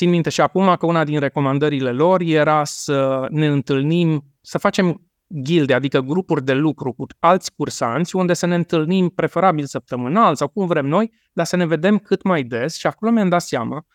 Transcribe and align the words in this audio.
țin 0.00 0.10
minte 0.10 0.30
și 0.30 0.40
acum 0.40 0.76
că 0.78 0.86
una 0.86 1.04
din 1.04 1.18
recomandările 1.18 1.92
lor 1.92 2.20
era 2.20 2.64
să 2.64 3.26
ne 3.30 3.46
întâlnim, 3.46 4.24
să 4.40 4.58
facem 4.58 5.10
gilde, 5.42 5.74
adică 5.74 6.00
grupuri 6.00 6.44
de 6.44 6.52
lucru 6.52 6.92
cu 6.92 7.06
alți 7.18 7.54
cursanți, 7.54 8.16
unde 8.16 8.34
să 8.34 8.46
ne 8.46 8.54
întâlnim 8.54 9.08
preferabil 9.08 9.64
săptămânal 9.64 10.34
sau 10.34 10.48
cum 10.48 10.66
vrem 10.66 10.86
noi, 10.86 11.12
dar 11.32 11.46
să 11.46 11.56
ne 11.56 11.66
vedem 11.66 11.98
cât 11.98 12.22
mai 12.22 12.42
des 12.42 12.76
și 12.76 12.86
acolo 12.86 13.10
mi-am 13.10 13.28
dat 13.28 13.42
seama 13.42 13.86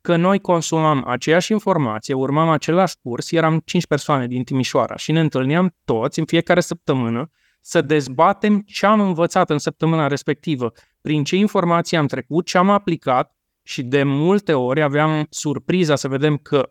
că 0.00 0.16
noi 0.16 0.40
consumam 0.40 1.04
aceeași 1.06 1.52
informație, 1.52 2.14
urmam 2.14 2.48
același 2.48 2.96
curs, 3.02 3.30
eram 3.30 3.60
5 3.64 3.86
persoane 3.86 4.26
din 4.26 4.44
Timișoara 4.44 4.96
și 4.96 5.12
ne 5.12 5.20
întâlneam 5.20 5.76
toți 5.84 6.18
în 6.18 6.24
fiecare 6.24 6.60
săptămână 6.60 7.30
să 7.60 7.80
dezbatem 7.80 8.60
ce 8.60 8.86
am 8.86 9.00
învățat 9.00 9.50
în 9.50 9.58
săptămâna 9.58 10.06
respectivă, 10.06 10.72
prin 11.00 11.24
ce 11.24 11.36
informații 11.36 11.96
am 11.96 12.06
trecut, 12.06 12.46
ce 12.46 12.58
am 12.58 12.70
aplicat 12.70 13.33
și 13.66 13.82
de 13.82 14.02
multe 14.02 14.52
ori 14.52 14.82
aveam 14.82 15.26
surpriza 15.30 15.96
să 15.96 16.08
vedem 16.08 16.36
că 16.36 16.70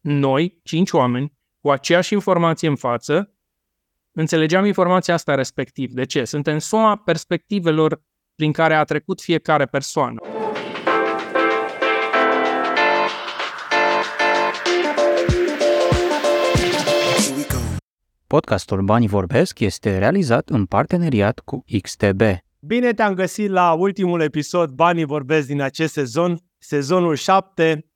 noi, 0.00 0.60
cinci 0.62 0.90
oameni, 0.90 1.32
cu 1.60 1.70
aceeași 1.70 2.12
informație 2.12 2.68
în 2.68 2.76
față, 2.76 3.34
înțelegeam 4.12 4.64
informația 4.64 5.14
asta 5.14 5.34
respectiv. 5.34 5.92
De 5.92 6.04
ce? 6.04 6.24
Suntem 6.24 6.58
suma 6.58 6.96
perspectivelor 6.96 8.02
prin 8.34 8.52
care 8.52 8.74
a 8.74 8.84
trecut 8.84 9.20
fiecare 9.20 9.66
persoană. 9.66 10.20
Podcastul 18.26 18.82
Banii 18.82 19.08
Vorbesc 19.08 19.60
este 19.60 19.98
realizat 19.98 20.48
în 20.48 20.66
parteneriat 20.66 21.38
cu 21.38 21.64
XTB. 21.82 22.20
Bine 22.66 22.92
te-am 22.92 23.14
găsit 23.14 23.50
la 23.50 23.72
ultimul 23.72 24.20
episod 24.20 24.70
Banii 24.70 25.04
Vorbesc 25.04 25.46
din 25.46 25.60
acest 25.60 25.92
sezon, 25.92 26.38
sezonul 26.58 27.14
7, 27.14 27.86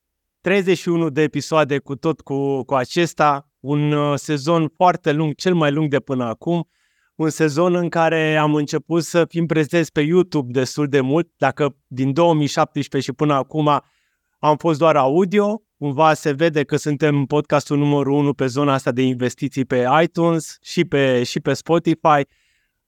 31 0.41 1.11
de 1.11 1.23
episoade 1.23 1.79
cu 1.79 1.97
tot 1.97 2.21
cu, 2.21 2.65
cu 2.65 2.75
acesta, 2.75 3.49
un 3.61 3.93
uh, 3.93 4.19
sezon 4.19 4.69
foarte 4.77 5.13
lung, 5.13 5.35
cel 5.35 5.55
mai 5.55 5.73
lung 5.73 5.91
de 5.91 6.01
până 6.01 6.25
acum, 6.25 6.69
un 7.15 7.31
sezon 7.31 7.75
în 7.75 7.89
care 7.89 8.37
am 8.37 8.55
început 8.55 9.03
să 9.03 9.25
fim 9.25 9.47
prezenți 9.47 9.93
pe 9.93 10.01
YouTube 10.01 10.53
destul 10.53 10.87
de 10.87 11.01
mult, 11.01 11.29
dacă 11.37 11.77
din 11.87 12.13
2017 12.13 13.11
și 13.11 13.17
până 13.17 13.35
acum 13.35 13.69
am 14.39 14.57
fost 14.57 14.79
doar 14.79 14.97
audio, 14.97 15.63
cumva 15.79 16.15
se 16.15 16.33
vede 16.33 16.65
că 16.65 16.77
suntem 16.77 17.25
podcastul 17.25 17.79
numărul 17.79 18.13
1 18.13 18.35
pe 18.35 18.47
zona 18.47 18.73
asta 18.73 18.93
de 18.93 19.03
investiții 19.03 19.65
pe 19.65 19.87
iTunes 20.03 20.59
și 20.63 20.85
pe, 20.85 21.23
și 21.23 21.41
pe 21.41 21.53
Spotify. 21.53 22.23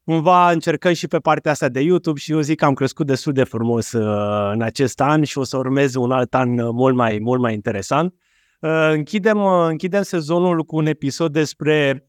Cumva 0.05 0.51
încercăm 0.51 0.93
și 0.93 1.07
pe 1.07 1.19
partea 1.19 1.51
asta 1.51 1.69
de 1.69 1.81
YouTube 1.81 2.19
și 2.19 2.33
eu 2.33 2.41
zic 2.41 2.59
că 2.59 2.65
am 2.65 2.75
crescut 2.75 3.07
destul 3.07 3.33
de 3.33 3.45
frumos 3.45 3.93
uh, 3.93 4.51
în 4.53 4.63
acest 4.63 5.01
an 5.01 5.23
și 5.23 5.39
o 5.39 5.45
să 5.45 5.57
urmez 5.57 5.95
un 5.95 6.11
alt 6.11 6.35
an 6.35 6.59
uh, 6.59 6.69
mult 6.73 6.95
mai, 6.95 7.19
mult 7.19 7.41
mai 7.41 7.55
interesant. 7.55 8.15
Uh, 8.61 8.91
închidem, 8.93 9.43
uh, 9.43 9.67
închidem 9.69 10.03
sezonul 10.03 10.65
cu 10.65 10.77
un 10.77 10.87
episod 10.87 11.33
despre, 11.33 12.09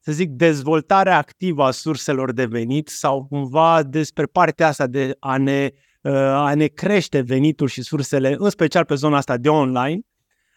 să 0.00 0.12
zic, 0.12 0.30
dezvoltarea 0.30 1.16
activă 1.16 1.62
a 1.62 1.70
surselor 1.70 2.32
de 2.32 2.44
venit 2.44 2.88
sau 2.88 3.26
cumva 3.26 3.82
despre 3.82 4.24
partea 4.24 4.66
asta 4.66 4.86
de 4.86 5.16
a 5.18 5.36
ne 5.36 5.70
Uh, 6.06 6.12
a 6.14 6.54
ne 6.54 6.66
crește 6.66 7.20
venitul 7.20 7.68
și 7.68 7.82
sursele, 7.82 8.34
în 8.38 8.50
special 8.50 8.84
pe 8.84 8.94
zona 8.94 9.16
asta 9.16 9.36
de 9.36 9.48
online. 9.48 10.00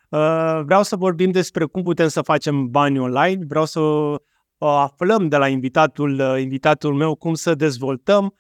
Uh, 0.09 0.61
vreau 0.65 0.83
să 0.83 0.95
vorbim 0.95 1.31
despre 1.31 1.65
cum 1.65 1.83
putem 1.83 2.07
să 2.07 2.21
facem 2.21 2.67
bani 2.67 2.99
online, 2.99 3.45
vreau 3.47 3.65
să 3.65 3.79
uh, 3.79 4.19
aflăm 4.67 5.27
de 5.27 5.37
la 5.37 5.47
invitatul, 5.47 6.19
invitatul 6.39 6.93
meu 6.93 7.15
cum 7.15 7.33
să 7.33 7.55
dezvoltăm 7.55 8.33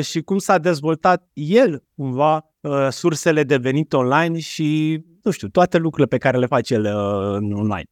și 0.00 0.20
cum 0.20 0.38
s-a 0.38 0.58
dezvoltat 0.58 1.28
el 1.32 1.84
cumva 1.96 2.44
sursele 2.88 3.42
de 3.42 3.56
venit 3.56 3.92
online 3.92 4.38
și, 4.38 5.00
nu 5.22 5.30
știu, 5.30 5.48
toate 5.48 5.78
lucrurile 5.78 6.08
pe 6.08 6.18
care 6.18 6.38
le 6.38 6.46
face 6.46 6.74
el 6.74 6.84
în 7.34 7.52
online. 7.52 7.84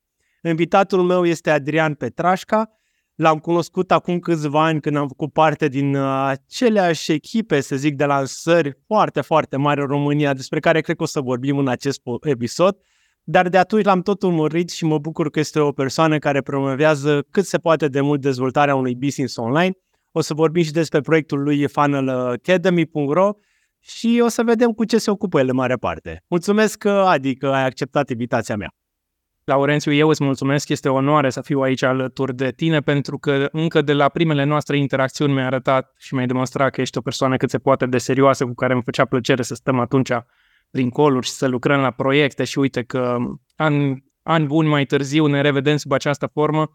Invitatul 0.43 1.03
meu 1.03 1.27
este 1.27 1.51
Adrian 1.51 1.95
Petrașca, 1.95 2.79
L-am 3.19 3.39
cunoscut 3.39 3.91
acum 3.91 4.19
câțiva 4.19 4.65
ani 4.65 4.81
când 4.81 4.97
am 4.97 5.09
făcut 5.09 5.33
parte 5.33 5.69
din 5.69 5.95
uh, 5.95 6.25
aceleași 6.27 7.13
echipe, 7.13 7.61
să 7.61 7.77
zic, 7.77 7.97
de 7.97 8.05
lansări 8.05 8.79
foarte, 8.87 9.21
foarte 9.21 9.57
mari 9.57 9.81
în 9.81 9.87
România, 9.87 10.35
despre 10.35 10.61
care 10.61 10.81
cred 10.81 10.97
că 10.97 11.03
o 11.03 11.07
să 11.07 11.21
vorbim 11.21 11.59
în 11.59 11.69
acest 11.69 12.01
episod. 12.21 12.77
Dar 13.31 13.49
de 13.49 13.59
atunci 13.59 13.85
l-am 13.85 14.01
tot 14.01 14.23
urmărit 14.23 14.71
și 14.71 14.85
mă 14.85 14.99
bucur 14.99 15.31
că 15.31 15.39
este 15.39 15.61
o 15.61 15.73
persoană 15.73 16.19
care 16.19 16.41
promovează 16.41 17.27
cât 17.31 17.45
se 17.45 17.59
poate 17.59 17.89
de 17.89 18.01
mult 18.01 18.21
dezvoltarea 18.21 18.75
unui 18.75 18.95
business 18.95 19.37
online. 19.37 19.73
O 20.13 20.21
să 20.21 20.35
vorbim 20.35 20.63
și 20.63 20.73
despre 20.73 21.01
proiectul 21.01 21.43
lui 21.43 21.67
funnelacademy.ro 21.67 23.31
și 23.81 24.21
o 24.25 24.29
să 24.29 24.43
vedem 24.43 24.71
cu 24.71 24.85
ce 24.85 24.99
se 24.99 25.11
ocupă 25.11 25.39
el 25.39 25.49
în 25.49 25.55
mare 25.55 25.77
parte. 25.77 26.25
Mulțumesc, 26.29 26.85
Adi, 26.85 27.35
că 27.35 27.47
ai 27.47 27.65
acceptat 27.65 28.11
invitația 28.11 28.57
mea. 28.57 28.75
Laurențiu, 29.45 29.93
eu 29.93 30.09
îți 30.09 30.25
mulțumesc, 30.25 30.69
este 30.69 30.89
o 30.89 30.95
onoare 30.95 31.31
să 31.31 31.41
fiu 31.41 31.61
aici 31.61 31.83
alături 31.83 32.35
de 32.35 32.51
tine 32.51 32.81
pentru 32.81 33.19
că 33.19 33.49
încă 33.53 33.83
de 33.83 33.93
la 33.93 34.09
primele 34.09 34.45
noastre 34.45 34.79
interacțiuni 34.79 35.33
mi-ai 35.33 35.47
arătat 35.47 35.93
și 35.99 36.15
mi-ai 36.15 36.27
demonstrat 36.27 36.71
că 36.71 36.81
ești 36.81 36.99
o 36.99 37.01
persoană 37.01 37.37
cât 37.37 37.51
se 37.51 37.59
poate 37.59 37.87
de 37.87 37.99
serioasă 37.99 38.45
cu 38.45 38.55
care 38.55 38.73
îmi 38.73 38.83
făcea 38.83 39.05
plăcere 39.05 39.43
să 39.43 39.55
stăm 39.55 39.79
atunci 39.79 40.11
prin 40.71 40.91
coluri 40.91 41.27
și 41.27 41.33
să 41.33 41.47
lucrăm 41.47 41.81
la 41.81 41.91
proiecte 41.91 42.45
și 42.45 42.59
uite 42.59 42.83
că 42.83 43.17
ani, 43.57 44.05
ani 44.23 44.47
buni 44.47 44.69
mai 44.69 44.85
târziu 44.85 45.27
ne 45.27 45.41
revedem 45.41 45.77
sub 45.77 45.93
această 45.93 46.27
formă. 46.27 46.71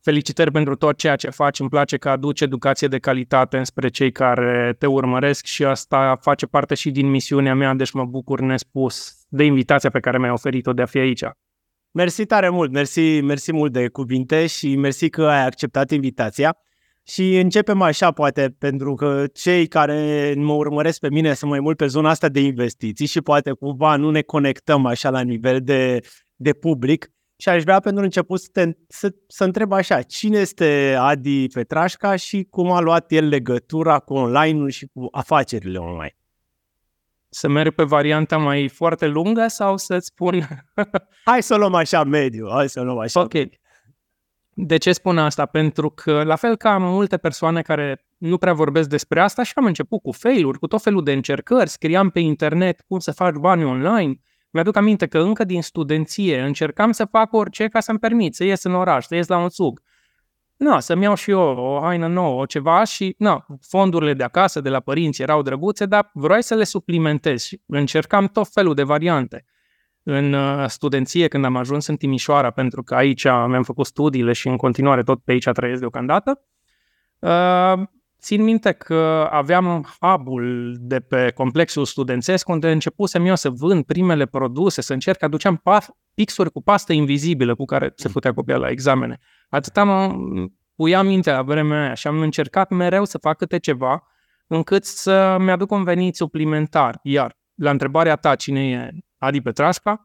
Felicitări 0.00 0.50
pentru 0.50 0.74
tot 0.74 0.96
ceea 0.96 1.16
ce 1.16 1.30
faci, 1.30 1.60
îmi 1.60 1.68
place 1.68 1.96
că 1.96 2.08
aduci 2.08 2.40
educație 2.40 2.88
de 2.88 2.98
calitate 2.98 3.62
spre 3.62 3.88
cei 3.88 4.12
care 4.12 4.74
te 4.78 4.86
urmăresc 4.86 5.44
și 5.44 5.64
asta 5.64 6.18
face 6.20 6.46
parte 6.46 6.74
și 6.74 6.90
din 6.90 7.10
misiunea 7.10 7.54
mea, 7.54 7.74
deci 7.74 7.92
mă 7.92 8.04
bucur 8.04 8.40
nespus 8.40 9.16
de 9.28 9.44
invitația 9.44 9.90
pe 9.90 10.00
care 10.00 10.18
mi-ai 10.18 10.30
oferit-o 10.30 10.72
de 10.72 10.82
a 10.82 10.86
fi 10.86 10.98
aici. 10.98 11.24
Mersi 11.90 12.26
tare 12.26 12.48
mult, 12.48 12.72
mersi, 12.72 13.20
mersi 13.20 13.52
mult 13.52 13.72
de 13.72 13.88
cuvinte 13.88 14.46
și 14.46 14.76
mersi 14.76 15.08
că 15.10 15.26
ai 15.26 15.46
acceptat 15.46 15.90
invitația. 15.90 16.56
Și 17.06 17.36
începem 17.38 17.82
așa, 17.82 18.12
poate, 18.12 18.54
pentru 18.58 18.94
că 18.94 19.24
cei 19.32 19.66
care 19.66 20.34
mă 20.36 20.52
urmăresc 20.52 20.98
pe 20.98 21.10
mine 21.10 21.34
sunt 21.34 21.50
mai 21.50 21.60
mult 21.60 21.76
pe 21.76 21.86
zona 21.86 22.10
asta 22.10 22.28
de 22.28 22.40
investiții 22.40 23.06
și 23.06 23.20
poate 23.20 23.52
cumva 23.52 23.96
nu 23.96 24.10
ne 24.10 24.22
conectăm 24.22 24.86
așa 24.86 25.10
la 25.10 25.20
nivel 25.20 25.60
de, 25.60 26.00
de 26.34 26.52
public. 26.52 27.08
Și 27.36 27.48
aș 27.48 27.62
vrea 27.62 27.80
pentru 27.80 28.02
început 28.02 28.40
să, 28.40 28.48
te, 28.52 28.70
să, 28.88 29.14
să 29.26 29.44
întreb 29.44 29.72
așa, 29.72 30.02
cine 30.02 30.38
este 30.38 30.96
Adi 30.98 31.46
Petrașca 31.46 32.16
și 32.16 32.46
cum 32.50 32.70
a 32.70 32.80
luat 32.80 33.12
el 33.12 33.28
legătura 33.28 33.98
cu 33.98 34.14
online-ul 34.14 34.70
și 34.70 34.86
cu 34.92 35.08
afacerile 35.10 35.78
online? 35.78 36.16
să 37.34 37.48
merg 37.48 37.74
pe 37.74 37.82
varianta 37.82 38.36
mai 38.36 38.68
foarte 38.68 39.06
lungă 39.06 39.46
sau 39.48 39.76
să-ți 39.76 40.06
spun... 40.06 40.48
hai 41.24 41.42
să 41.42 41.56
luăm 41.56 41.74
așa 41.74 42.04
mediu, 42.04 42.48
hai 42.50 42.68
să 42.68 42.80
luăm 42.80 42.98
așa. 42.98 43.20
Ok. 43.20 43.32
De 44.54 44.76
ce 44.76 44.92
spun 44.92 45.18
asta? 45.18 45.46
Pentru 45.46 45.90
că, 45.90 46.22
la 46.22 46.36
fel 46.36 46.56
ca 46.56 46.78
multe 46.78 47.16
persoane 47.16 47.62
care 47.62 48.06
nu 48.18 48.38
prea 48.38 48.52
vorbesc 48.52 48.88
despre 48.88 49.20
asta, 49.20 49.42
și 49.42 49.52
am 49.54 49.64
început 49.64 50.02
cu 50.02 50.12
fail-uri, 50.12 50.58
cu 50.58 50.66
tot 50.66 50.82
felul 50.82 51.02
de 51.04 51.12
încercări, 51.12 51.68
scriam 51.68 52.10
pe 52.10 52.20
internet 52.20 52.80
cum 52.88 52.98
să 52.98 53.12
faci 53.12 53.34
bani 53.34 53.64
online. 53.64 54.14
Mi-aduc 54.50 54.76
aminte 54.76 55.06
că 55.06 55.18
încă 55.18 55.44
din 55.44 55.62
studenție 55.62 56.40
încercam 56.40 56.92
să 56.92 57.04
fac 57.04 57.32
orice 57.32 57.68
ca 57.68 57.80
să-mi 57.80 57.98
permit 57.98 58.34
să 58.34 58.44
ies 58.44 58.62
în 58.62 58.74
oraș, 58.74 59.06
să 59.06 59.14
ies 59.14 59.26
la 59.26 59.38
un 59.38 59.48
țug 59.48 59.80
na, 60.56 60.80
să-mi 60.80 61.02
iau 61.02 61.14
și 61.14 61.30
eu 61.30 61.40
o 61.40 61.80
haină 61.80 62.06
nouă, 62.06 62.40
o 62.40 62.46
ceva 62.46 62.84
și, 62.84 63.14
na, 63.18 63.46
fondurile 63.60 64.14
de 64.14 64.22
acasă, 64.22 64.60
de 64.60 64.68
la 64.68 64.80
părinți 64.80 65.22
erau 65.22 65.42
drăguțe, 65.42 65.86
dar 65.86 66.10
vroiai 66.12 66.42
să 66.42 66.54
le 66.54 66.64
suplimentez 66.64 67.42
și 67.42 67.60
încercam 67.66 68.26
tot 68.26 68.48
felul 68.48 68.74
de 68.74 68.82
variante. 68.82 69.44
În 70.06 70.32
uh, 70.32 70.64
studenție, 70.68 71.28
când 71.28 71.44
am 71.44 71.56
ajuns 71.56 71.86
în 71.86 71.96
Timișoara, 71.96 72.50
pentru 72.50 72.82
că 72.82 72.94
aici 72.94 73.24
mi-am 73.24 73.62
făcut 73.62 73.86
studiile 73.86 74.32
și 74.32 74.48
în 74.48 74.56
continuare 74.56 75.02
tot 75.02 75.22
pe 75.22 75.32
aici 75.32 75.48
trăiesc 75.52 75.80
deocamdată, 75.80 76.40
uh, 77.18 77.86
țin 78.20 78.42
minte 78.42 78.72
că 78.72 79.28
aveam 79.30 79.86
hub 80.00 80.26
de 80.78 81.00
pe 81.00 81.30
complexul 81.34 81.84
studențesc 81.84 82.48
unde 82.48 82.70
începusem 82.70 83.26
eu 83.26 83.34
să 83.34 83.50
vând 83.50 83.84
primele 83.84 84.26
produse, 84.26 84.80
să 84.80 84.92
încerc, 84.92 85.22
aduceam 85.22 85.62
pixuri 86.14 86.50
cu 86.50 86.62
pastă 86.62 86.92
invizibilă 86.92 87.54
cu 87.54 87.64
care 87.64 87.92
se 87.96 88.08
putea 88.08 88.34
copia 88.34 88.56
la 88.56 88.68
examene. 88.68 89.18
Atâta 89.48 89.84
mă 89.84 90.14
puia 90.76 91.02
minte 91.02 91.30
la 91.30 91.42
vremea 91.42 91.82
aia 91.82 91.94
și 91.94 92.06
am 92.06 92.20
încercat 92.20 92.70
mereu 92.70 93.04
să 93.04 93.18
fac 93.18 93.36
câte 93.36 93.58
ceva 93.58 94.02
încât 94.46 94.84
să 94.84 95.36
mi-aduc 95.40 95.70
un 95.70 95.84
venit 95.84 96.16
suplimentar. 96.16 96.98
Iar 97.02 97.36
la 97.54 97.70
întrebarea 97.70 98.16
ta 98.16 98.34
cine 98.34 98.68
e 98.68 98.90
Adi 99.24 99.40
Petrasca, 99.40 100.04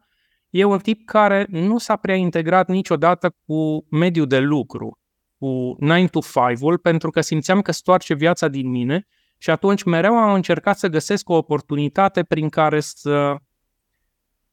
e 0.50 0.64
un 0.64 0.80
tip 0.80 1.06
care 1.06 1.46
nu 1.50 1.78
s-a 1.78 1.96
prea 1.96 2.16
integrat 2.16 2.68
niciodată 2.68 3.36
cu 3.46 3.86
mediul 3.90 4.28
de 4.28 4.40
lucru, 4.40 5.00
cu 5.38 5.76
9 5.80 6.08
to 6.08 6.20
5-ul, 6.20 6.78
pentru 6.82 7.10
că 7.10 7.22
simțeam 7.22 7.62
că 7.62 7.72
stoarce 7.72 8.14
viața 8.14 8.48
din 8.48 8.70
mine 8.70 9.08
și 9.38 9.50
atunci 9.50 9.84
mereu 9.84 10.18
am 10.18 10.34
încercat 10.34 10.78
să 10.78 10.88
găsesc 10.88 11.30
o 11.30 11.36
oportunitate 11.36 12.24
prin 12.24 12.50
care 12.50 12.80
să 12.80 13.36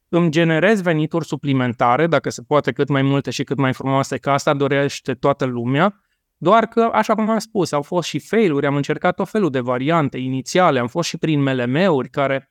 îmi 0.09 0.31
generez 0.31 0.81
venituri 0.81 1.27
suplimentare, 1.27 2.07
dacă 2.07 2.31
se 2.31 2.43
poate 2.43 2.73
cât 2.73 2.89
mai 2.89 3.03
multe 3.03 3.31
și 3.31 3.45
cât 3.45 3.59
mai 3.59 3.73
frumoase, 3.73 4.17
că 4.17 4.31
asta 4.31 4.55
dorește 4.55 5.15
toată 5.15 5.45
lumea, 5.45 6.01
doar 6.37 6.67
că, 6.67 6.91
așa 6.93 7.15
cum 7.15 7.31
am 7.31 7.39
spus, 7.39 7.73
au 7.73 7.83
fost 7.83 8.09
și 8.09 8.19
failuri, 8.19 8.67
am 8.67 8.77
încercat 8.77 9.15
tot 9.15 9.29
felul 9.29 9.51
de 9.51 9.61
variante 9.61 10.19
inițiale, 10.19 10.79
am 10.79 10.87
fost 10.87 11.09
și 11.09 11.19
prin 11.19 11.43
MLM-uri 11.43 12.09
care 12.09 12.51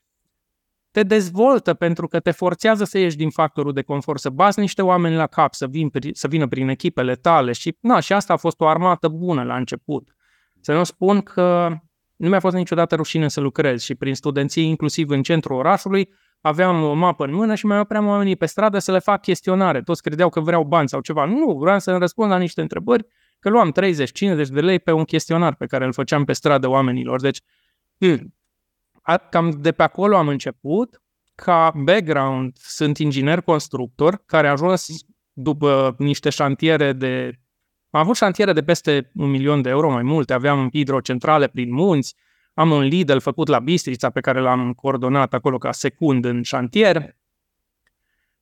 te 0.96 1.04
dezvoltă 1.04 1.74
pentru 1.74 2.08
că 2.08 2.20
te 2.20 2.32
forțează 2.32 2.84
să 2.84 2.98
ieși 2.98 3.16
din 3.16 3.30
factorul 3.30 3.74
de 3.74 3.82
confort, 3.82 4.20
să 4.20 4.30
bați 4.30 4.60
niște 4.60 4.82
oameni 4.82 5.16
la 5.16 5.28
cap, 5.28 5.54
să, 5.54 5.68
vin, 5.68 5.92
să 6.12 6.28
vină 6.28 6.48
prin 6.48 6.70
echipele 6.70 7.16
tale 7.16 7.52
și, 7.52 7.78
na, 7.80 8.00
și 8.00 8.14
asta 8.14 8.34
a 8.34 8.38
fost 8.38 8.62
o 8.62 8.68
armată 8.68 9.08
bună 9.08 9.44
la 9.44 9.56
început. 9.56 10.16
Să 10.62 10.74
nu 10.74 10.84
spun 10.84 11.22
că 11.22 11.76
nu 12.16 12.30
mi-a 12.30 12.40
fost 12.40 12.56
niciodată 12.56 12.96
rușine 12.96 13.28
să 13.28 13.40
lucrez 13.40 13.82
și 13.82 13.96
prin 13.96 14.16
studenții, 14.16 14.68
inclusiv 14.68 15.10
în 15.10 15.24
centrul 15.24 15.58
orașului, 15.58 16.10
aveam 16.42 16.84
o 16.84 16.94
mapă 16.94 17.26
în 17.26 17.34
mână 17.34 17.56
și 17.56 17.66
mai 17.66 17.80
opream 17.80 18.08
oamenii 18.08 18.36
pe 18.36 18.46
stradă 18.46 18.80
să 18.80 18.92
le 18.92 19.00
fac 19.00 19.22
chestionare. 19.22 19.82
Toți 19.82 20.02
credeau 20.02 20.30
că 20.30 20.40
vreau 20.40 20.64
bani 20.64 20.90
sau 20.90 21.02
ceva. 21.02 21.26
Nu, 21.26 21.58
vreau 21.60 21.80
să 21.80 21.98
răspund 21.98 22.30
la 22.30 22.38
niște 22.38 22.62
întrebări, 22.62 23.06
că 23.40 23.50
luam 23.50 23.72
30-50 23.72 23.74
de 24.48 24.62
lei 24.62 24.80
pe 24.80 24.92
un 24.92 25.04
chestionar 25.04 25.56
pe 25.56 25.66
care 25.66 25.86
îl 25.86 25.94
făceam 25.94 26.24
pe 26.24 26.34
stradă 26.34 26.68
oamenilor. 26.68 27.22
Deci, 27.22 27.42
hmm, 27.98 28.35
cam 29.30 29.50
de 29.50 29.72
pe 29.72 29.84
acolo 29.84 30.18
am 30.18 30.28
început. 30.28 31.02
Ca 31.36 31.72
background 31.76 32.58
sunt 32.58 32.98
inginer 32.98 33.42
constructor 33.42 34.24
care 34.26 34.48
a 34.48 34.52
ajuns 34.52 34.88
după 35.34 35.96
niște 35.98 36.30
șantiere 36.30 36.94
de... 36.94 37.32
Am 37.90 38.02
avut 38.02 38.16
șantiere 38.16 38.54
de 38.54 38.64
peste 38.64 39.12
un 39.16 39.30
milion 39.30 39.62
de 39.62 39.70
euro, 39.70 39.92
mai 39.92 40.04
multe. 40.04 40.34
Aveam 40.34 40.70
hidrocentrale 40.72 41.48
prin 41.48 41.74
munți, 41.74 42.16
am 42.54 42.72
un 42.72 42.82
Lidl 42.82 43.18
făcut 43.18 43.48
la 43.48 43.60
Bistrița 43.60 44.10
pe 44.10 44.20
care 44.20 44.40
l-am 44.40 44.74
coordonat 44.74 45.34
acolo 45.34 45.58
ca 45.58 45.72
secund 45.72 46.26
în 46.26 46.42
șantier. 46.42 47.16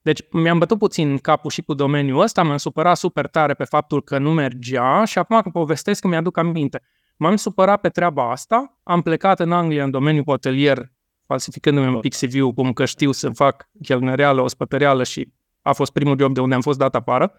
Deci 0.01 0.21
mi-am 0.31 0.57
bătut 0.57 0.77
puțin 0.77 1.17
capul 1.17 1.49
și 1.49 1.61
cu 1.61 1.73
domeniul 1.73 2.21
ăsta, 2.21 2.43
m-am 2.43 2.57
supărat 2.57 2.97
super 2.97 3.27
tare 3.27 3.53
pe 3.53 3.63
faptul 3.63 4.03
că 4.03 4.17
nu 4.17 4.33
mergea 4.33 5.05
și 5.05 5.17
acum 5.17 5.41
că 5.41 5.49
povestesc 5.49 6.01
că 6.01 6.07
mi-aduc 6.07 6.37
aminte. 6.37 6.81
M-am 7.15 7.35
supărat 7.35 7.81
pe 7.81 7.89
treaba 7.89 8.31
asta, 8.31 8.79
am 8.83 9.01
plecat 9.01 9.39
în 9.39 9.51
Anglia 9.51 9.83
în 9.83 9.91
domeniul 9.91 10.23
hotelier, 10.27 10.91
falsificându-mi 11.25 11.87
un 11.87 11.99
pic 11.99 12.15
CV-ul, 12.15 12.53
cum 12.53 12.73
că 12.73 12.85
știu 12.85 13.11
să 13.11 13.29
fac 13.29 13.69
chelnereală, 13.81 14.41
ospătăreală 14.41 15.03
și 15.03 15.33
a 15.61 15.73
fost 15.73 15.91
primul 15.91 16.19
job 16.19 16.33
de 16.33 16.39
unde 16.39 16.55
am 16.55 16.61
fost 16.61 16.77
dat 16.77 16.95
afară. 16.95 17.33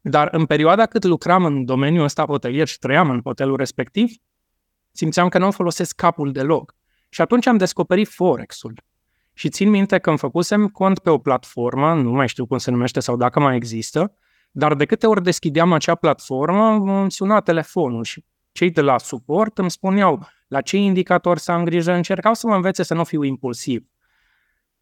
Dar 0.00 0.28
în 0.32 0.46
perioada 0.46 0.86
cât 0.86 1.04
lucram 1.04 1.44
în 1.44 1.64
domeniul 1.64 2.04
ăsta 2.04 2.24
hotelier 2.24 2.66
și 2.66 2.78
trăiam 2.78 3.10
în 3.10 3.20
hotelul 3.24 3.56
respectiv, 3.56 4.10
simțeam 4.92 5.28
că 5.28 5.38
nu 5.38 5.50
folosesc 5.50 5.94
capul 5.94 6.32
deloc. 6.32 6.74
Și 7.08 7.20
atunci 7.20 7.46
am 7.46 7.56
descoperit 7.56 8.08
Forex-ul. 8.08 8.82
Și 9.32 9.48
țin 9.48 9.70
minte 9.70 9.98
că 9.98 10.08
îmi 10.08 10.18
făcusem 10.18 10.68
cont 10.68 10.98
pe 10.98 11.10
o 11.10 11.18
platformă, 11.18 11.94
nu 11.94 12.10
mai 12.10 12.28
știu 12.28 12.46
cum 12.46 12.58
se 12.58 12.70
numește 12.70 13.00
sau 13.00 13.16
dacă 13.16 13.40
mai 13.40 13.56
există, 13.56 14.14
dar 14.50 14.74
de 14.74 14.84
câte 14.84 15.06
ori 15.06 15.22
deschideam 15.22 15.72
acea 15.72 15.94
platformă, 15.94 16.68
îmi 17.00 17.10
suna 17.10 17.40
telefonul 17.40 18.04
și 18.04 18.24
cei 18.56 18.70
de 18.70 18.80
la 18.80 18.98
suport 18.98 19.58
îmi 19.58 19.70
spuneau 19.70 20.26
la 20.48 20.60
ce 20.60 20.76
indicator 20.76 21.38
să 21.38 21.52
am 21.52 21.64
grijă, 21.64 21.92
încercau 21.92 22.34
să 22.34 22.46
mă 22.46 22.54
învețe 22.54 22.82
să 22.82 22.94
nu 22.94 23.04
fiu 23.04 23.22
impulsiv. 23.22 23.86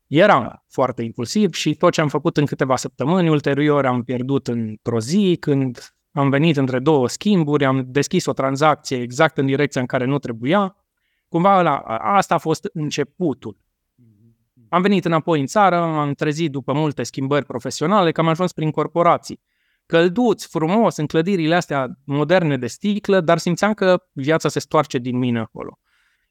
Eram 0.07 0.65
foarte 0.69 1.03
impulsiv 1.03 1.53
și 1.55 1.75
tot 1.75 1.93
ce 1.93 2.01
am 2.01 2.09
făcut 2.09 2.37
în 2.37 2.47
câteva 2.47 2.77
săptămâni, 2.77 3.29
ulterior 3.29 3.87
am 3.87 4.03
pierdut 4.03 4.49
într-o 4.49 5.01
zi, 5.01 5.37
când 5.41 5.95
am 6.13 6.31
venit 6.31 6.57
între 6.57 6.79
două 6.79 7.09
schimburi, 7.09 7.65
am 7.65 7.85
deschis 7.87 8.27
o 8.27 8.33
tranzacție 8.33 9.01
exact 9.01 9.39
în 9.39 9.47
direcția 9.47 9.81
în 9.81 9.87
care 9.87 10.05
nu 10.05 10.19
trebuia. 10.19 10.77
Cumva 11.29 11.63
la, 11.63 11.77
asta 11.99 12.35
a 12.35 12.39
fost 12.39 12.71
începutul. 12.73 13.57
Am 14.69 14.83
venit 14.83 15.05
înapoi 15.05 15.41
în 15.41 15.47
țară, 15.47 15.77
am 15.77 16.13
trezit 16.13 16.51
după 16.51 16.73
multe 16.73 17.03
schimbări 17.03 17.45
profesionale 17.45 18.13
că 18.13 18.21
am 18.21 18.29
ajuns 18.29 18.53
prin 18.53 18.71
corporații. 18.71 19.41
Călduți, 19.87 20.49
frumos, 20.49 20.97
în 20.97 21.07
clădirile 21.07 21.55
astea 21.55 21.89
moderne 22.05 22.59
de 22.59 22.67
sticlă, 22.67 23.21
dar 23.21 23.39
simțeam 23.39 23.75
că 23.75 24.03
viața 24.13 24.49
se 24.49 24.59
stoarce 24.59 24.99
din 24.99 25.19
mine 25.19 25.39
acolo. 25.39 25.79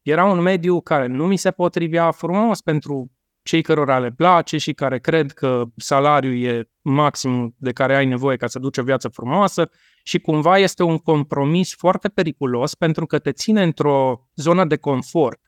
Era 0.02 0.24
un 0.24 0.40
mediu 0.40 0.80
care 0.80 1.06
nu 1.06 1.26
mi 1.26 1.36
se 1.36 1.50
potrivea 1.50 2.10
frumos 2.10 2.60
pentru 2.60 3.10
cei 3.42 3.62
cărora 3.62 3.98
le 3.98 4.10
place 4.10 4.58
și 4.58 4.72
care 4.72 4.98
cred 4.98 5.32
că 5.32 5.64
salariul 5.76 6.42
e 6.42 6.70
maximul 6.82 7.54
de 7.56 7.72
care 7.72 7.96
ai 7.96 8.06
nevoie 8.06 8.36
ca 8.36 8.46
să 8.46 8.58
duci 8.58 8.78
o 8.78 8.82
viață 8.82 9.08
frumoasă 9.08 9.70
și 10.02 10.18
cumva 10.18 10.58
este 10.58 10.82
un 10.82 10.98
compromis 10.98 11.74
foarte 11.74 12.08
periculos 12.08 12.74
pentru 12.74 13.06
că 13.06 13.18
te 13.18 13.32
ține 13.32 13.62
într-o 13.62 14.28
zonă 14.34 14.64
de 14.64 14.76
confort. 14.76 15.40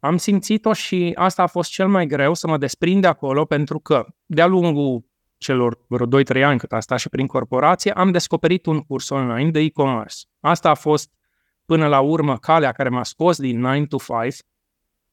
Am 0.00 0.16
simțit-o 0.16 0.72
și 0.72 1.12
asta 1.14 1.42
a 1.42 1.46
fost 1.46 1.70
cel 1.70 1.88
mai 1.88 2.06
greu 2.06 2.34
să 2.34 2.46
mă 2.46 2.58
desprind 2.58 3.00
de 3.00 3.06
acolo 3.06 3.44
pentru 3.44 3.78
că 3.78 4.06
de-a 4.26 4.46
lungul 4.46 5.07
celor 5.38 5.78
vreo 5.86 6.22
2-3 6.22 6.42
ani 6.42 6.58
cât 6.58 6.72
am 6.72 6.80
stat 6.80 6.98
și 6.98 7.08
prin 7.08 7.26
corporație, 7.26 7.92
am 7.92 8.10
descoperit 8.10 8.66
un 8.66 8.80
curs 8.80 9.08
online 9.08 9.50
de 9.50 9.60
e-commerce. 9.60 10.16
Asta 10.40 10.70
a 10.70 10.74
fost 10.74 11.10
până 11.64 11.86
la 11.86 12.00
urmă 12.00 12.38
calea 12.38 12.72
care 12.72 12.88
m-a 12.88 13.04
scos 13.04 13.38
din 13.38 13.60
9 13.60 13.86
to 13.86 13.96
5 14.22 14.34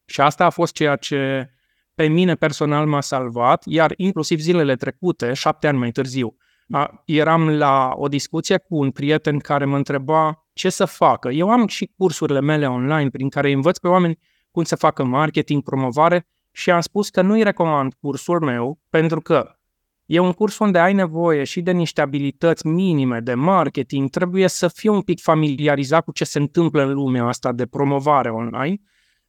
și 0.05 0.21
asta 0.21 0.45
a 0.45 0.49
fost 0.49 0.73
ceea 0.73 0.95
ce 0.95 1.49
pe 1.95 2.07
mine 2.07 2.35
personal 2.35 2.87
m-a 2.87 3.01
salvat, 3.01 3.63
iar 3.65 3.93
inclusiv 3.95 4.39
zilele 4.39 4.75
trecute, 4.75 5.33
șapte 5.33 5.67
ani 5.67 5.77
mai 5.77 5.91
târziu, 5.91 6.37
a, 6.71 7.01
eram 7.05 7.49
la 7.49 7.93
o 7.95 8.07
discuție 8.07 8.57
cu 8.57 8.75
un 8.75 8.91
prieten 8.91 9.39
care 9.39 9.65
mă 9.65 9.75
întreba 9.75 10.47
ce 10.53 10.69
să 10.69 10.85
facă. 10.85 11.29
Eu 11.29 11.49
am 11.49 11.67
și 11.67 11.91
cursurile 11.97 12.41
mele 12.41 12.69
online 12.69 13.09
prin 13.09 13.29
care 13.29 13.51
învăț 13.51 13.77
pe 13.77 13.87
oameni 13.87 14.19
cum 14.51 14.63
să 14.63 14.75
facă 14.75 15.03
marketing, 15.03 15.63
promovare 15.63 16.27
și 16.51 16.71
am 16.71 16.81
spus 16.81 17.09
că 17.09 17.21
nu-i 17.21 17.43
recomand 17.43 17.93
cursul 17.93 18.39
meu 18.39 18.79
pentru 18.89 19.21
că 19.21 19.55
e 20.05 20.19
un 20.19 20.31
curs 20.31 20.57
unde 20.57 20.79
ai 20.79 20.93
nevoie 20.93 21.43
și 21.43 21.61
de 21.61 21.71
niște 21.71 22.01
abilități 22.01 22.67
minime 22.67 23.19
de 23.19 23.33
marketing, 23.33 24.09
trebuie 24.09 24.47
să 24.47 24.67
fii 24.67 24.89
un 24.89 25.01
pic 25.01 25.21
familiarizat 25.21 26.03
cu 26.03 26.11
ce 26.11 26.23
se 26.23 26.39
întâmplă 26.39 26.83
în 26.83 26.93
lumea 26.93 27.25
asta 27.25 27.51
de 27.51 27.65
promovare 27.65 28.29
online 28.29 28.79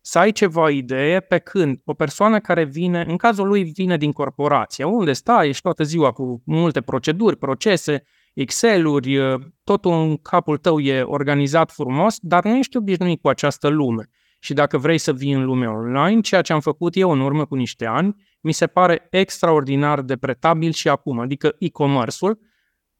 să 0.00 0.18
ai 0.18 0.32
ceva 0.32 0.70
idee 0.70 1.20
pe 1.20 1.38
când 1.38 1.80
o 1.84 1.94
persoană 1.94 2.40
care 2.40 2.64
vine, 2.64 3.04
în 3.08 3.16
cazul 3.16 3.46
lui 3.46 3.64
vine 3.64 3.96
din 3.96 4.12
corporație, 4.12 4.84
unde 4.84 5.12
stai, 5.12 5.48
ești 5.48 5.62
toată 5.62 5.82
ziua 5.82 6.12
cu 6.12 6.42
multe 6.44 6.80
proceduri, 6.80 7.36
procese, 7.36 8.02
Excel-uri, 8.34 9.18
totul 9.64 9.92
în 9.92 10.16
capul 10.16 10.56
tău 10.56 10.80
e 10.80 11.02
organizat 11.02 11.70
frumos, 11.70 12.16
dar 12.20 12.44
nu 12.44 12.56
ești 12.56 12.76
obișnuit 12.76 13.20
cu 13.20 13.28
această 13.28 13.68
lume. 13.68 14.10
Și 14.38 14.52
dacă 14.52 14.78
vrei 14.78 14.98
să 14.98 15.12
vii 15.12 15.32
în 15.32 15.44
lumea 15.44 15.70
online, 15.72 16.20
ceea 16.20 16.42
ce 16.42 16.52
am 16.52 16.60
făcut 16.60 16.96
eu 16.96 17.10
în 17.10 17.20
urmă 17.20 17.44
cu 17.44 17.54
niște 17.54 17.86
ani, 17.86 18.14
mi 18.46 18.52
se 18.52 18.66
pare 18.66 19.06
extraordinar 19.10 20.00
de 20.00 20.16
pretabil 20.16 20.72
și 20.72 20.88
acum, 20.88 21.18
adică 21.18 21.56
e-commerce-ul, 21.58 22.38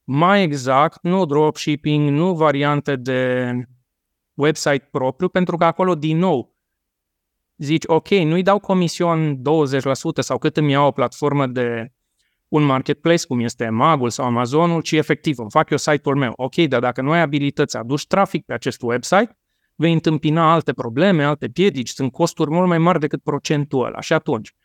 mai 0.05 0.43
exact, 0.43 0.99
nu 1.03 1.27
dropshipping, 1.27 2.09
nu 2.11 2.35
variante 2.35 2.97
de 2.97 3.53
website 4.35 4.89
propriu, 4.91 5.29
pentru 5.29 5.57
că 5.57 5.65
acolo, 5.65 5.95
din 5.95 6.19
nou, 6.19 6.55
zici, 7.57 7.85
ok, 7.87 8.09
nu-i 8.09 8.43
dau 8.43 8.59
comision 8.59 9.37
20% 9.37 9.41
sau 10.19 10.39
cât 10.39 10.57
îmi 10.57 10.71
iau 10.71 10.87
o 10.87 10.91
platformă 10.91 11.47
de 11.47 11.93
un 12.49 12.63
marketplace, 12.63 13.27
cum 13.27 13.41
este 13.41 13.69
Magul 13.69 14.11
sau 14.11 14.27
Amazonul, 14.27 14.83
ci 14.83 14.93
efectiv 14.93 15.39
îmi 15.39 15.51
fac 15.51 15.71
eu 15.71 15.77
site-ul 15.77 16.17
meu. 16.17 16.33
Ok, 16.37 16.55
dar 16.55 16.81
dacă 16.81 17.03
nu 17.03 17.11
ai 17.11 17.21
abilități, 17.21 17.77
aduci 17.77 18.07
trafic 18.07 18.45
pe 18.45 18.53
acest 18.53 18.83
website, 18.83 19.39
vei 19.75 19.93
întâmpina 19.93 20.53
alte 20.53 20.73
probleme, 20.73 21.25
alte 21.25 21.49
piedici, 21.49 21.89
sunt 21.89 22.13
costuri 22.13 22.51
mult 22.51 22.69
mai 22.69 22.79
mari 22.79 23.01
decât 23.01 23.23
procentul 23.23 23.85
ăla. 23.85 24.01
Și 24.01 24.13
atunci, 24.13 24.56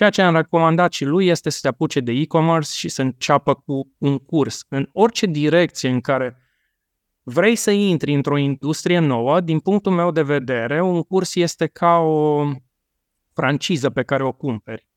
ceea 0.00 0.12
ce 0.12 0.22
am 0.22 0.34
recomandat 0.34 0.92
și 0.92 1.04
lui 1.04 1.26
este 1.26 1.50
să 1.50 1.58
se 1.58 1.68
apuce 1.68 2.00
de 2.00 2.12
e-commerce 2.12 2.70
și 2.72 2.88
să 2.88 3.02
înceapă 3.02 3.54
cu 3.54 3.94
un 3.98 4.18
curs. 4.18 4.64
În 4.68 4.88
orice 4.92 5.26
direcție 5.26 5.88
în 5.88 6.00
care 6.00 6.36
vrei 7.22 7.56
să 7.56 7.70
intri 7.70 8.14
într-o 8.14 8.36
industrie 8.36 8.98
nouă, 8.98 9.40
din 9.40 9.58
punctul 9.58 9.92
meu 9.92 10.10
de 10.10 10.22
vedere, 10.22 10.82
un 10.82 11.02
curs 11.02 11.34
este 11.34 11.66
ca 11.66 11.96
o 11.96 12.44
franciză 13.32 13.90
pe 13.90 14.02
care 14.02 14.24
o 14.24 14.32
cumperi. 14.32 14.88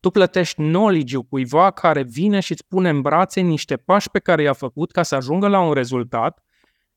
Tu 0.00 0.10
plătești 0.10 0.54
knowledge-ul 0.54 1.22
cuiva 1.22 1.70
care 1.70 2.02
vine 2.02 2.40
și 2.40 2.52
îți 2.52 2.66
pune 2.66 2.88
în 2.88 3.00
brațe 3.00 3.40
niște 3.40 3.76
pași 3.76 4.10
pe 4.10 4.18
care 4.18 4.42
i-a 4.42 4.52
făcut 4.52 4.90
ca 4.90 5.02
să 5.02 5.14
ajungă 5.14 5.48
la 5.48 5.60
un 5.60 5.72
rezultat 5.72 6.44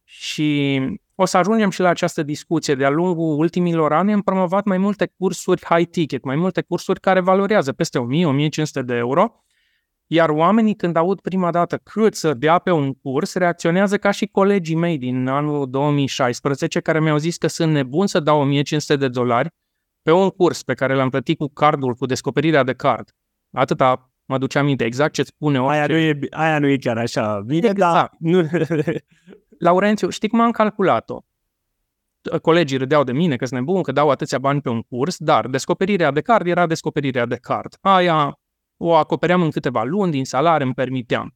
și 0.03 0.79
o 1.15 1.25
să 1.25 1.37
ajungem 1.37 1.69
și 1.69 1.81
la 1.81 1.89
această 1.89 2.23
discuție. 2.23 2.75
De-a 2.75 2.89
lungul 2.89 3.39
ultimilor 3.39 3.93
ani 3.93 4.13
am 4.13 4.21
promovat 4.21 4.65
mai 4.65 4.77
multe 4.77 5.13
cursuri 5.17 5.65
high 5.65 5.89
ticket, 5.89 6.23
mai 6.23 6.35
multe 6.35 6.61
cursuri 6.61 6.99
care 6.99 7.19
valorează 7.19 7.73
peste 7.73 7.99
1000-1500 8.81 8.85
de 8.85 8.93
euro 8.95 9.43
iar 10.13 10.29
oamenii 10.29 10.75
când 10.75 10.95
aud 10.95 11.19
prima 11.19 11.51
dată 11.51 11.77
cât 11.77 12.15
să 12.15 12.33
dea 12.33 12.57
pe 12.57 12.71
un 12.71 12.93
curs, 12.93 13.33
reacționează 13.33 13.97
ca 13.97 14.11
și 14.11 14.27
colegii 14.27 14.75
mei 14.75 14.97
din 14.97 15.27
anul 15.27 15.69
2016 15.69 16.79
care 16.79 16.99
mi-au 16.99 17.17
zis 17.17 17.37
că 17.37 17.47
sunt 17.47 17.71
nebun 17.71 18.07
să 18.07 18.19
dau 18.19 18.39
1500 18.39 18.95
de 18.95 19.07
dolari 19.07 19.49
pe 20.01 20.11
un 20.11 20.29
curs 20.29 20.63
pe 20.63 20.73
care 20.73 20.95
l-am 20.95 21.09
plătit 21.09 21.37
cu 21.37 21.47
cardul, 21.47 21.93
cu 21.93 22.05
descoperirea 22.05 22.63
de 22.63 22.73
card. 22.73 23.09
Atâta 23.51 24.11
mă 24.25 24.37
duce 24.37 24.57
aminte 24.57 24.83
exact 24.83 25.13
ce 25.13 25.23
spune 25.23 25.61
orice. 25.61 25.79
Aia 25.79 25.87
nu 25.87 25.95
e, 25.95 26.19
aia 26.29 26.59
nu 26.59 26.67
e 26.67 26.77
chiar 26.77 26.97
așa. 26.97 27.41
Bine, 27.45 27.67
exact. 27.69 27.93
da. 27.93 28.09
Nu. 28.19 28.47
Laurențiu, 29.61 30.09
știi 30.09 30.29
cum 30.29 30.39
am 30.39 30.51
calculat-o? 30.51 31.21
Colegii 32.41 32.77
râdeau 32.77 33.03
de 33.03 33.11
mine 33.11 33.35
că 33.35 33.45
sunt 33.45 33.59
nebun, 33.59 33.81
că 33.81 33.91
dau 33.91 34.09
atâția 34.09 34.37
bani 34.37 34.61
pe 34.61 34.69
un 34.69 34.81
curs, 34.81 35.17
dar 35.17 35.47
descoperirea 35.47 36.11
de 36.11 36.21
card 36.21 36.47
era 36.47 36.67
descoperirea 36.67 37.25
de 37.25 37.35
card. 37.35 37.77
Aia 37.81 38.39
o 38.77 38.93
acopeream 38.93 39.41
în 39.41 39.51
câteva 39.51 39.83
luni, 39.83 40.11
din 40.11 40.25
salariu 40.25 40.65
îmi 40.65 40.73
permiteam. 40.73 41.35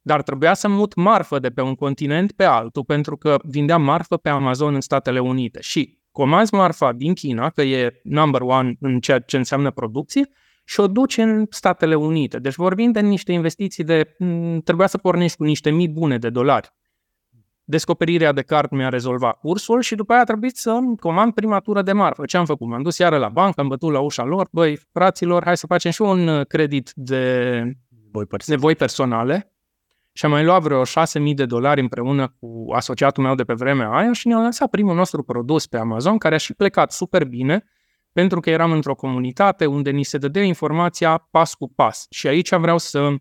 Dar 0.00 0.22
trebuia 0.22 0.54
să 0.54 0.68
mut 0.68 0.94
marfă 0.94 1.38
de 1.38 1.50
pe 1.50 1.60
un 1.60 1.74
continent 1.74 2.32
pe 2.32 2.44
altul, 2.44 2.84
pentru 2.84 3.16
că 3.16 3.36
vindeam 3.44 3.82
marfă 3.82 4.16
pe 4.16 4.28
Amazon 4.28 4.74
în 4.74 4.80
Statele 4.80 5.18
Unite. 5.18 5.60
Și 5.60 5.98
comanzi 6.10 6.54
marfa 6.54 6.92
din 6.92 7.14
China, 7.14 7.50
că 7.50 7.62
e 7.62 8.00
number 8.02 8.40
one 8.40 8.74
în 8.80 9.00
ceea 9.00 9.18
ce 9.18 9.36
înseamnă 9.36 9.70
producție, 9.70 10.28
și 10.64 10.80
o 10.80 10.86
duci 10.86 11.16
în 11.16 11.46
Statele 11.50 11.94
Unite. 11.94 12.38
Deci 12.38 12.54
vorbim 12.54 12.92
de 12.92 13.00
niște 13.00 13.32
investiții 13.32 13.84
de... 13.84 14.16
trebuia 14.64 14.86
să 14.86 14.98
pornești 14.98 15.36
cu 15.36 15.44
niște 15.44 15.70
mii 15.70 15.88
bune 15.88 16.18
de 16.18 16.30
dolari. 16.30 16.72
Descoperirea 17.64 18.32
de 18.32 18.42
card 18.42 18.70
mi-a 18.70 18.88
rezolvat 18.88 19.38
cursul 19.38 19.80
și 19.80 19.94
după 19.94 20.12
aia 20.12 20.20
a 20.20 20.24
trebuit 20.24 20.56
să 20.56 20.78
comand 21.00 21.32
prima 21.32 21.60
tură 21.60 21.82
de 21.82 21.92
marfă. 21.92 22.24
Ce 22.24 22.36
am 22.36 22.44
făcut? 22.44 22.68
M-am 22.68 22.82
dus 22.82 22.98
iară 22.98 23.16
la 23.18 23.28
bancă, 23.28 23.60
am 23.60 23.68
bătut 23.68 23.92
la 23.92 24.00
ușa 24.00 24.24
lor, 24.24 24.48
băi, 24.50 24.78
fraților, 24.92 25.44
hai 25.44 25.56
să 25.56 25.66
facem 25.66 25.90
și 25.90 26.02
un 26.02 26.28
uh, 26.28 26.46
credit 26.46 26.92
de 26.94 27.62
nevoi 28.46 28.74
personale 28.76 29.52
și 30.12 30.24
am 30.24 30.30
mai 30.30 30.44
luat 30.44 30.62
vreo 30.62 30.82
6.000 30.82 31.34
de 31.34 31.44
dolari 31.44 31.80
împreună 31.80 32.36
cu 32.40 32.66
asociatul 32.72 33.22
meu 33.22 33.34
de 33.34 33.44
pe 33.44 33.52
vremea 33.52 33.90
aia 33.90 34.12
și 34.12 34.28
ne-am 34.28 34.42
lansat 34.42 34.70
primul 34.70 34.94
nostru 34.94 35.22
produs 35.22 35.66
pe 35.66 35.78
Amazon, 35.78 36.18
care 36.18 36.34
a 36.34 36.38
și 36.38 36.54
plecat 36.54 36.92
super 36.92 37.24
bine, 37.24 37.64
pentru 38.12 38.40
că 38.40 38.50
eram 38.50 38.72
într-o 38.72 38.94
comunitate 38.94 39.66
unde 39.66 39.90
ni 39.90 40.02
se 40.02 40.18
dădea 40.18 40.42
informația 40.42 41.28
pas 41.30 41.54
cu 41.54 41.72
pas. 41.74 42.06
Și 42.10 42.26
aici 42.26 42.54
vreau 42.54 42.78
să 42.78 43.14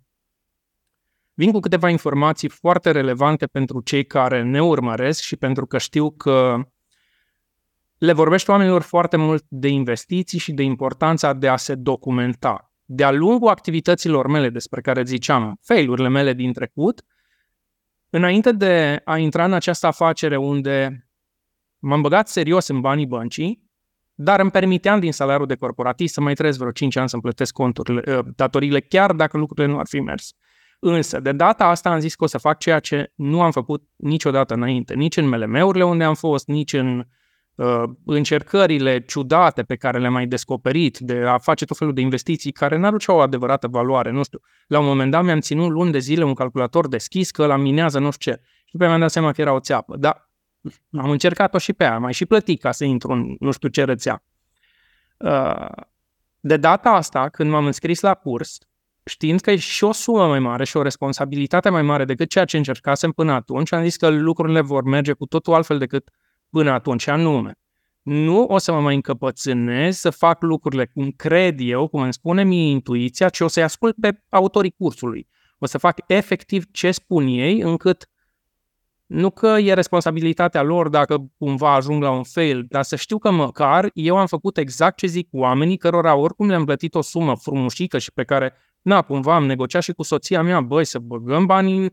vin 1.42 1.52
cu 1.52 1.60
câteva 1.60 1.90
informații 1.90 2.50
foarte 2.50 2.92
relevante 2.92 3.46
pentru 3.46 3.82
cei 3.82 4.06
care 4.06 4.44
ne 4.44 4.64
urmăresc 4.64 5.22
și 5.22 5.36
pentru 5.36 5.66
că 5.66 5.78
știu 5.78 6.12
că 6.12 6.58
le 7.98 8.14
vorbește 8.14 8.52
oamenilor 8.52 8.82
foarte 8.82 9.18
mult 9.18 9.46
de 9.48 9.68
investiții 9.68 10.40
și 10.40 10.52
de 10.52 10.64
importanța 10.64 11.34
de 11.34 11.48
a 11.48 11.56
se 11.56 11.76
documenta 11.76 12.72
de-a 12.86 13.12
lungul 13.12 13.50
activităților 13.50 14.28
mele 14.28 14.50
despre 14.50 14.82
care 14.82 15.04
ziceam, 15.04 15.58
failurile 15.62 16.10
mele 16.10 16.34
din 16.34 16.54
trecut, 16.54 17.06
înainte 18.10 18.52
de 18.52 19.02
a 19.04 19.18
intra 19.18 19.46
în 19.46 19.54
această 19.54 19.88
afacere 19.88 20.38
unde 20.38 21.08
m-am 21.80 22.02
băgat 22.02 22.28
serios 22.28 22.68
în 22.68 22.82
banii 22.82 23.08
băncii, 23.08 23.70
dar 24.14 24.40
îmi 24.40 24.52
permiteam 24.52 25.00
din 25.00 25.12
salariul 25.12 25.48
de 25.48 25.56
corporatist 25.56 26.14
să 26.14 26.22
mai 26.22 26.34
trăiesc 26.34 26.58
vreo 26.58 26.72
5 26.72 26.96
ani 26.96 27.10
să-mi 27.10 27.22
plătesc 27.22 27.54
conturile, 27.54 28.18
ă, 28.18 28.24
datoriile, 28.36 28.80
chiar 28.80 29.12
dacă 29.12 29.38
lucrurile 29.38 29.74
nu 29.74 29.80
ar 29.80 29.88
fi 29.88 30.00
mers. 30.00 30.36
Însă, 30.84 31.20
de 31.20 31.32
data 31.32 31.66
asta 31.66 31.90
am 31.90 32.00
zis 32.00 32.16
că 32.16 32.24
o 32.24 32.28
să 32.28 32.38
fac 32.38 32.60
ceea 32.60 32.80
ce 32.80 33.12
nu 33.16 33.42
am 33.42 33.52
făcut 33.52 33.84
niciodată 33.96 34.54
înainte, 34.54 34.94
nici 34.94 35.18
în 35.18 35.28
MLM-urile 35.28 35.84
unde 35.84 36.04
am 36.04 36.14
fost, 36.14 36.48
nici 36.48 36.74
în 36.74 37.06
uh, 37.56 37.84
încercările 38.06 39.00
ciudate 39.00 39.64
pe 39.64 39.76
care 39.76 40.00
le-am 40.00 40.14
mai 40.14 40.28
descoperit 40.28 40.98
de 40.98 41.18
a 41.18 41.38
face 41.38 41.66
tot 41.66 41.78
felul 41.78 41.94
de 41.94 42.02
investiții 42.02 42.52
care 42.52 42.78
n-aduceau 42.78 43.18
o 43.18 43.20
adevărată 43.20 43.68
valoare. 43.68 44.12
Nu 44.12 44.24
știu, 44.24 44.40
la 44.68 44.80
un 44.80 44.86
moment 44.86 45.12
dat 45.12 45.24
mi-am 45.24 45.40
ținut 45.40 45.70
luni 45.70 45.92
de 45.92 46.00
zile 46.00 46.24
un 46.24 46.34
calculator 46.34 46.88
deschis 46.88 47.32
că 47.32 47.46
la 47.46 47.56
minează 47.56 48.00
nu 48.00 48.12
știu 48.12 48.32
ce. 48.32 48.42
Și 48.66 48.78
pe 48.78 48.86
mi-am 48.86 49.00
dat 49.00 49.12
seama 49.12 49.32
că 49.32 49.42
era 49.42 49.54
o 49.54 49.60
țeapă. 49.60 49.98
Dar 49.98 50.30
am 50.92 51.10
încercat-o 51.10 51.58
și 51.58 51.74
pe 51.74 51.84
aia, 51.84 51.98
mai 51.98 52.14
și 52.14 52.26
plătit 52.26 52.62
ca 52.62 52.72
să 52.72 52.84
intru 52.84 53.12
în 53.12 53.36
nu 53.40 53.52
știu 53.52 53.70
ce 53.70 53.84
rețea. 53.84 54.24
Uh, 55.18 55.84
de 56.40 56.58
data 56.58 56.90
asta, 56.90 57.30
când 57.30 57.50
m-am 57.50 57.66
înscris 57.66 58.00
la 58.00 58.14
curs, 58.14 58.58
știind 59.12 59.40
că 59.40 59.52
e 59.52 59.56
și 59.56 59.84
o 59.84 59.92
sumă 59.92 60.28
mai 60.28 60.40
mare 60.40 60.64
și 60.64 60.78
o 60.78 60.82
responsabilitate 60.82 61.70
mai 61.70 61.82
mare 61.82 62.06
decât 62.06 62.30
ceea 62.30 62.46
ce 62.46 62.58
încercasem 62.58 63.12
până 63.12 63.32
atunci, 63.32 63.72
am 63.72 63.84
zis 63.84 63.96
că 63.96 64.10
lucrurile 64.10 64.62
vor 64.62 64.84
merge 64.84 65.14
cu 65.14 65.26
totul 65.26 65.54
altfel 65.54 65.78
decât 65.78 66.10
până 66.50 66.72
atunci, 66.72 67.08
anume. 67.08 67.52
Nu 68.02 68.44
o 68.44 68.58
să 68.58 68.72
mă 68.72 68.82
mai 68.82 68.96
încăpățânez 68.96 69.98
să 69.98 70.10
fac 70.10 70.42
lucrurile 70.42 70.86
cum 70.86 71.10
cred 71.10 71.60
eu, 71.60 71.88
cum 71.88 72.02
îmi 72.02 72.14
spune 72.14 72.44
mie 72.44 72.70
intuiția, 72.70 73.30
ci 73.30 73.40
o 73.40 73.48
să-i 73.48 73.64
ascult 73.64 73.96
pe 74.02 74.24
autorii 74.30 74.76
cursului. 74.78 75.28
O 75.58 75.66
să 75.66 75.78
fac 75.78 76.00
efectiv 76.08 76.66
ce 76.72 76.92
spun 76.92 77.28
ei, 77.28 77.60
încât 77.60 78.10
nu 79.06 79.30
că 79.30 79.48
e 79.48 79.74
responsabilitatea 79.74 80.62
lor 80.62 80.90
dacă 80.90 81.32
cumva 81.38 81.74
ajung 81.74 82.04
la 82.04 82.12
un 82.12 82.24
fail, 82.24 82.66
dar 82.70 82.84
să 82.84 82.96
știu 82.96 83.18
că 83.18 83.32
măcar 83.32 83.90
eu 83.94 84.18
am 84.18 84.28
făcut 84.28 84.58
exact 84.58 84.98
ce 84.98 85.08
zic 85.08 85.28
oamenii 85.32 85.78
cărora 85.78 86.16
oricum 86.16 86.48
le-am 86.48 86.66
plătit 86.66 86.96
o 86.96 87.02
sumă 87.02 87.36
frumușică 87.36 87.98
și 87.98 88.12
pe 88.12 88.24
care, 88.24 88.54
na, 88.82 89.02
cumva 89.02 89.36
am 89.36 89.46
negociat 89.46 89.84
și 89.84 89.92
cu 89.92 90.04
soția 90.04 90.42
mea, 90.42 90.62
băi, 90.62 90.86
să 90.86 91.00
băgăm 91.00 91.46
banii 91.46 91.78
în 91.78 91.90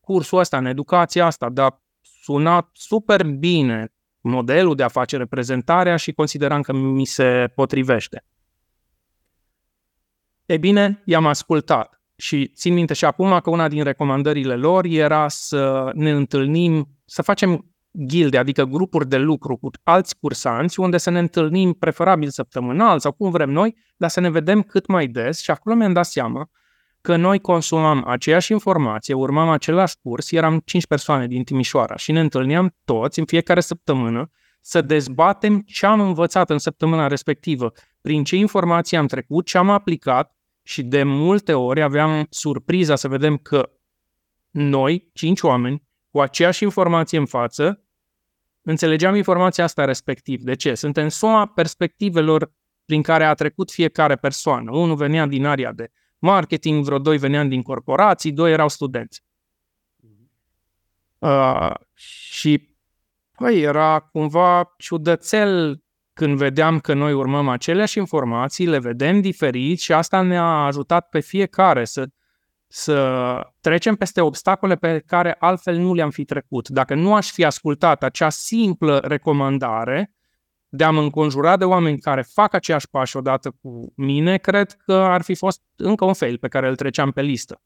cursul 0.00 0.38
ăsta, 0.38 0.56
în 0.56 0.66
educația 0.66 1.26
asta, 1.26 1.48
dar 1.48 1.82
suna 2.00 2.70
super 2.72 3.26
bine 3.26 3.92
modelul 4.20 4.74
de 4.74 4.82
a 4.82 4.88
face 4.88 5.16
reprezentarea 5.16 5.96
și 5.96 6.12
consideram 6.12 6.60
că 6.60 6.72
mi 6.72 7.04
se 7.04 7.52
potrivește. 7.54 8.24
E 10.46 10.56
bine, 10.56 11.02
i-am 11.04 11.26
ascultat 11.26 12.02
și 12.16 12.46
țin 12.46 12.74
minte 12.74 12.94
și 12.94 13.04
acum 13.04 13.40
că 13.40 13.50
una 13.50 13.68
din 13.68 13.82
recomandările 13.82 14.56
lor 14.56 14.84
era 14.84 15.28
să 15.28 15.90
ne 15.94 16.10
întâlnim, 16.10 16.88
să 17.04 17.22
facem 17.22 17.73
gilde, 18.06 18.38
adică 18.38 18.64
grupuri 18.64 19.08
de 19.08 19.16
lucru 19.16 19.56
cu 19.56 19.70
alți 19.82 20.18
cursanți, 20.18 20.80
unde 20.80 20.98
să 20.98 21.10
ne 21.10 21.18
întâlnim 21.18 21.72
preferabil 21.72 22.28
săptămânal 22.28 22.98
sau 22.98 23.12
cum 23.12 23.30
vrem 23.30 23.50
noi, 23.50 23.76
dar 23.96 24.10
să 24.10 24.20
ne 24.20 24.30
vedem 24.30 24.62
cât 24.62 24.86
mai 24.86 25.06
des 25.06 25.40
și 25.40 25.50
acolo 25.50 25.74
mi-am 25.74 25.92
dat 25.92 26.06
seama 26.06 26.50
că 27.00 27.16
noi 27.16 27.40
consumam 27.40 28.04
aceeași 28.06 28.52
informație, 28.52 29.14
urmam 29.14 29.48
același 29.48 29.96
curs, 30.02 30.30
eram 30.30 30.60
5 30.64 30.86
persoane 30.86 31.26
din 31.26 31.44
Timișoara 31.44 31.96
și 31.96 32.12
ne 32.12 32.20
întâlneam 32.20 32.76
toți 32.84 33.18
în 33.18 33.24
fiecare 33.24 33.60
săptămână 33.60 34.30
să 34.60 34.80
dezbatem 34.80 35.60
ce 35.60 35.86
am 35.86 36.00
învățat 36.00 36.50
în 36.50 36.58
săptămâna 36.58 37.06
respectivă, 37.06 37.72
prin 38.00 38.24
ce 38.24 38.36
informații 38.36 38.96
am 38.96 39.06
trecut, 39.06 39.46
ce 39.46 39.58
am 39.58 39.70
aplicat 39.70 40.36
și 40.62 40.82
de 40.82 41.02
multe 41.02 41.52
ori 41.52 41.82
aveam 41.82 42.26
surpriza 42.30 42.96
să 42.96 43.08
vedem 43.08 43.36
că 43.36 43.70
noi, 44.50 45.10
cinci 45.12 45.40
oameni, 45.40 45.82
cu 46.14 46.20
aceeași 46.20 46.62
informație 46.62 47.18
în 47.18 47.26
față, 47.26 47.84
înțelegeam 48.62 49.14
informația 49.14 49.64
asta 49.64 49.84
respectiv. 49.84 50.42
De 50.42 50.54
ce? 50.54 50.74
Suntem 50.74 51.08
suma 51.08 51.46
perspectivelor 51.46 52.52
prin 52.84 53.02
care 53.02 53.24
a 53.24 53.34
trecut 53.34 53.70
fiecare 53.70 54.16
persoană. 54.16 54.70
Unul 54.76 54.96
venea 54.96 55.26
din 55.26 55.44
area 55.44 55.72
de 55.72 55.90
marketing, 56.18 56.84
vreo 56.84 56.98
doi 56.98 57.18
veneam 57.18 57.48
din 57.48 57.62
corporații, 57.62 58.32
doi 58.32 58.52
erau 58.52 58.68
studenți. 58.68 59.24
Uh, 61.18 61.74
și 61.94 62.68
păi, 63.32 63.60
era 63.60 64.00
cumva 64.00 64.74
ciudățel 64.78 65.82
când 66.12 66.36
vedeam 66.36 66.80
că 66.80 66.94
noi 66.94 67.12
urmăm 67.12 67.48
aceleași 67.48 67.98
informații, 67.98 68.66
le 68.66 68.78
vedem 68.78 69.20
diferit 69.20 69.80
și 69.80 69.92
asta 69.92 70.22
ne-a 70.22 70.64
ajutat 70.64 71.08
pe 71.08 71.20
fiecare 71.20 71.84
să, 71.84 72.06
să 72.76 73.40
trecem 73.60 73.94
peste 73.94 74.20
obstacole 74.20 74.74
pe 74.74 75.02
care 75.06 75.36
altfel 75.38 75.76
nu 75.76 75.94
le-am 75.94 76.10
fi 76.10 76.24
trecut. 76.24 76.68
Dacă 76.68 76.94
nu 76.94 77.14
aș 77.14 77.30
fi 77.30 77.44
ascultat 77.44 78.02
acea 78.02 78.28
simplă 78.28 78.98
recomandare, 79.04 80.14
de 80.68 80.84
a 80.84 80.90
mă 80.90 81.00
înconjura 81.00 81.56
de 81.56 81.64
oameni 81.64 81.98
care 81.98 82.22
fac 82.22 82.54
aceeași 82.54 82.88
pași 82.90 83.16
odată 83.16 83.56
cu 83.62 83.92
mine, 83.96 84.36
cred 84.36 84.76
că 84.84 84.92
ar 84.92 85.22
fi 85.22 85.34
fost 85.34 85.62
încă 85.76 86.04
un 86.04 86.12
fail 86.12 86.38
pe 86.38 86.48
care 86.48 86.68
îl 86.68 86.76
treceam 86.76 87.10
pe 87.10 87.22
listă. 87.22 87.62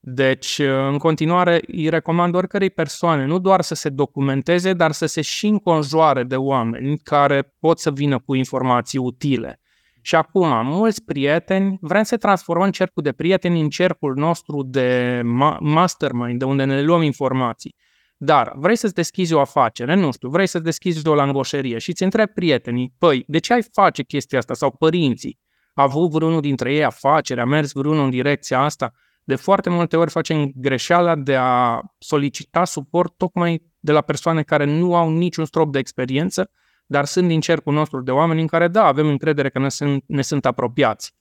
Deci, 0.00 0.58
în 0.58 0.98
continuare, 0.98 1.60
îi 1.66 1.88
recomand 1.88 2.34
oricărei 2.34 2.70
persoane 2.70 3.24
nu 3.24 3.38
doar 3.38 3.60
să 3.60 3.74
se 3.74 3.88
documenteze, 3.88 4.72
dar 4.72 4.92
să 4.92 5.06
se 5.06 5.20
și 5.20 5.46
înconjoare 5.46 6.22
de 6.22 6.36
oameni 6.36 6.98
care 6.98 7.54
pot 7.58 7.78
să 7.78 7.90
vină 7.90 8.18
cu 8.18 8.34
informații 8.34 8.98
utile. 8.98 9.60
Și 10.06 10.14
acum, 10.14 10.66
mulți 10.66 11.04
prieteni, 11.04 11.78
vrem 11.80 12.02
să 12.02 12.16
transformăm 12.16 12.70
cercul 12.70 13.02
de 13.02 13.12
prieteni 13.12 13.60
în 13.60 13.68
cercul 13.68 14.14
nostru 14.16 14.62
de 14.62 15.20
mastermind, 15.60 16.38
de 16.38 16.44
unde 16.44 16.64
ne 16.64 16.82
luăm 16.82 17.02
informații. 17.02 17.74
Dar 18.16 18.52
vrei 18.56 18.76
să-ți 18.76 18.94
deschizi 18.94 19.32
o 19.32 19.40
afacere, 19.40 19.94
nu 19.94 20.12
știu, 20.12 20.28
vrei 20.28 20.46
să 20.46 20.58
deschizi 20.58 21.08
o 21.08 21.14
langoșerie 21.14 21.78
și 21.78 21.90
îți 21.90 22.02
întrebi 22.02 22.32
prietenii, 22.32 22.94
păi, 22.98 23.24
de 23.26 23.38
ce 23.38 23.52
ai 23.52 23.62
face 23.72 24.02
chestia 24.02 24.38
asta? 24.38 24.54
Sau 24.54 24.70
părinții, 24.70 25.38
a 25.74 25.82
avut 25.82 26.10
vreunul 26.10 26.40
dintre 26.40 26.74
ei 26.74 26.84
afacere, 26.84 27.40
a 27.40 27.44
mers 27.44 27.72
vreunul 27.72 28.04
în 28.04 28.10
direcția 28.10 28.60
asta? 28.60 28.92
De 29.22 29.34
foarte 29.34 29.70
multe 29.70 29.96
ori 29.96 30.10
facem 30.10 30.50
greșeala 30.54 31.14
de 31.14 31.36
a 31.36 31.80
solicita 31.98 32.64
suport 32.64 33.16
tocmai 33.16 33.62
de 33.80 33.92
la 33.92 34.00
persoane 34.00 34.42
care 34.42 34.64
nu 34.64 34.96
au 34.96 35.10
niciun 35.10 35.44
strop 35.44 35.72
de 35.72 35.78
experiență, 35.78 36.50
dar 36.94 37.04
sunt 37.04 37.28
din 37.28 37.40
cercul 37.40 37.72
nostru 37.72 38.00
de 38.00 38.10
oameni 38.10 38.40
în 38.40 38.46
care, 38.46 38.68
da, 38.68 38.84
avem 38.84 39.06
încredere 39.06 39.48
că 39.48 39.58
ne 39.58 39.68
sunt, 39.68 40.04
ne 40.06 40.22
sunt 40.22 40.46
apropiați. 40.46 41.14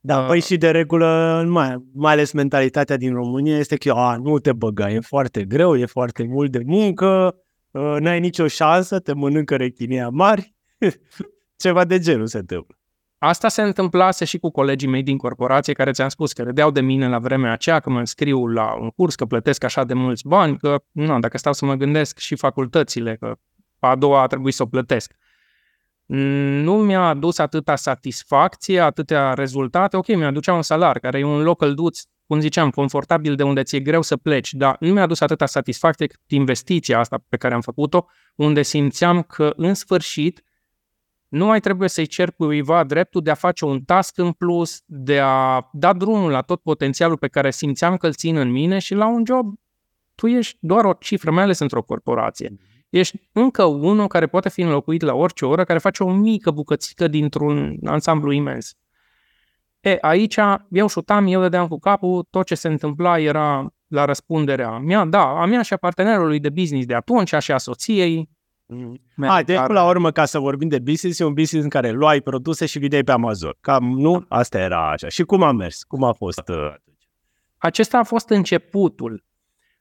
Da, 0.00 0.20
uh, 0.20 0.26
păi 0.26 0.40
și 0.40 0.56
de 0.56 0.70
regulă, 0.70 1.44
mai, 1.48 1.84
mai 1.94 2.12
ales 2.12 2.32
mentalitatea 2.32 2.96
din 2.96 3.14
România 3.14 3.58
este 3.58 3.76
că 3.76 3.90
a, 3.90 4.16
nu 4.16 4.38
te 4.38 4.52
băga, 4.52 4.90
e 4.90 5.00
foarte 5.00 5.44
greu, 5.44 5.76
e 5.76 5.86
foarte 5.86 6.22
mult 6.22 6.50
de 6.50 6.62
muncă, 6.66 7.36
uh, 7.70 7.96
n-ai 7.98 8.20
nicio 8.20 8.46
șansă, 8.46 8.98
te 8.98 9.12
mănâncă 9.12 9.56
rechinea 9.56 10.08
mari, 10.08 10.54
ceva 11.64 11.84
de 11.84 11.98
genul 11.98 12.26
se 12.26 12.38
întâmplă. 12.38 12.78
Asta 13.18 13.48
se 13.48 13.62
întâmplase 13.62 14.24
și 14.24 14.38
cu 14.38 14.50
colegii 14.50 14.88
mei 14.88 15.02
din 15.02 15.16
corporație 15.16 15.72
care 15.72 15.90
ți-am 15.90 16.08
spus 16.08 16.32
că 16.32 16.42
râdeau 16.42 16.70
de 16.70 16.80
mine 16.80 17.08
la 17.08 17.18
vremea 17.18 17.52
aceea 17.52 17.80
că 17.80 17.90
mă 17.90 17.98
înscriu 17.98 18.46
la 18.46 18.74
un 18.80 18.90
curs, 18.90 19.14
că 19.14 19.24
plătesc 19.24 19.64
așa 19.64 19.84
de 19.84 19.94
mulți 19.94 20.26
bani, 20.26 20.58
că 20.58 20.82
nu, 20.92 21.18
dacă 21.18 21.38
stau 21.38 21.52
să 21.52 21.64
mă 21.64 21.74
gândesc 21.74 22.18
și 22.18 22.36
facultățile, 22.36 23.16
că 23.16 23.36
a 23.78 23.96
doua 23.96 24.22
a 24.22 24.26
trebuit 24.26 24.54
să 24.54 24.62
o 24.62 24.66
plătesc 24.66 25.12
nu 26.62 26.76
mi-a 26.76 27.08
adus 27.08 27.38
atâta 27.38 27.76
satisfacție, 27.76 28.80
atâtea 28.80 29.34
rezultate. 29.34 29.96
Ok, 29.96 30.06
mi-aducea 30.06 30.52
un 30.52 30.62
salar, 30.62 30.98
care 30.98 31.18
e 31.18 31.24
un 31.24 31.42
local 31.42 31.74
duț 31.74 32.02
cum 32.26 32.40
ziceam, 32.40 32.70
confortabil 32.70 33.34
de 33.34 33.42
unde 33.42 33.62
ți-e 33.62 33.80
greu 33.80 34.02
să 34.02 34.16
pleci, 34.16 34.52
dar 34.52 34.76
nu 34.80 34.92
mi-a 34.92 35.02
adus 35.02 35.20
atâta 35.20 35.46
satisfacție 35.46 36.06
cât 36.06 36.20
investiția 36.26 36.98
asta 36.98 37.24
pe 37.28 37.36
care 37.36 37.54
am 37.54 37.60
făcut-o, 37.60 38.06
unde 38.34 38.62
simțeam 38.62 39.22
că, 39.22 39.52
în 39.56 39.74
sfârșit, 39.74 40.42
nu 41.28 41.46
mai 41.46 41.60
trebuie 41.60 41.88
să-i 41.88 42.06
cer 42.06 42.30
cuiva 42.30 42.84
dreptul 42.84 43.22
de 43.22 43.30
a 43.30 43.34
face 43.34 43.64
un 43.64 43.80
task 43.80 44.18
în 44.18 44.32
plus, 44.32 44.80
de 44.86 45.20
a 45.20 45.68
da 45.72 45.92
drumul 45.92 46.30
la 46.30 46.40
tot 46.40 46.62
potențialul 46.62 47.16
pe 47.16 47.28
care 47.28 47.50
simțeam 47.50 47.96
că 47.96 48.06
îl 48.06 48.12
țin 48.12 48.36
în 48.36 48.50
mine 48.50 48.78
și 48.78 48.94
la 48.94 49.06
un 49.06 49.22
job 49.26 49.54
tu 50.14 50.26
ești 50.26 50.56
doar 50.60 50.84
o 50.84 50.92
cifră, 50.92 51.30
mai 51.30 51.42
ales 51.42 51.58
într-o 51.58 51.82
corporație. 51.82 52.56
Ești 52.88 53.20
încă 53.32 53.64
unul 53.64 54.06
care 54.06 54.26
poate 54.26 54.48
fi 54.48 54.60
înlocuit 54.60 55.02
la 55.02 55.14
orice 55.14 55.44
oră, 55.44 55.64
care 55.64 55.78
face 55.78 56.02
o 56.02 56.10
mică 56.10 56.50
bucățică 56.50 57.08
dintr-un 57.08 57.78
ansamblu 57.84 58.32
imens. 58.32 58.74
E, 59.80 59.98
aici 60.00 60.36
eu 60.70 60.88
șutam, 60.88 61.26
eu 61.26 61.40
dădeam 61.40 61.68
cu 61.68 61.78
capul, 61.78 62.26
tot 62.30 62.46
ce 62.46 62.54
se 62.54 62.68
întâmpla 62.68 63.18
era 63.18 63.72
la 63.86 64.04
răspunderea 64.04 64.78
mea, 64.78 65.04
da, 65.04 65.40
a 65.40 65.44
mea 65.44 65.62
și 65.62 65.72
a 65.72 65.76
partenerului 65.76 66.40
de 66.40 66.50
business 66.50 66.86
de 66.86 66.94
atunci, 66.94 67.34
și 67.38 67.52
a 67.52 67.58
soției, 67.58 68.28
Mm. 68.70 69.00
A, 69.16 69.42
deci 69.42 69.56
până 69.56 69.78
la 69.78 69.88
urmă, 69.88 70.10
ca 70.10 70.24
să 70.24 70.38
vorbim 70.38 70.68
de 70.68 70.78
business, 70.78 71.18
e 71.18 71.24
un 71.24 71.32
business 71.32 71.64
în 71.64 71.70
care 71.70 71.90
luai 71.90 72.20
produse 72.20 72.66
și 72.66 72.78
vindeai 72.78 73.02
pe 73.02 73.12
Amazon. 73.12 73.52
Cam, 73.60 73.84
nu? 73.84 74.24
Asta 74.28 74.58
era 74.58 74.90
așa. 74.90 75.08
Și 75.08 75.22
cum 75.22 75.42
a 75.42 75.52
mers? 75.52 75.82
Cum 75.82 76.04
a 76.04 76.12
fost? 76.12 76.48
Uh, 76.48 76.74
Acesta 77.56 77.98
a 77.98 78.02
fost 78.02 78.28
începutul. 78.28 79.24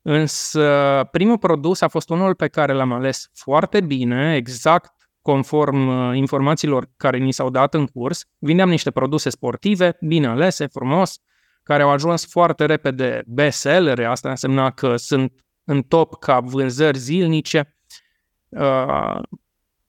Însă 0.10 1.08
primul 1.12 1.38
produs 1.38 1.82
a 1.82 1.88
fost 1.88 2.10
unul 2.10 2.36
pe 2.36 2.48
care 2.48 2.74
l-am 2.74 2.92
ales 2.92 3.30
foarte 3.34 3.82
bine, 3.82 4.36
exact 4.36 4.92
conform 5.22 5.88
uh, 5.88 6.16
informațiilor 6.16 6.90
care 6.98 7.18
ni 7.18 7.32
s-au 7.32 7.50
dat 7.50 7.74
în 7.74 7.86
curs. 7.86 8.24
Vindeam 8.38 8.70
niște 8.70 8.92
produse 8.92 9.30
sportive, 9.30 9.98
bine 10.02 10.28
alese, 10.28 10.68
frumos, 10.68 11.20
care 11.64 11.84
au 11.84 11.90
ajuns 11.90 12.26
foarte 12.26 12.66
repede 12.66 13.24
bestsellere. 13.26 14.06
Asta 14.06 14.30
însemna 14.30 14.72
că 14.72 14.96
sunt 14.96 15.34
în 15.64 15.82
top 15.82 16.20
ca 16.20 16.40
vânzări 16.40 16.98
zilnice 16.98 17.78
Uh, 18.50 19.20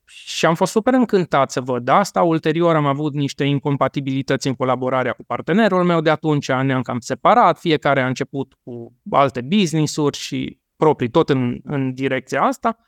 și 0.08 0.46
am 0.46 0.54
fost 0.54 0.72
super 0.72 0.92
încântat 0.92 1.50
să 1.50 1.60
văd 1.60 1.88
asta. 1.88 2.22
Ulterior 2.22 2.76
am 2.76 2.86
avut 2.86 3.14
niște 3.14 3.44
incompatibilități 3.44 4.46
în 4.46 4.54
colaborarea 4.54 5.12
cu 5.12 5.24
partenerul 5.24 5.84
meu, 5.84 6.00
de 6.00 6.10
atunci 6.10 6.48
ne-am 6.48 6.82
cam 6.82 6.98
separat, 6.98 7.58
fiecare 7.58 8.02
a 8.02 8.06
început 8.06 8.54
cu 8.64 8.92
alte 9.10 9.40
business-uri 9.40 10.16
și 10.16 10.60
proprii, 10.76 11.10
tot 11.10 11.28
în, 11.28 11.60
în 11.64 11.94
direcția 11.94 12.42
asta, 12.42 12.78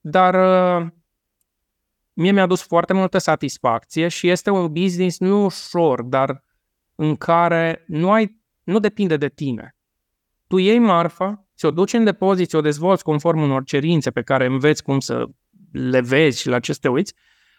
dar 0.00 0.34
uh, 0.34 0.86
mie 2.12 2.32
mi-a 2.32 2.46
dus 2.46 2.62
foarte 2.62 2.92
multă 2.92 3.18
satisfacție 3.18 4.08
și 4.08 4.28
este 4.28 4.50
un 4.50 4.72
business 4.72 5.18
nu 5.18 5.44
ușor, 5.44 6.02
dar 6.02 6.44
în 6.94 7.16
care 7.16 7.84
nu, 7.86 8.10
ai, 8.12 8.40
nu 8.62 8.78
depinde 8.78 9.16
de 9.16 9.28
tine. 9.28 9.76
Tu 10.46 10.56
iei 10.56 10.78
marfa, 10.78 11.44
ți-o 11.56 11.70
duci 11.70 11.92
în 11.92 12.04
depozit, 12.04 12.48
ți-o 12.48 12.60
dezvolți 12.60 13.04
conform 13.04 13.40
unor 13.40 13.64
cerințe 13.64 14.10
pe 14.10 14.22
care 14.22 14.46
înveți 14.46 14.82
cum 14.82 15.00
să 15.00 15.26
le 15.72 16.00
vezi 16.00 16.40
și 16.40 16.48
la 16.48 16.58
ce 16.58 16.72
să 16.72 16.78
te 16.82 16.88
uiți, 16.88 17.14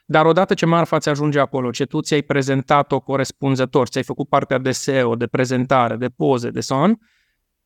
dar 0.05 0.25
odată 0.25 0.53
ce 0.53 0.65
marfaț 0.65 1.01
ți 1.01 1.09
ajunge 1.09 1.39
acolo, 1.39 1.71
ce 1.71 1.85
tu 1.85 2.01
ți-ai 2.01 2.21
prezentat-o 2.21 2.99
corespunzător, 2.99 3.87
ți-ai 3.87 4.03
făcut 4.03 4.29
partea 4.29 4.57
de 4.57 4.71
SEO, 4.71 5.15
de 5.15 5.27
prezentare, 5.27 5.95
de 5.95 6.09
poze, 6.09 6.49
de 6.49 6.59
so 6.59 6.75
on, 6.75 6.95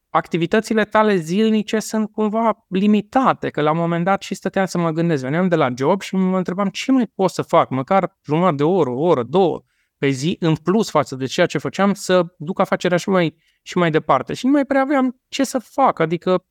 activitățile 0.10 0.86
tale 0.86 1.16
zilnice 1.16 1.80
sunt 1.80 2.12
cumva 2.12 2.66
limitate, 2.70 3.50
că 3.50 3.62
la 3.62 3.72
un 3.72 3.78
moment 3.78 4.06
dat 4.06 4.22
și 4.22 4.36
stăteam 4.36 4.66
să 4.66 4.78
mă 4.78 4.92
gândesc, 4.92 5.24
veneam 5.24 5.48
de 5.48 5.56
la 5.56 5.70
job 5.78 6.02
și 6.02 6.16
mă 6.16 6.38
întrebam 6.38 6.70
ce 6.70 6.92
mai 6.92 7.12
pot 7.16 7.30
să 7.30 7.42
fac, 7.42 7.70
măcar 7.70 8.18
jumătate 8.26 8.56
de 8.56 8.64
oră, 8.64 8.90
o 8.90 9.02
oră, 9.02 9.24
două, 9.24 9.64
pe 9.98 10.10
zi, 10.10 10.36
în 10.40 10.56
plus 10.56 10.90
față 10.90 11.16
de 11.16 11.26
ceea 11.26 11.46
ce 11.46 11.58
făceam, 11.58 11.94
să 11.94 12.26
duc 12.38 12.60
afacerea 12.60 12.98
și 12.98 13.10
mai, 13.10 13.36
și 13.62 13.78
mai 13.78 13.92
departe. 13.92 14.34
Și 14.34 14.46
nu 14.46 14.52
mai 14.52 14.66
prea 14.66 14.82
aveam 14.82 15.22
ce 15.28 15.44
să 15.44 15.60
fac, 15.60 16.00
adică 16.00 16.46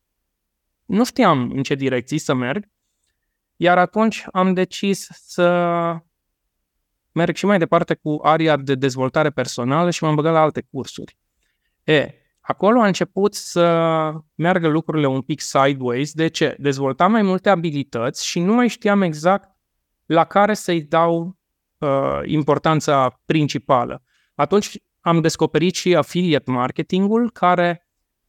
nu 0.85 1.05
știam 1.05 1.51
în 1.51 1.63
ce 1.63 1.75
direcții 1.75 2.19
să 2.19 2.35
merg, 2.35 2.69
iar 3.65 3.79
atunci 3.79 4.25
am 4.33 4.53
decis 4.53 5.09
să 5.11 5.47
merg 7.13 7.37
și 7.37 7.47
mai 7.47 7.59
departe 7.59 7.95
cu 7.95 8.19
aria 8.23 8.57
de 8.57 8.75
dezvoltare 8.75 9.31
personală 9.31 9.91
și 9.91 10.05
m-am 10.05 10.15
băgat 10.15 10.33
la 10.33 10.41
alte 10.41 10.67
cursuri. 10.71 11.17
E, 11.85 12.15
acolo 12.41 12.81
a 12.81 12.87
început 12.87 13.35
să 13.35 13.65
meargă 14.35 14.69
lucrurile 14.69 15.07
un 15.07 15.21
pic 15.21 15.41
sideways. 15.41 16.13
De 16.13 16.29
ce? 16.29 16.57
Dezvoltam 16.59 17.11
mai 17.11 17.23
multe 17.23 17.49
abilități 17.49 18.27
și 18.27 18.41
nu 18.41 18.55
mai 18.55 18.69
știam 18.69 19.03
exact 19.03 19.51
la 20.07 20.25
care 20.25 20.55
să-i 20.55 20.83
dau 20.83 21.39
uh, 21.79 22.21
importanța 22.25 23.21
principală. 23.25 24.03
Atunci 24.35 24.79
am 25.01 25.21
descoperit 25.21 25.75
și 25.75 25.97
affiliate 25.97 26.51
marketingul, 26.51 27.31
care 27.31 27.84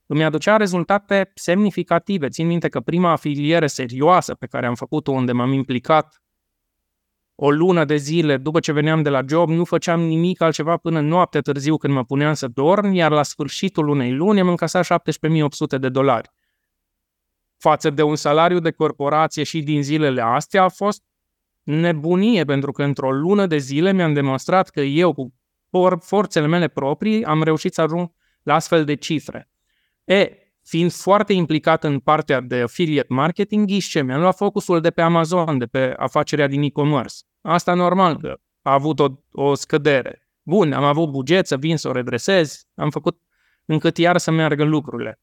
îmi 0.08 0.24
aducea 0.24 0.58
rezultate 0.58 1.32
semnificative. 1.36 2.30
Țin 2.30 2.48
minte 2.48 2.70
că 2.70 2.80
prima 2.80 3.12
afiliere 3.12 3.68
serioasă 3.68 4.34
pe 4.34 4.46
care 4.46 4.66
am 4.66 4.76
făcut-o, 4.76 5.12
unde 5.12 5.32
m-am 5.32 5.52
implicat 5.52 6.20
o 7.36 7.52
lună 7.52 7.86
de 7.86 7.96
zile 7.96 8.38
după 8.38 8.60
ce 8.60 8.72
veneam 8.72 9.02
de 9.02 9.10
la 9.10 9.22
job, 9.28 9.50
nu 9.50 9.66
făceam 9.66 10.02
nimic 10.02 10.42
altceva 10.42 10.78
până 10.78 11.00
noapte 11.00 11.42
târziu 11.42 11.78
când 11.78 11.94
mă 11.94 12.04
puneam 12.04 12.34
să 12.34 12.48
dorm, 12.48 12.92
iar 12.92 13.12
la 13.12 13.24
sfârșitul 13.24 13.88
unei 13.88 14.14
luni 14.14 14.40
am 14.40 14.48
încasat 14.48 14.86
17.800 14.86 15.80
de 15.80 15.90
dolari. 15.90 16.32
Față 17.58 17.90
de 17.90 18.04
un 18.04 18.16
salariu 18.16 18.60
de 18.60 18.72
corporație 18.72 19.44
și 19.44 19.62
din 19.62 19.84
zilele 19.84 20.22
astea 20.22 20.64
a 20.64 20.70
fost 20.70 21.04
nebunie, 21.64 22.46
pentru 22.46 22.72
că 22.72 22.84
într-o 22.84 23.12
lună 23.12 23.46
de 23.46 23.58
zile 23.58 23.92
mi-am 23.92 24.14
demonstrat 24.14 24.70
că 24.70 24.82
eu, 24.82 25.14
cu 25.14 25.34
forțele 26.00 26.48
mele 26.48 26.68
proprii, 26.68 27.24
am 27.24 27.44
reușit 27.44 27.74
să 27.74 27.82
ajung 27.82 28.12
la 28.44 28.54
astfel 28.54 28.86
de 28.86 28.96
cifre. 28.96 29.50
E, 30.06 30.38
fiind 30.64 30.92
foarte 30.92 31.34
implicat 31.34 31.84
în 31.84 32.00
partea 32.00 32.42
de 32.42 32.62
affiliate 32.62 33.14
marketing, 33.14 33.80
ce 33.80 34.02
mi-am 34.02 34.20
luat 34.20 34.36
focusul 34.36 34.82
de 34.82 34.92
pe 34.92 35.02
Amazon, 35.02 35.58
de 35.58 35.66
pe 35.66 35.94
afacerea 35.98 36.48
din 36.48 36.62
e-commerce. 36.62 37.16
Asta 37.42 37.74
normal 37.74 38.18
că 38.18 38.38
a 38.62 38.74
avut 38.74 39.00
o, 39.00 39.08
o 39.32 39.54
scădere. 39.54 40.28
Bun, 40.42 40.74
am 40.74 40.84
avut 40.84 41.10
buget 41.10 41.48
să 41.48 41.58
vin 41.58 41.78
să 41.78 41.88
o 41.88 41.92
redresez, 41.92 42.68
am 42.76 42.90
făcut 42.90 43.22
încât 43.66 43.98
iar 43.98 44.18
să 44.18 44.32
meargă 44.32 44.64
lucrurile. 44.64 45.20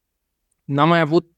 N-am 0.65 0.89
mai 0.89 1.01
avut 1.01 1.31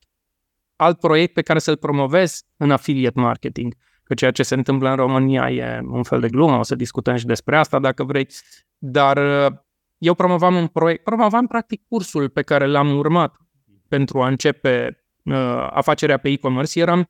alt 0.76 0.98
proiect 0.98 1.34
pe 1.34 1.42
care 1.42 1.58
să-l 1.58 1.76
promovez 1.76 2.42
în 2.56 2.70
affiliate 2.70 3.20
marketing 3.20 3.74
că 4.02 4.14
ceea 4.14 4.30
ce 4.30 4.42
se 4.42 4.54
întâmplă 4.54 4.88
în 4.90 4.96
România 4.96 5.50
e 5.50 5.80
un 5.84 6.02
fel 6.02 6.20
de 6.20 6.28
glumă, 6.28 6.58
o 6.58 6.62
să 6.62 6.74
discutăm 6.74 7.16
și 7.16 7.26
despre 7.26 7.56
asta 7.56 7.78
dacă 7.78 8.04
vrei, 8.04 8.28
dar 8.78 9.16
uh, 9.16 9.58
eu 10.04 10.14
promovam 10.14 10.54
un 10.54 10.66
proiect, 10.66 11.04
promovam 11.04 11.46
practic 11.46 11.82
cursul 11.88 12.28
pe 12.28 12.42
care 12.42 12.66
l-am 12.66 12.96
urmat 12.96 13.36
pentru 13.88 14.22
a 14.22 14.26
începe 14.28 15.04
uh, 15.22 15.68
afacerea 15.70 16.18
pe 16.18 16.28
e-commerce, 16.28 16.80
eram 16.80 17.04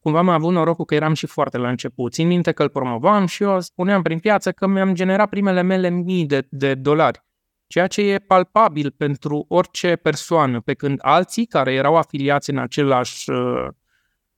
cumva 0.00 0.18
am 0.18 0.28
avut 0.28 0.52
norocul 0.52 0.84
că 0.84 0.94
eram 0.94 1.14
și 1.14 1.26
foarte 1.26 1.58
la 1.58 1.68
început. 1.68 2.12
Țin 2.12 2.26
minte 2.26 2.52
că 2.52 2.62
îl 2.62 2.68
promovam 2.68 3.26
și 3.26 3.42
eu 3.42 3.60
spuneam 3.60 4.02
prin 4.02 4.18
piață 4.18 4.52
că 4.52 4.66
mi-am 4.66 4.94
generat 4.94 5.28
primele 5.28 5.62
mele 5.62 5.88
mii 5.88 6.26
de, 6.26 6.46
de 6.50 6.74
dolari, 6.74 7.24
ceea 7.66 7.86
ce 7.86 8.02
e 8.02 8.18
palpabil 8.18 8.90
pentru 8.90 9.44
orice 9.48 9.96
persoană, 9.96 10.60
pe 10.60 10.74
când 10.74 10.98
alții 11.02 11.46
care 11.46 11.72
erau 11.72 11.96
afiliați 11.96 12.50
în 12.50 12.58
același 12.58 13.30
uh, 13.30 13.66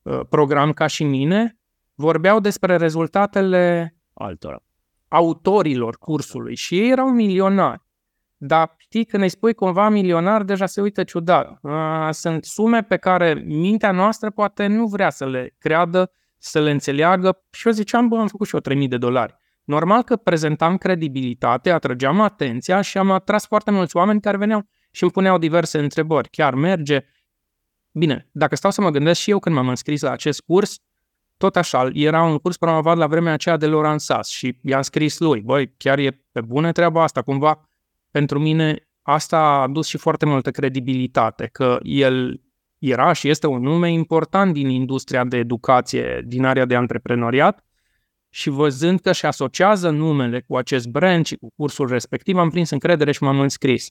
uh 0.03 0.21
program 0.29 0.73
ca 0.73 0.87
și 0.87 1.05
mine, 1.05 1.59
vorbeau 1.95 2.41
despre 2.41 2.77
rezultatele 2.77 3.95
altora, 4.15 4.63
autorilor 5.09 5.99
cursului 5.99 6.55
și 6.55 6.79
ei 6.79 6.91
erau 6.91 7.11
milionari. 7.11 7.87
Dar 8.37 8.75
știi, 8.77 9.05
când 9.05 9.23
îi 9.23 9.29
spui 9.29 9.55
cumva 9.55 9.89
milionar, 9.89 10.43
deja 10.43 10.67
se 10.67 10.81
uită 10.81 11.05
ciudat. 11.05 11.61
Sunt 12.11 12.45
sume 12.45 12.83
pe 12.83 12.97
care 12.97 13.33
mintea 13.47 13.91
noastră 13.91 14.31
poate 14.31 14.67
nu 14.67 14.87
vrea 14.87 15.11
să 15.11 15.27
le 15.27 15.55
creadă, 15.59 16.11
să 16.39 16.61
le 16.61 16.71
înțeleagă 16.71 17.43
și 17.51 17.67
eu 17.67 17.73
ziceam, 17.73 18.09
bă, 18.09 18.19
am 18.19 18.27
făcut 18.27 18.47
și 18.47 18.55
eu 18.55 18.61
3000 18.61 18.89
de 18.89 18.97
dolari. 18.97 19.37
Normal 19.65 20.03
că 20.03 20.17
prezentam 20.17 20.77
credibilitate, 20.77 21.71
atrăgeam 21.71 22.21
atenția 22.21 22.81
și 22.81 22.99
am 22.99 23.11
atras 23.11 23.47
foarte 23.47 23.71
mulți 23.71 23.97
oameni 23.97 24.21
care 24.21 24.37
veneau 24.37 24.69
și 24.91 25.03
îmi 25.03 25.13
puneau 25.13 25.39
diverse 25.39 25.79
întrebări. 25.79 26.29
Chiar 26.29 26.55
merge? 26.55 27.05
Bine, 27.93 28.29
dacă 28.33 28.57
stau 28.57 28.71
să 28.71 28.81
mă 28.81 28.91
gândesc 28.91 29.21
și 29.21 29.31
eu 29.31 29.39
când 29.39 29.55
m-am 29.55 29.69
înscris 29.69 30.03
la 30.03 30.11
acest 30.11 30.41
curs, 30.41 30.79
tot 31.39 31.57
așa, 31.57 31.89
era 31.93 32.23
un 32.23 32.39
curs 32.39 32.57
promovat 32.57 32.97
la 32.97 33.07
vremea 33.07 33.33
aceea 33.33 33.57
de 33.57 33.67
Laurent 33.67 34.01
Sass 34.01 34.31
și 34.31 34.59
i-am 34.63 34.83
scris 34.83 35.19
lui, 35.19 35.41
băi, 35.41 35.75
chiar 35.77 35.99
e 35.99 36.25
pe 36.33 36.41
bună 36.41 36.73
treaba 36.73 37.03
asta, 37.03 37.23
cumva 37.23 37.69
pentru 38.11 38.39
mine 38.39 38.89
asta 39.03 39.39
a 39.39 39.63
adus 39.63 39.87
și 39.87 39.97
foarte 39.97 40.27
multă 40.27 40.51
credibilitate, 40.51 41.49
că 41.53 41.79
el 41.83 42.41
era 42.79 43.13
și 43.13 43.29
este 43.29 43.47
un 43.47 43.63
nume 43.63 43.91
important 43.93 44.53
din 44.53 44.69
industria 44.69 45.25
de 45.25 45.37
educație, 45.37 46.23
din 46.27 46.45
area 46.45 46.65
de 46.65 46.77
antreprenoriat 46.77 47.65
și 48.29 48.51
văzând 48.51 49.01
că 49.01 49.13
și 49.13 49.27
asociază 49.27 49.91
numele 49.91 50.41
cu 50.41 50.57
acest 50.57 50.89
brand 50.89 51.27
și 51.27 51.37
cu 51.37 51.53
cursul 51.57 51.89
respectiv, 51.89 52.37
am 52.37 52.51
prins 52.51 52.71
încredere 52.71 53.13
și 53.13 53.23
m-am 53.23 53.41
înscris. 53.41 53.91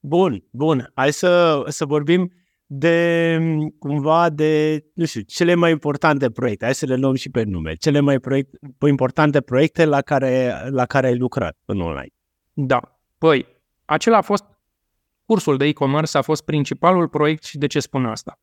Bun, 0.00 0.44
bun. 0.50 0.90
Hai 0.94 1.12
să, 1.12 1.64
să 1.68 1.84
vorbim 1.84 2.32
de 2.72 3.38
cumva 3.78 4.28
de, 4.28 4.84
nu 4.94 5.04
știu, 5.04 5.20
cele 5.20 5.54
mai 5.54 5.70
importante 5.70 6.30
proiecte, 6.30 6.64
hai 6.64 6.74
să 6.74 6.86
le 6.86 6.94
luăm 6.96 7.14
și 7.14 7.30
pe 7.30 7.42
nume, 7.42 7.74
cele 7.74 8.00
mai 8.00 8.18
proiect, 8.18 8.50
importante 8.86 9.40
proiecte 9.40 9.84
la 9.84 10.00
care, 10.00 10.64
la 10.68 10.86
care 10.86 11.06
ai 11.06 11.16
lucrat 11.16 11.56
în 11.64 11.80
online. 11.80 12.12
Da. 12.52 12.98
Păi, 13.18 13.46
acela 13.84 14.16
a 14.16 14.20
fost 14.20 14.44
cursul 15.24 15.56
de 15.56 15.64
e-commerce, 15.64 16.18
a 16.18 16.22
fost 16.22 16.44
principalul 16.44 17.08
proiect 17.08 17.44
și 17.44 17.58
de 17.58 17.66
ce 17.66 17.80
spun 17.80 18.06
asta. 18.06 18.38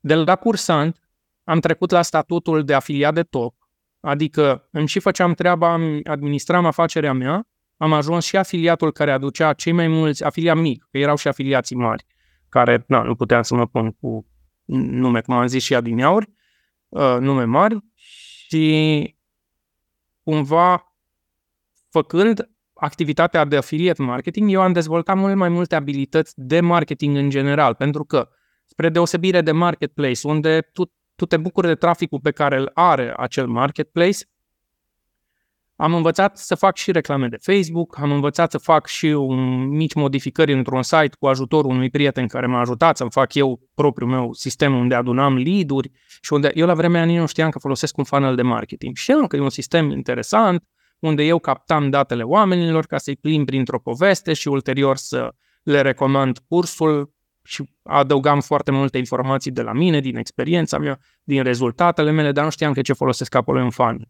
De 0.00 0.14
la 0.14 0.36
cursant 0.36 1.08
am 1.44 1.60
trecut 1.60 1.90
la 1.90 2.02
statutul 2.02 2.64
de 2.64 2.74
afiliat 2.74 3.14
de 3.14 3.22
top, 3.22 3.54
adică 4.00 4.68
îmi 4.70 4.88
și 4.88 4.98
făceam 4.98 5.32
treaba, 5.32 5.80
administram 6.04 6.66
afacerea 6.66 7.12
mea, 7.12 7.48
am 7.76 7.92
ajuns 7.92 8.24
și 8.24 8.36
afiliatul 8.36 8.92
care 8.92 9.10
aducea 9.12 9.52
cei 9.52 9.72
mai 9.72 9.88
mulți, 9.88 10.24
afiliat 10.24 10.56
mic, 10.56 10.86
că 10.90 10.98
erau 10.98 11.16
și 11.16 11.28
afiliații 11.28 11.76
mari, 11.76 12.06
care 12.54 12.84
na, 12.86 13.02
nu 13.02 13.14
puteam 13.14 13.42
să 13.42 13.54
mă 13.54 13.66
pun 13.66 13.90
cu 13.90 14.26
nume, 14.64 15.20
cum 15.20 15.34
am 15.34 15.46
zis 15.46 15.62
și 15.62 15.74
adineauri, 15.74 16.30
uh, 16.88 17.16
nume 17.20 17.44
mari 17.44 17.78
și 17.94 19.16
cumva 20.22 20.96
făcând 21.90 22.50
activitatea 22.74 23.44
de 23.44 23.56
affiliate 23.56 24.02
marketing, 24.02 24.52
eu 24.52 24.60
am 24.60 24.72
dezvoltat 24.72 25.16
mult 25.16 25.34
mai 25.34 25.48
multe 25.48 25.74
abilități 25.74 26.32
de 26.36 26.60
marketing 26.60 27.16
în 27.16 27.30
general, 27.30 27.74
pentru 27.74 28.04
că, 28.04 28.28
spre 28.64 28.88
deosebire 28.88 29.40
de 29.40 29.52
marketplace, 29.52 30.28
unde 30.28 30.60
tu, 30.60 30.92
tu 31.14 31.26
te 31.26 31.36
bucuri 31.36 31.66
de 31.66 31.74
traficul 31.74 32.20
pe 32.20 32.30
care 32.30 32.56
îl 32.56 32.70
are 32.74 33.14
acel 33.16 33.46
marketplace, 33.46 34.18
am 35.76 35.94
învățat 35.94 36.38
să 36.38 36.54
fac 36.54 36.76
și 36.76 36.92
reclame 36.92 37.28
de 37.28 37.36
Facebook, 37.40 37.98
am 37.98 38.12
învățat 38.12 38.50
să 38.50 38.58
fac 38.58 38.86
și 38.86 39.06
un, 39.06 39.68
mici 39.68 39.94
modificări 39.94 40.52
într-un 40.52 40.82
site 40.82 41.10
cu 41.18 41.26
ajutorul 41.26 41.70
unui 41.70 41.90
prieten 41.90 42.26
care 42.26 42.46
m-a 42.46 42.60
ajutat 42.60 42.96
să-mi 42.96 43.10
fac 43.10 43.34
eu 43.34 43.60
propriul 43.74 44.10
meu 44.10 44.32
sistem 44.32 44.74
unde 44.74 44.94
adunam 44.94 45.36
lead-uri 45.36 45.90
și 46.20 46.32
unde 46.32 46.50
eu 46.54 46.66
la 46.66 46.74
vremea 46.74 47.04
nici 47.04 47.18
nu 47.18 47.26
știam 47.26 47.50
că 47.50 47.58
folosesc 47.58 47.96
un 47.96 48.04
funnel 48.04 48.34
de 48.34 48.42
marketing. 48.42 48.96
Știam 48.96 49.26
că 49.26 49.36
e 49.36 49.40
un 49.40 49.50
sistem 49.50 49.90
interesant, 49.90 50.64
unde 50.98 51.22
eu 51.22 51.38
captam 51.38 51.90
datele 51.90 52.22
oamenilor 52.22 52.86
ca 52.86 52.98
să-i 52.98 53.16
plimb 53.16 53.46
printr-o 53.46 53.78
poveste 53.78 54.32
și 54.32 54.48
ulterior 54.48 54.96
să 54.96 55.34
le 55.62 55.80
recomand 55.80 56.38
cursul 56.48 57.12
și 57.42 57.70
adăugam 57.82 58.40
foarte 58.40 58.70
multe 58.70 58.98
informații 58.98 59.50
de 59.50 59.62
la 59.62 59.72
mine, 59.72 60.00
din 60.00 60.16
experiența 60.16 60.78
mea, 60.78 60.98
din 61.22 61.42
rezultatele 61.42 62.10
mele, 62.10 62.32
dar 62.32 62.44
nu 62.44 62.50
știam 62.50 62.72
că 62.72 62.80
ce 62.80 62.92
folosesc 62.92 63.34
acolo 63.34 63.60
în 63.60 63.70
funnel. 63.70 64.08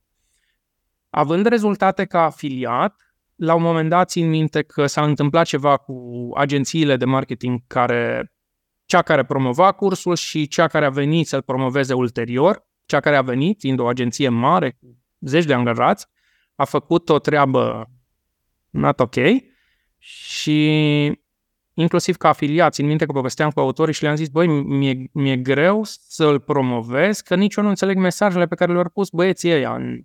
Având 1.17 1.47
rezultate 1.47 2.05
ca 2.05 2.23
afiliat, 2.23 2.97
la 3.35 3.55
un 3.55 3.63
moment 3.63 3.89
dat 3.89 4.09
țin 4.11 4.29
minte 4.29 4.63
că 4.63 4.87
s-a 4.87 5.05
întâmplat 5.05 5.47
ceva 5.47 5.77
cu 5.77 6.29
agențiile 6.37 6.97
de 6.97 7.05
marketing 7.05 7.61
care, 7.67 8.33
cea 8.85 9.03
care 9.03 9.25
promova 9.25 9.73
cursul 9.73 10.17
și 10.17 10.49
cea 10.49 10.67
care 10.67 10.85
a 10.85 10.91
venit 10.91 11.27
să-l 11.27 11.43
promoveze 11.43 11.93
ulterior, 11.93 12.67
cea 12.87 13.01
care 13.01 13.17
a 13.17 13.23
venit, 13.23 13.61
fiind 13.61 13.79
o 13.79 13.87
agenție 13.87 14.29
mare, 14.29 14.71
cu 14.71 14.99
zeci 15.21 15.45
de 15.45 15.55
angajați, 15.55 16.07
a 16.55 16.65
făcut 16.65 17.09
o 17.09 17.19
treabă 17.19 17.91
not 18.71 19.01
ok 19.01 19.17
și 19.99 20.69
inclusiv 21.75 22.17
ca 22.17 22.29
afiliați, 22.29 22.81
în 22.81 22.87
minte 22.87 23.07
că 23.07 23.13
povesteam 23.13 23.51
cu 23.51 23.61
autorii 23.61 23.95
și 23.95 24.03
le-am 24.03 24.17
zis, 24.17 24.29
băi, 24.29 24.47
mi-e, 24.47 25.11
mi-e 25.13 25.37
greu 25.37 25.81
să-l 25.85 26.41
promovez, 26.41 27.21
că 27.21 27.35
nici 27.35 27.55
eu 27.55 27.63
nu 27.63 27.69
înțeleg 27.69 27.97
mesajele 27.97 28.47
pe 28.47 28.55
care 28.55 28.73
le-au 28.73 28.91
pus 28.93 29.11
băieții 29.11 29.53
ăia 29.53 29.75
în 29.75 30.05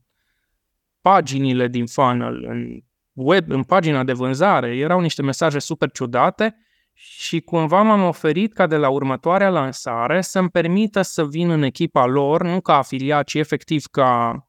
paginile 1.01 1.67
din 1.67 1.85
funnel, 1.85 2.45
în 2.47 2.79
web, 3.13 3.49
în 3.49 3.63
pagina 3.63 4.03
de 4.03 4.13
vânzare, 4.13 4.77
erau 4.77 4.99
niște 4.99 5.21
mesaje 5.21 5.59
super 5.59 5.91
ciudate 5.91 6.55
și 6.93 7.39
cumva 7.39 7.81
m-am 7.81 8.03
oferit 8.03 8.53
ca 8.53 8.67
de 8.67 8.75
la 8.75 8.89
următoarea 8.89 9.49
lansare 9.49 10.21
să-mi 10.21 10.49
permită 10.49 11.01
să 11.01 11.25
vin 11.25 11.49
în 11.49 11.63
echipa 11.63 12.05
lor, 12.05 12.43
nu 12.43 12.61
ca 12.61 12.77
afiliat, 12.77 13.25
ci 13.25 13.33
efectiv 13.33 13.85
ca 13.85 14.43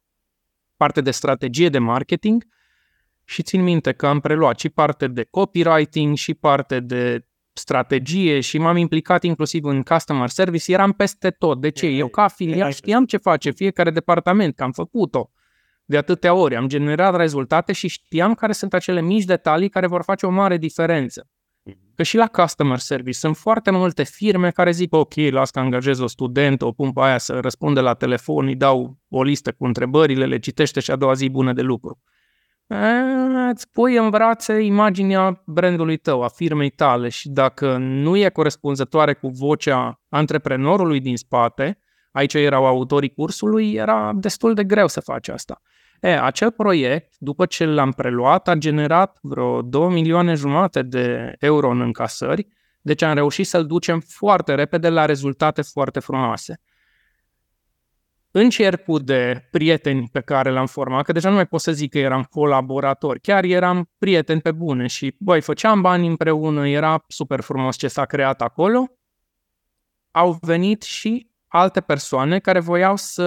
parte 0.77 1.01
de 1.01 1.11
strategie 1.11 1.69
de 1.69 1.79
marketing 1.79 2.45
și 3.25 3.43
țin 3.43 3.63
minte 3.63 3.93
că 3.93 4.07
am 4.07 4.21
preluat 4.21 4.59
și 4.59 4.69
parte 4.69 5.07
de 5.07 5.27
copywriting 5.31 6.17
și 6.17 6.35
parte 6.35 6.81
de 6.81 7.27
strategie 7.53 8.41
și 8.41 8.59
m-am 8.59 8.77
implicat 8.77 9.23
inclusiv 9.23 9.65
în 9.65 9.83
customer 9.83 10.29
service, 10.29 10.73
eram 10.73 10.93
peste 10.93 11.31
tot. 11.31 11.61
De 11.61 11.69
ce? 11.69 11.87
Eu 11.87 12.09
ca 12.09 12.23
afiliat 12.23 12.73
știam 12.73 13.05
ce 13.05 13.17
face 13.17 13.51
fiecare 13.51 13.91
departament, 13.91 14.55
că 14.55 14.63
am 14.63 14.73
făcut-o 14.73 15.31
de 15.91 15.97
atâtea 15.97 16.35
ori, 16.35 16.57
am 16.57 16.69
generat 16.69 17.17
rezultate 17.17 17.73
și 17.73 17.89
știam 17.89 18.35
care 18.35 18.53
sunt 18.53 18.75
acele 18.75 19.01
mici 19.01 19.25
detalii 19.25 19.69
care 19.69 19.87
vor 19.87 20.03
face 20.03 20.27
o 20.27 20.31
mare 20.31 20.57
diferență. 20.57 21.29
Mhm. 21.63 21.79
Că 21.95 22.03
și 22.03 22.17
la 22.17 22.27
customer 22.27 22.79
service 22.79 23.19
sunt 23.19 23.37
foarte 23.37 23.71
multe 23.71 24.03
firme 24.03 24.51
care 24.51 24.71
zic, 24.71 24.95
ok, 24.95 25.15
las 25.15 25.51
că 25.51 25.59
angajez 25.59 25.99
o 25.99 26.07
studentă, 26.07 26.65
o 26.65 26.73
pun 26.73 26.93
pe 26.93 27.01
aia 27.01 27.19
să 27.19 27.41
răspunde 27.41 27.81
la 27.81 27.95
telefon, 27.95 28.47
îi 28.47 28.55
dau 28.55 28.99
o 29.09 29.23
listă 29.23 29.53
cu 29.53 29.65
întrebările, 29.65 30.27
le 30.27 30.39
citește 30.39 30.81
și 30.81 30.91
a 30.91 30.97
doua 30.97 31.13
zi 31.13 31.29
bună 31.29 31.53
de 31.53 31.63
lucru. 31.63 32.03
E, 32.67 32.77
îți 33.51 33.71
pui 33.71 33.97
în 33.97 34.11
brațe 34.11 34.61
imaginea 34.61 35.43
brandului 35.47 35.97
tău, 35.97 36.23
a 36.23 36.29
firmei 36.29 36.71
tale 36.71 37.09
și 37.09 37.29
dacă 37.29 37.77
nu 37.77 38.17
e 38.17 38.29
corespunzătoare 38.29 39.15
cu 39.15 39.29
vocea 39.29 40.01
antreprenorului 40.09 41.01
din 41.01 41.17
spate, 41.17 41.79
aici 42.13 42.35
erau 42.35 42.67
autorii 42.67 43.13
cursului, 43.13 43.73
era 43.73 44.13
destul 44.15 44.55
de 44.55 44.65
greu 44.65 44.87
să 44.87 45.01
faci 45.01 45.29
asta. 45.29 45.61
E, 46.01 46.21
acel 46.21 46.51
proiect, 46.51 47.15
după 47.19 47.47
ce 47.47 47.65
l-am 47.65 47.93
preluat, 47.93 48.49
a 48.49 48.55
generat 48.55 49.19
vreo 49.23 49.63
2 49.63 49.89
milioane 49.89 50.35
jumate 50.35 50.83
de 50.83 51.35
euro 51.39 51.71
în 51.71 51.81
încasări, 51.81 52.47
deci 52.81 53.03
am 53.03 53.15
reușit 53.15 53.47
să-l 53.47 53.67
ducem 53.67 54.01
foarte 54.01 54.55
repede 54.55 54.89
la 54.89 55.05
rezultate 55.05 55.63
foarte 55.63 56.01
frumoase. 56.01 56.61
În 58.31 58.51
cercul 58.51 58.99
de 58.99 59.49
prieteni 59.51 60.09
pe 60.13 60.21
care 60.21 60.51
l-am 60.51 60.67
format, 60.67 61.05
că 61.05 61.13
deja 61.13 61.29
nu 61.29 61.35
mai 61.35 61.47
pot 61.47 61.61
să 61.61 61.73
zic 61.73 61.91
că 61.91 61.99
eram 61.99 62.23
colaboratori, 62.23 63.21
chiar 63.21 63.45
eram 63.45 63.91
prieteni 63.99 64.41
pe 64.41 64.53
bune 64.53 64.87
și, 64.87 65.15
băi, 65.19 65.41
făceam 65.41 65.81
bani 65.81 66.07
împreună, 66.07 66.69
era 66.69 67.05
super 67.09 67.41
frumos 67.41 67.77
ce 67.77 67.89
s-a 67.89 68.05
creat 68.05 68.43
acolo, 68.43 68.85
au 70.11 70.39
venit 70.41 70.83
și 70.83 71.30
alte 71.53 71.81
persoane 71.81 72.39
care 72.39 72.61
voiau 72.61 72.97
să 72.97 73.25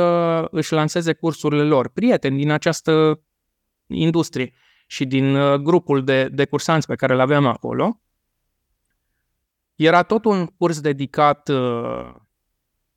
își 0.52 0.74
lanseze 0.74 1.14
cursurile 1.14 1.64
lor, 1.64 1.90
prieteni 1.90 2.38
din 2.38 2.52
această 2.52 3.22
industrie 3.88 4.54
și 4.88 5.06
din 5.06 5.36
uh, 5.36 5.56
grupul 5.56 6.04
de, 6.04 6.28
de 6.28 6.46
cursanți 6.46 6.88
pe 6.88 6.96
care 6.96 7.16
le 7.16 7.22
aveam 7.22 7.46
acolo. 7.46 8.02
Era 9.76 10.04
tot 10.04 10.26
un 10.26 10.46
curs 10.46 10.80
dedicat 10.82 11.50
uh, 11.50 12.14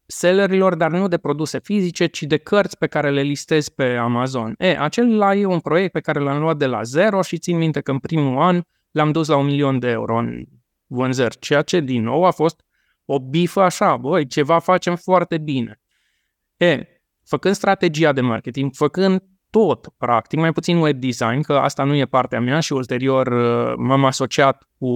sellerilor, 0.06 0.74
dar 0.74 0.90
nu 0.90 1.08
de 1.08 1.18
produse 1.18 1.60
fizice, 1.60 2.06
ci 2.06 2.22
de 2.22 2.36
cărți 2.36 2.78
pe 2.78 2.86
care 2.86 3.10
le 3.10 3.22
listezi 3.22 3.74
pe 3.74 3.96
Amazon. 3.96 4.54
E, 4.58 4.78
acela 4.78 5.34
e 5.34 5.44
un 5.44 5.60
proiect 5.60 5.92
pe 5.92 6.00
care 6.00 6.20
l-am 6.20 6.38
luat 6.38 6.56
de 6.56 6.66
la 6.66 6.82
zero 6.82 7.22
și 7.22 7.38
țin 7.38 7.56
minte 7.56 7.80
că 7.80 7.90
în 7.90 7.98
primul 7.98 8.42
an 8.42 8.62
l-am 8.90 9.12
dus 9.12 9.28
la 9.28 9.36
un 9.36 9.44
milion 9.44 9.78
de 9.78 9.88
euro 9.88 10.18
în 10.18 10.44
vânzări, 10.86 11.38
ceea 11.38 11.62
ce 11.62 11.80
din 11.80 12.02
nou 12.02 12.24
a 12.24 12.30
fost 12.30 12.64
o 13.06 13.20
bifă 13.20 13.60
așa, 13.60 13.96
băi, 13.96 14.26
ceva 14.26 14.58
facem 14.58 14.96
foarte 14.96 15.38
bine. 15.38 15.80
E, 16.56 16.86
făcând 17.24 17.54
strategia 17.54 18.12
de 18.12 18.20
marketing, 18.20 18.74
făcând 18.74 19.22
tot, 19.50 19.88
practic, 19.98 20.38
mai 20.38 20.52
puțin 20.52 20.76
web 20.76 21.00
design, 21.00 21.40
că 21.40 21.52
asta 21.52 21.84
nu 21.84 21.94
e 21.94 22.04
partea 22.04 22.40
mea 22.40 22.60
și 22.60 22.72
ulterior 22.72 23.26
uh, 23.26 23.74
m-am 23.76 24.04
asociat 24.04 24.68
cu 24.78 24.88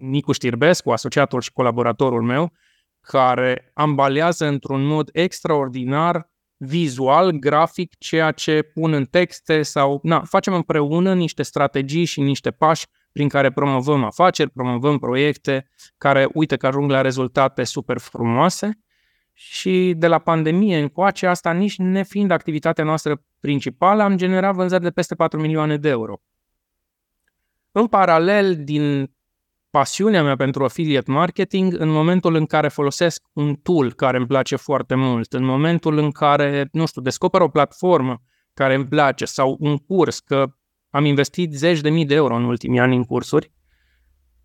Nicu 0.00 0.32
Știrbescu, 0.32 0.90
asociatul 0.90 1.40
și 1.40 1.52
colaboratorul 1.52 2.22
meu, 2.22 2.52
care 3.00 3.70
ambalează 3.74 4.46
într-un 4.46 4.84
mod 4.86 5.08
extraordinar 5.12 6.30
vizual, 6.56 7.30
grafic, 7.30 7.98
ceea 7.98 8.32
ce 8.32 8.62
pun 8.62 8.92
în 8.92 9.04
texte 9.04 9.62
sau, 9.62 10.00
na, 10.02 10.20
facem 10.20 10.54
împreună 10.54 11.14
niște 11.14 11.42
strategii 11.42 12.04
și 12.04 12.20
niște 12.20 12.50
pași 12.50 12.86
prin 13.12 13.28
care 13.28 13.50
promovăm 13.50 14.04
afaceri, 14.04 14.50
promovăm 14.50 14.98
proiecte 14.98 15.70
care, 15.98 16.28
uite 16.32 16.56
că 16.56 16.66
ajung 16.66 16.90
la 16.90 17.00
rezultate 17.00 17.64
super 17.64 17.98
frumoase 17.98 18.78
și 19.32 19.94
de 19.96 20.06
la 20.06 20.18
pandemie 20.18 20.78
încoace, 20.78 21.26
asta 21.26 21.52
nici 21.52 21.78
nefiind 21.78 22.30
activitatea 22.30 22.84
noastră 22.84 23.22
principală, 23.40 24.02
am 24.02 24.16
generat 24.16 24.54
vânzări 24.54 24.82
de 24.82 24.90
peste 24.90 25.14
4 25.14 25.40
milioane 25.40 25.76
de 25.76 25.88
euro. 25.88 26.20
În 27.72 27.86
paralel, 27.86 28.64
din 28.64 29.12
pasiunea 29.70 30.22
mea 30.22 30.36
pentru 30.36 30.64
affiliate 30.64 31.10
marketing, 31.10 31.80
în 31.80 31.88
momentul 31.88 32.34
în 32.34 32.46
care 32.46 32.68
folosesc 32.68 33.22
un 33.32 33.54
tool 33.54 33.92
care 33.92 34.16
îmi 34.16 34.26
place 34.26 34.56
foarte 34.56 34.94
mult, 34.94 35.32
în 35.32 35.44
momentul 35.44 35.98
în 35.98 36.10
care, 36.10 36.68
nu 36.72 36.86
știu, 36.86 37.02
descoper 37.02 37.40
o 37.40 37.48
platformă 37.48 38.22
care 38.54 38.74
îmi 38.74 38.86
place 38.86 39.24
sau 39.24 39.56
un 39.60 39.76
curs, 39.76 40.18
că 40.18 40.46
am 40.90 41.04
investit 41.04 41.52
zeci 41.52 41.80
de 41.80 41.90
mii 41.90 42.06
de 42.06 42.14
euro 42.14 42.34
în 42.34 42.44
ultimii 42.44 42.80
ani 42.80 42.96
în 42.96 43.04
cursuri 43.04 43.52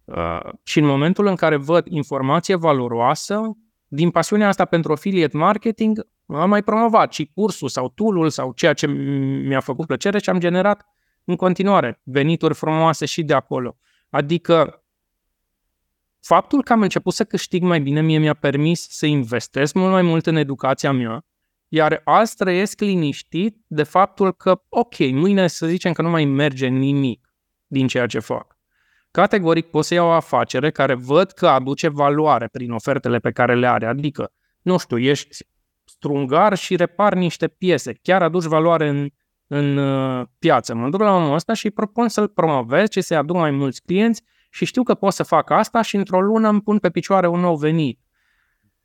uh, 0.05 0.39
și 0.63 0.79
în 0.79 0.85
momentul 0.85 1.25
în 1.25 1.35
care 1.35 1.55
văd 1.55 1.85
informație 1.87 2.55
valoroasă, 2.55 3.57
din 3.87 4.11
pasiunea 4.11 4.47
asta 4.47 4.65
pentru 4.65 4.91
affiliate 4.91 5.37
marketing, 5.37 6.07
am 6.25 6.49
mai 6.49 6.63
promovat 6.63 7.13
și 7.13 7.31
cursul 7.33 7.69
sau 7.69 7.89
tool 7.89 8.29
sau 8.29 8.51
ceea 8.51 8.73
ce 8.73 8.87
mi-a 8.87 9.59
făcut 9.59 9.87
plăcere 9.87 10.19
și 10.19 10.29
am 10.29 10.39
generat 10.39 10.85
în 11.23 11.35
continuare 11.35 12.01
venituri 12.03 12.53
frumoase 12.53 13.05
și 13.05 13.23
de 13.23 13.33
acolo. 13.33 13.77
Adică 14.09 14.83
faptul 16.19 16.63
că 16.63 16.73
am 16.73 16.81
început 16.81 17.13
să 17.13 17.23
câștig 17.23 17.63
mai 17.63 17.81
bine 17.81 18.01
mie 18.01 18.17
mi-a 18.17 18.33
permis 18.33 18.87
să 18.89 19.05
investesc 19.05 19.73
mult 19.73 19.91
mai 19.91 20.01
mult 20.01 20.25
în 20.25 20.35
educația 20.35 20.91
mea, 20.91 21.25
iar 21.75 22.01
azi 22.03 22.35
trăiesc 22.35 22.79
liniștit 22.79 23.57
de 23.67 23.83
faptul 23.83 24.33
că, 24.33 24.61
ok, 24.69 24.97
mâine 24.97 25.47
să 25.47 25.67
zicem 25.67 25.93
că 25.93 26.01
nu 26.01 26.09
mai 26.09 26.25
merge 26.25 26.67
nimic. 26.67 27.27
din 27.67 27.87
ceea 27.87 28.05
ce 28.05 28.19
fac. 28.19 28.57
Categoric 29.11 29.69
pot 29.69 29.85
să 29.85 29.93
iau 29.93 30.07
o 30.07 30.11
afacere 30.11 30.71
care 30.71 30.93
văd 30.93 31.31
că 31.31 31.47
aduce 31.47 31.87
valoare 31.87 32.47
prin 32.51 32.71
ofertele 32.71 33.19
pe 33.19 33.31
care 33.31 33.55
le 33.55 33.67
are, 33.67 33.85
adică, 33.85 34.31
nu 34.61 34.77
știu, 34.77 34.97
ești 34.97 35.45
strungar 35.83 36.57
și 36.57 36.75
repar 36.75 37.13
niște 37.13 37.47
piese, 37.47 37.93
chiar 38.01 38.21
aduci 38.21 38.43
valoare 38.43 38.87
în, 38.87 39.09
în 39.47 39.77
uh, 39.77 40.25
piață. 40.39 40.75
Mă 40.75 40.89
duc 40.89 40.99
la 40.99 41.15
omul 41.15 41.33
ăsta 41.33 41.53
și 41.53 41.65
îi 41.65 41.71
propun 41.71 42.07
să-l 42.07 42.27
promovez 42.27 42.89
și 42.89 43.01
să-i 43.01 43.17
aduc 43.17 43.35
mai 43.35 43.51
mulți 43.51 43.81
clienți 43.81 44.23
și 44.49 44.65
știu 44.65 44.83
că 44.83 44.93
pot 44.93 45.13
să 45.13 45.23
fac 45.23 45.49
asta 45.49 45.81
și 45.81 45.95
într-o 45.95 46.21
lună 46.21 46.49
îmi 46.49 46.61
pun 46.61 46.79
pe 46.79 46.89
picioare 46.89 47.27
un 47.27 47.39
nou 47.39 47.55
venit. 47.55 47.99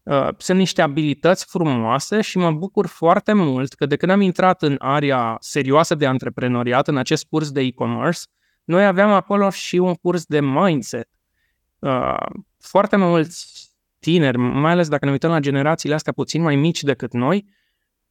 Uh, 0.08 0.28
sunt 0.36 0.58
niște 0.58 0.82
abilități 0.82 1.44
frumoase 1.48 2.20
și 2.20 2.38
mă 2.38 2.50
bucur 2.50 2.86
foarte 2.86 3.32
mult 3.32 3.72
că 3.72 3.86
de 3.86 3.96
când 3.96 4.12
am 4.12 4.20
intrat 4.20 4.62
în 4.62 4.76
area 4.78 5.36
serioasă 5.40 5.94
de 5.94 6.06
antreprenoriat, 6.06 6.88
în 6.88 6.96
acest 6.96 7.26
curs 7.30 7.50
de 7.50 7.60
e-commerce, 7.60 8.20
noi 8.64 8.86
aveam 8.86 9.10
acolo 9.10 9.50
și 9.50 9.76
un 9.76 9.94
curs 9.94 10.24
de 10.24 10.40
mindset. 10.40 11.08
Uh, 11.78 12.26
foarte 12.58 12.96
mulți 12.96 13.70
tineri, 13.98 14.38
mai 14.38 14.72
ales 14.72 14.88
dacă 14.88 15.04
ne 15.04 15.10
uităm 15.10 15.30
la 15.30 15.40
generațiile 15.40 15.94
astea 15.94 16.12
puțin 16.12 16.42
mai 16.42 16.56
mici 16.56 16.82
decât 16.82 17.12
noi, 17.12 17.48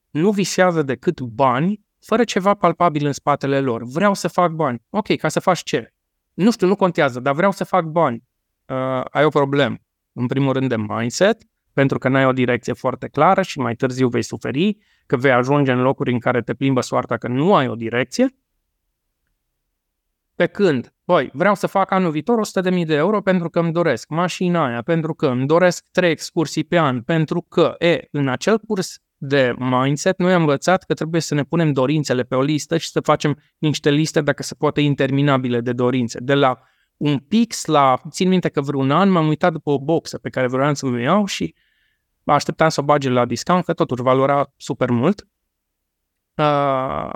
nu 0.10 0.32
visează 0.32 0.82
decât 0.82 1.22
bani 1.22 1.86
fără 2.00 2.24
ceva 2.24 2.54
palpabil 2.54 3.06
în 3.06 3.14
spatele 3.14 3.60
lor. 3.60 3.84
Vreau 3.84 4.14
să 4.14 4.28
fac 4.28 4.52
bani. 4.52 4.82
Ok, 4.90 5.16
ca 5.16 5.30
să 5.30 5.40
faci 5.40 5.64
ce? 5.64 5.94
Nu 6.34 6.52
știu, 6.52 6.68
nu 6.68 6.76
contează, 6.76 7.20
dar 7.20 7.34
vreau 7.34 7.52
să 7.52 7.64
fac 7.64 7.86
bani. 7.86 8.24
Uh, 8.66 9.02
ai 9.12 9.24
o 9.24 9.30
problemă. 9.30 9.76
În 10.14 10.28
primul 10.28 10.54
rând 10.54 10.70
de 10.70 10.78
mindset, 10.78 11.42
pentru 11.78 11.98
că 11.98 12.10
n-ai 12.10 12.26
o 12.26 12.32
direcție 12.32 12.74
foarte 12.74 13.08
clară 13.08 13.42
și 13.42 13.60
mai 13.60 13.76
târziu 13.76 14.08
vei 14.08 14.22
suferi, 14.22 14.78
că 15.06 15.18
vei 15.18 15.32
ajunge 15.32 15.72
în 15.72 15.82
locuri 15.82 16.12
în 16.12 16.20
care 16.20 16.42
te 16.42 16.54
plimbă 16.54 16.82
soarta 16.82 17.18
că 17.18 17.28
nu 17.28 17.56
ai 17.56 17.68
o 17.68 17.76
direcție. 17.76 18.36
Pe 20.36 20.46
când, 20.46 20.94
băi, 21.06 21.30
vreau 21.34 21.56
să 21.56 21.68
fac 21.68 21.92
anul 21.92 22.12
viitor 22.12 22.40
100.000 22.72 22.86
de 22.86 22.96
euro 22.96 23.22
pentru 23.22 23.50
că 23.50 23.60
îmi 23.60 23.72
doresc 23.72 24.10
mașina 24.10 24.66
aia, 24.66 24.82
pentru 24.82 25.14
că 25.14 25.28
îmi 25.28 25.46
doresc 25.46 25.86
3 25.92 26.12
excursii 26.12 26.64
pe 26.64 26.80
an, 26.80 27.02
pentru 27.02 27.42
că, 27.42 27.76
e, 27.78 28.00
în 28.12 28.28
acel 28.28 28.60
curs 28.60 29.00
de 29.18 29.54
mindset, 29.58 30.18
noi 30.18 30.34
am 30.34 30.40
învățat 30.40 30.84
că 30.84 30.94
trebuie 30.94 31.22
să 31.22 31.34
ne 31.34 31.44
punem 31.44 31.72
dorințele 31.72 32.24
pe 32.24 32.36
o 32.36 32.42
listă 32.42 32.78
și 32.78 32.90
să 32.90 33.00
facem 33.00 33.38
niște 33.58 33.90
liste, 33.90 34.22
dacă 34.22 34.44
se 34.44 34.56
poate, 34.56 34.82
interminabile 34.82 35.62
de 35.62 35.74
dorințe. 35.74 36.20
De 36.22 36.34
la 36.34 36.60
un 36.98 37.18
pix 37.18 37.66
la, 37.66 38.02
țin 38.10 38.28
minte 38.30 38.50
că 38.50 38.62
vreun 38.62 38.92
an 38.92 39.10
m-am 39.10 39.28
uitat 39.28 39.52
după 39.52 39.70
o 39.70 39.80
boxă 39.80 40.18
pe 40.18 40.30
care 40.30 40.48
vreau 40.48 40.74
să 40.74 40.86
o 40.86 40.98
iau 40.98 41.26
și 41.26 41.56
așteptam 42.34 42.70
să 42.70 42.82
o 42.82 42.84
bage 42.84 43.10
la 43.10 43.26
discount, 43.26 43.66
că 43.66 43.74
totuși 43.74 44.02
valora 44.02 44.54
super 44.58 44.90
mult. 44.90 45.28
Uh, 46.36 47.10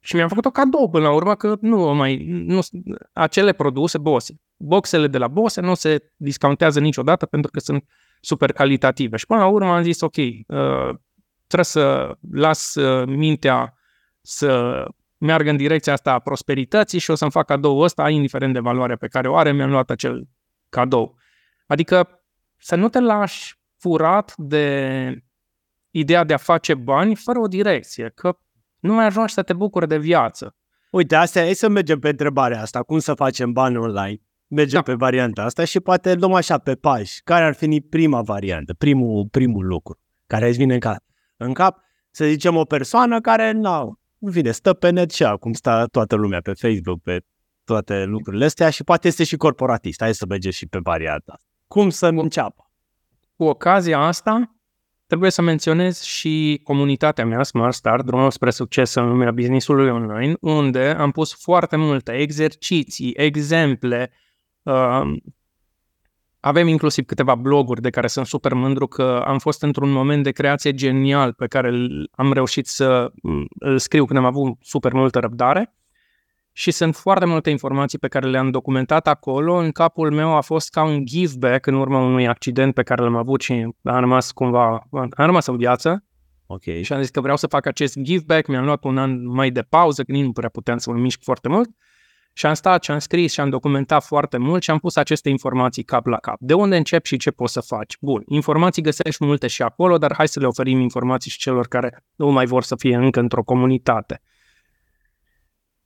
și 0.00 0.14
mi-am 0.14 0.28
făcut 0.28 0.44
o 0.44 0.50
cadou 0.50 0.90
până 0.90 1.04
la 1.04 1.12
urmă 1.12 1.34
că 1.34 1.56
nu 1.60 1.94
mai, 1.94 2.24
nu, 2.26 2.60
acele 3.12 3.52
produse, 3.52 3.98
Bose, 3.98 4.34
boxele 4.56 5.06
de 5.06 5.18
la 5.18 5.28
Bose 5.28 5.60
nu 5.60 5.74
se 5.74 6.12
discountează 6.16 6.80
niciodată 6.80 7.26
pentru 7.26 7.50
că 7.50 7.58
sunt 7.58 7.84
super 8.20 8.52
calitative. 8.52 9.16
Și 9.16 9.26
până 9.26 9.40
la 9.40 9.46
urmă 9.46 9.72
am 9.72 9.82
zis, 9.82 10.00
ok, 10.00 10.16
uh, 10.16 10.94
trebuie 11.46 11.64
să 11.64 12.16
las 12.32 12.74
uh, 12.74 13.06
mintea 13.06 13.74
să 14.20 14.84
meargă 15.18 15.50
în 15.50 15.56
direcția 15.56 15.92
asta 15.92 16.12
a 16.12 16.18
prosperității 16.18 16.98
și 16.98 17.10
o 17.10 17.14
să-mi 17.14 17.30
fac 17.30 17.46
cadou 17.46 17.78
ăsta, 17.78 18.10
indiferent 18.10 18.52
de 18.52 18.60
valoarea 18.60 18.96
pe 18.96 19.08
care 19.08 19.28
o 19.28 19.36
are, 19.36 19.52
mi-am 19.52 19.70
luat 19.70 19.90
acel 19.90 20.28
cadou. 20.68 21.18
Adică 21.66 22.22
să 22.56 22.74
nu 22.74 22.88
te 22.88 23.00
lași 23.00 23.55
furat 23.78 24.34
de 24.36 25.24
ideea 25.90 26.24
de 26.24 26.32
a 26.32 26.36
face 26.36 26.74
bani 26.74 27.14
fără 27.14 27.38
o 27.38 27.46
direcție, 27.46 28.12
că 28.14 28.38
nu 28.78 28.94
mai 28.94 29.06
ajungi 29.06 29.32
să 29.32 29.42
te 29.42 29.52
bucuri 29.52 29.88
de 29.88 29.98
viață. 29.98 30.56
Uite, 30.90 31.14
astea, 31.14 31.42
hai 31.42 31.54
să 31.54 31.68
mergem 31.68 31.98
pe 31.98 32.08
întrebarea 32.08 32.60
asta, 32.60 32.82
cum 32.82 32.98
să 32.98 33.14
facem 33.14 33.52
bani 33.52 33.76
online. 33.76 34.20
Mergem 34.48 34.82
da. 34.84 34.92
pe 34.92 34.94
varianta 34.94 35.42
asta 35.42 35.64
și 35.64 35.80
poate 35.80 36.14
luăm 36.14 36.32
așa 36.32 36.58
pe 36.58 36.74
pași. 36.74 37.20
Care 37.22 37.44
ar 37.44 37.54
fi 37.54 37.80
prima 37.80 38.22
variantă, 38.22 38.74
primul, 38.74 39.26
primul 39.30 39.66
lucru 39.66 39.98
care 40.26 40.48
îți 40.48 40.58
vine 40.58 40.74
în 40.74 40.80
cap? 40.80 41.02
În 41.36 41.52
cap, 41.52 41.78
să 42.10 42.24
zicem, 42.24 42.56
o 42.56 42.64
persoană 42.64 43.20
care, 43.20 43.52
nu, 43.52 43.98
în 44.18 44.32
fine, 44.32 44.50
stă 44.50 44.72
pe 44.72 44.90
net 44.90 45.10
și 45.10 45.24
acum 45.24 45.52
stă 45.52 45.86
toată 45.90 46.14
lumea 46.14 46.40
pe 46.40 46.52
Facebook, 46.52 47.02
pe 47.02 47.20
toate 47.64 48.04
lucrurile 48.04 48.44
astea 48.44 48.70
și 48.70 48.84
poate 48.84 49.08
este 49.08 49.24
și 49.24 49.36
corporatist. 49.36 50.00
Hai 50.00 50.14
să 50.14 50.26
mergem 50.28 50.50
și 50.50 50.66
pe 50.66 50.78
varianta 50.82 51.40
Cum 51.66 51.90
să 51.90 52.06
înceapă? 52.06 52.65
Cu 53.36 53.44
ocazia 53.44 53.98
asta, 53.98 54.56
trebuie 55.06 55.30
să 55.30 55.42
menționez 55.42 56.02
și 56.02 56.60
comunitatea 56.64 57.26
mea, 57.26 57.42
Smart 57.42 57.74
Start, 57.74 58.04
drumul 58.04 58.30
spre 58.30 58.50
succes 58.50 58.94
în 58.94 59.08
lumea 59.08 59.30
businessului 59.30 59.90
online, 59.90 60.36
unde 60.40 60.88
am 60.98 61.10
pus 61.10 61.34
foarte 61.34 61.76
multe 61.76 62.12
exerciții, 62.12 63.12
exemple, 63.16 64.12
uh, 64.62 65.12
avem 66.40 66.68
inclusiv 66.68 67.04
câteva 67.04 67.34
bloguri 67.34 67.80
de 67.80 67.90
care 67.90 68.06
sunt 68.06 68.26
super 68.26 68.52
mândru 68.52 68.86
că 68.86 69.22
am 69.26 69.38
fost 69.38 69.62
într-un 69.62 69.90
moment 69.90 70.22
de 70.22 70.30
creație 70.30 70.74
genial 70.74 71.32
pe 71.32 71.46
care 71.46 71.72
am 72.12 72.32
reușit 72.32 72.66
să 72.66 73.12
îl 73.58 73.78
scriu 73.78 74.04
când 74.04 74.18
am 74.18 74.24
avut 74.24 74.56
super 74.60 74.92
multă 74.92 75.18
răbdare 75.18 75.74
și 76.58 76.70
sunt 76.70 76.96
foarte 76.96 77.24
multe 77.24 77.50
informații 77.50 77.98
pe 77.98 78.08
care 78.08 78.26
le-am 78.26 78.50
documentat 78.50 79.06
acolo. 79.06 79.54
În 79.54 79.70
capul 79.70 80.12
meu 80.12 80.36
a 80.36 80.40
fost 80.40 80.70
ca 80.70 80.84
un 80.84 81.04
give 81.04 81.32
back 81.38 81.66
în 81.66 81.74
urma 81.74 82.00
unui 82.00 82.28
accident 82.28 82.74
pe 82.74 82.82
care 82.82 83.02
l-am 83.02 83.16
avut 83.16 83.40
și 83.40 83.52
am 83.82 84.00
rămas 84.00 84.32
cumva, 84.32 84.86
am 84.90 85.10
rămas 85.10 85.46
în 85.46 85.56
viață. 85.56 86.04
Ok. 86.46 86.62
Și 86.82 86.92
am 86.92 87.00
zis 87.00 87.10
că 87.10 87.20
vreau 87.20 87.36
să 87.36 87.46
fac 87.46 87.66
acest 87.66 87.98
give 87.98 88.22
back, 88.26 88.46
mi-am 88.46 88.64
luat 88.64 88.84
un 88.84 88.98
an 88.98 89.26
mai 89.28 89.50
de 89.50 89.62
pauză, 89.62 90.02
că 90.02 90.12
nici 90.12 90.24
nu 90.24 90.32
prea 90.32 90.48
puteam 90.48 90.78
să 90.78 90.90
mă 90.90 90.98
mișc 90.98 91.20
foarte 91.22 91.48
mult. 91.48 91.68
Și 92.32 92.46
am 92.46 92.54
stat 92.54 92.84
și 92.84 92.90
am 92.90 92.98
scris 92.98 93.32
și 93.32 93.40
am 93.40 93.50
documentat 93.50 94.04
foarte 94.04 94.36
mult 94.36 94.62
și 94.62 94.70
am 94.70 94.78
pus 94.78 94.96
aceste 94.96 95.28
informații 95.28 95.82
cap 95.82 96.06
la 96.06 96.16
cap. 96.16 96.36
De 96.38 96.54
unde 96.54 96.76
încep 96.76 97.04
și 97.04 97.16
ce 97.16 97.30
poți 97.30 97.52
să 97.52 97.60
faci? 97.60 97.96
Bun, 98.00 98.22
informații 98.26 98.82
găsești 98.82 99.24
multe 99.24 99.46
și 99.46 99.62
acolo, 99.62 99.98
dar 99.98 100.14
hai 100.14 100.28
să 100.28 100.40
le 100.40 100.46
oferim 100.46 100.80
informații 100.80 101.30
și 101.30 101.38
celor 101.38 101.66
care 101.66 102.04
nu 102.14 102.30
mai 102.30 102.46
vor 102.46 102.62
să 102.62 102.76
fie 102.76 102.96
încă 102.96 103.20
într-o 103.20 103.42
comunitate. 103.42 104.22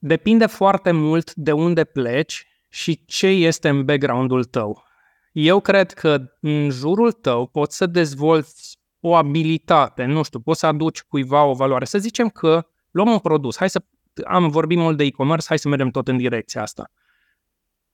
Depinde 0.02 0.46
foarte 0.46 0.90
mult 0.90 1.34
de 1.34 1.52
unde 1.52 1.84
pleci 1.84 2.46
și 2.68 3.04
ce 3.04 3.26
este 3.26 3.68
în 3.68 3.84
background-ul 3.84 4.44
tău. 4.44 4.84
Eu 5.32 5.60
cred 5.60 5.92
că 5.92 6.24
în 6.40 6.70
jurul 6.70 7.12
tău 7.12 7.46
poți 7.46 7.76
să 7.76 7.86
dezvolți 7.86 8.78
o 9.00 9.14
abilitate, 9.14 10.04
nu 10.04 10.22
știu, 10.22 10.40
poți 10.40 10.60
să 10.60 10.66
aduci 10.66 11.02
cuiva 11.02 11.44
o 11.44 11.54
valoare. 11.54 11.84
Să 11.84 11.98
zicem 11.98 12.28
că 12.28 12.66
luăm 12.90 13.08
un 13.08 13.18
produs, 13.18 13.56
hai 13.56 13.70
să 13.70 13.82
am 14.24 14.48
vorbit 14.48 14.78
mult 14.78 14.96
de 14.96 15.04
e-commerce, 15.04 15.46
hai 15.48 15.58
să 15.58 15.68
mergem 15.68 15.90
tot 15.90 16.08
în 16.08 16.16
direcția 16.16 16.62
asta. 16.62 16.90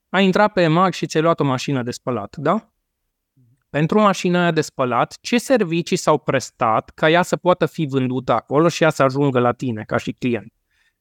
Ai 0.09 0.25
intrat 0.25 0.53
pe 0.53 0.63
EMAG 0.63 0.93
și 0.93 1.07
ți-ai 1.07 1.23
luat 1.23 1.41
o 1.41 1.45
mașină 1.45 1.83
de 1.83 1.91
spălat, 1.91 2.37
da? 2.37 2.71
Pentru 3.71 4.01
mașina 4.01 4.41
aia 4.41 4.51
de 4.51 4.61
spălat, 4.61 5.17
ce 5.21 5.39
servicii 5.39 5.97
s-au 5.97 6.19
prestat 6.19 6.91
ca 6.91 7.11
ea 7.11 7.23
să 7.23 7.37
poată 7.37 7.67
fi 7.67 7.87
vândută 7.87 8.33
acolo 8.33 8.69
și 8.69 8.83
ea 8.83 8.91
să 8.91 9.03
ajungă 9.03 9.39
la 9.39 9.53
tine 9.53 9.85
ca 9.87 9.97
și 9.97 10.13
client? 10.13 10.56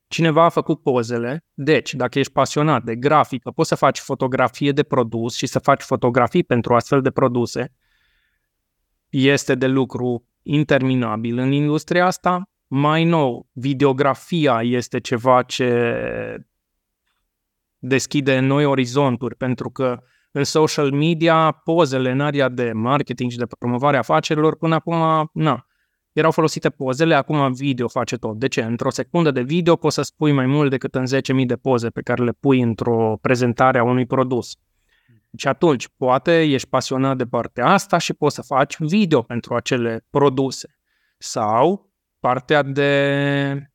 Cineva 0.08 0.44
a 0.44 0.50
făcut 0.50 0.82
pozele, 0.82 1.46
deci 1.54 1.94
dacă 1.94 2.20
ești 2.20 2.32
pasionat 2.32 2.84
de 2.84 2.96
grafică, 2.96 3.52
poți 3.52 3.70
să 3.70 3.76
faci 3.76 4.00
fotografie 4.00 4.72
de 4.72 4.84
produs 4.84 5.36
și 5.36 5.46
să 5.46 5.60
faci 5.60 5.82
fotografii 5.82 6.44
pentru 6.44 6.76
astfel 6.76 7.02
de 7.02 7.12
produse. 7.12 7.74
Este 9.10 9.56
de 9.56 9.68
lucru 9.68 10.28
interminabil 10.42 11.38
în 11.38 11.52
industria 11.52 12.06
asta. 12.06 12.50
Mai 12.68 13.04
nou, 13.04 13.48
videografia 13.52 14.62
este 14.62 15.00
ceva 15.00 15.44
ce 15.44 16.48
deschide 17.78 18.40
noi 18.40 18.66
orizonturi, 18.66 19.36
pentru 19.36 19.70
că 19.70 20.04
în 20.32 20.44
social 20.44 20.92
media, 20.92 21.52
pozele 21.52 22.12
în 22.12 22.22
area 22.22 22.50
de 22.50 22.72
marketing 22.72 23.32
și 23.32 23.38
de 23.38 23.46
promovare 23.60 23.96
a 23.96 24.00
afacerilor, 24.00 24.58
până 24.58 24.76
acum, 24.76 25.30
na, 25.34 25.66
erau 26.16 26.32
folosite 26.32 26.70
pozele, 26.70 27.16
acum 27.16 27.54
video 27.54 27.88
face 27.88 28.18
tot. 28.18 28.40
De 28.40 28.48
ce? 28.48 28.62
Într-o 28.62 28.90
secundă 28.90 29.32
de 29.32 29.42
video 29.42 29.76
poți 29.76 29.96
să 29.96 30.02
spui 30.02 30.32
mai 30.32 30.46
mult 30.46 30.70
decât 30.70 30.96
în 30.96 31.06
10.000 31.40 31.46
de 31.46 31.56
poze 31.56 31.90
pe 31.90 32.02
care 32.02 32.24
le 32.24 32.32
pui 32.32 32.62
într-o 32.62 33.18
prezentare 33.22 33.78
a 33.78 33.84
unui 33.84 34.06
produs. 34.06 34.56
Și 35.38 35.48
atunci, 35.48 35.88
poate 35.98 36.42
ești 36.42 36.68
pasionat 36.68 37.18
de 37.18 37.26
partea 37.26 37.68
asta 37.68 37.98
și 37.98 38.14
poți 38.14 38.36
să 38.36 38.42
faci 38.42 38.76
video 38.80 39.22
pentru 39.22 39.56
acele 39.56 40.06
produse. 40.10 40.78
Sau 41.18 41.94
partea 42.20 42.62
de 42.62 43.72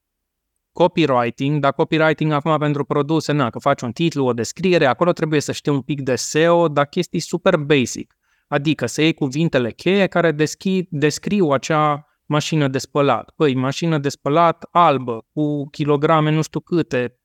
copywriting, 0.72 1.60
dar 1.60 1.72
copywriting 1.72 2.32
acum 2.32 2.58
pentru 2.58 2.84
produse, 2.84 3.32
na, 3.32 3.50
că 3.50 3.58
faci 3.58 3.80
un 3.80 3.92
titlu, 3.92 4.24
o 4.24 4.32
descriere, 4.32 4.86
acolo 4.86 5.12
trebuie 5.12 5.40
să 5.40 5.52
știi 5.52 5.72
un 5.72 5.80
pic 5.80 6.00
de 6.00 6.14
SEO, 6.16 6.68
dar 6.68 6.86
chestii 6.86 7.20
super 7.20 7.56
basic. 7.56 8.14
Adică 8.48 8.86
să 8.86 9.02
iei 9.02 9.14
cuvintele 9.14 9.70
cheie 9.70 10.06
care 10.06 10.32
deschi, 10.32 10.86
descriu 10.90 11.48
acea 11.48 12.09
mașină 12.30 12.68
de 12.68 12.78
spălat. 12.78 13.30
Păi, 13.36 13.54
mașină 13.54 13.98
de 13.98 14.08
spălat 14.08 14.68
albă, 14.70 15.26
cu 15.32 15.68
kilograme 15.68 16.30
nu 16.30 16.42
știu 16.42 16.60
câte, 16.60 17.18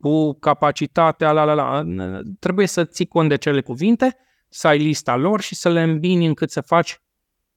cu 0.00 0.34
capacitatea, 0.38 1.32
la 1.32 1.44
la 1.44 1.54
la. 1.54 1.82
Trebuie 2.38 2.66
să 2.66 2.84
ții 2.84 3.06
cont 3.06 3.28
de 3.28 3.36
cele 3.36 3.60
cuvinte, 3.60 4.16
să 4.48 4.66
ai 4.68 4.78
lista 4.78 5.16
lor 5.16 5.40
și 5.40 5.54
să 5.54 5.68
le 5.68 5.82
îmbini 5.82 6.26
încât 6.26 6.50
să 6.50 6.60
faci 6.60 6.98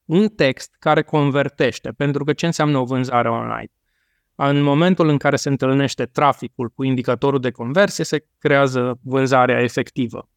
un 0.06 0.28
text 0.28 0.76
care 0.80 1.02
convertește. 1.02 1.90
Pentru 1.90 2.24
că 2.24 2.34
ce 2.34 2.46
înseamnă 2.46 2.78
o 2.78 2.84
vânzare 2.84 3.30
online? 3.30 3.72
În 4.36 4.62
momentul 4.62 5.08
în 5.08 5.18
care 5.18 5.36
se 5.36 5.50
întâlnește 5.50 6.06
traficul 6.06 6.70
cu 6.70 6.84
indicatorul 6.84 7.40
de 7.40 7.52
conversie, 7.52 8.04
se 8.04 8.26
creează 8.38 9.00
vânzarea 9.04 9.62
efectivă. 9.62 10.30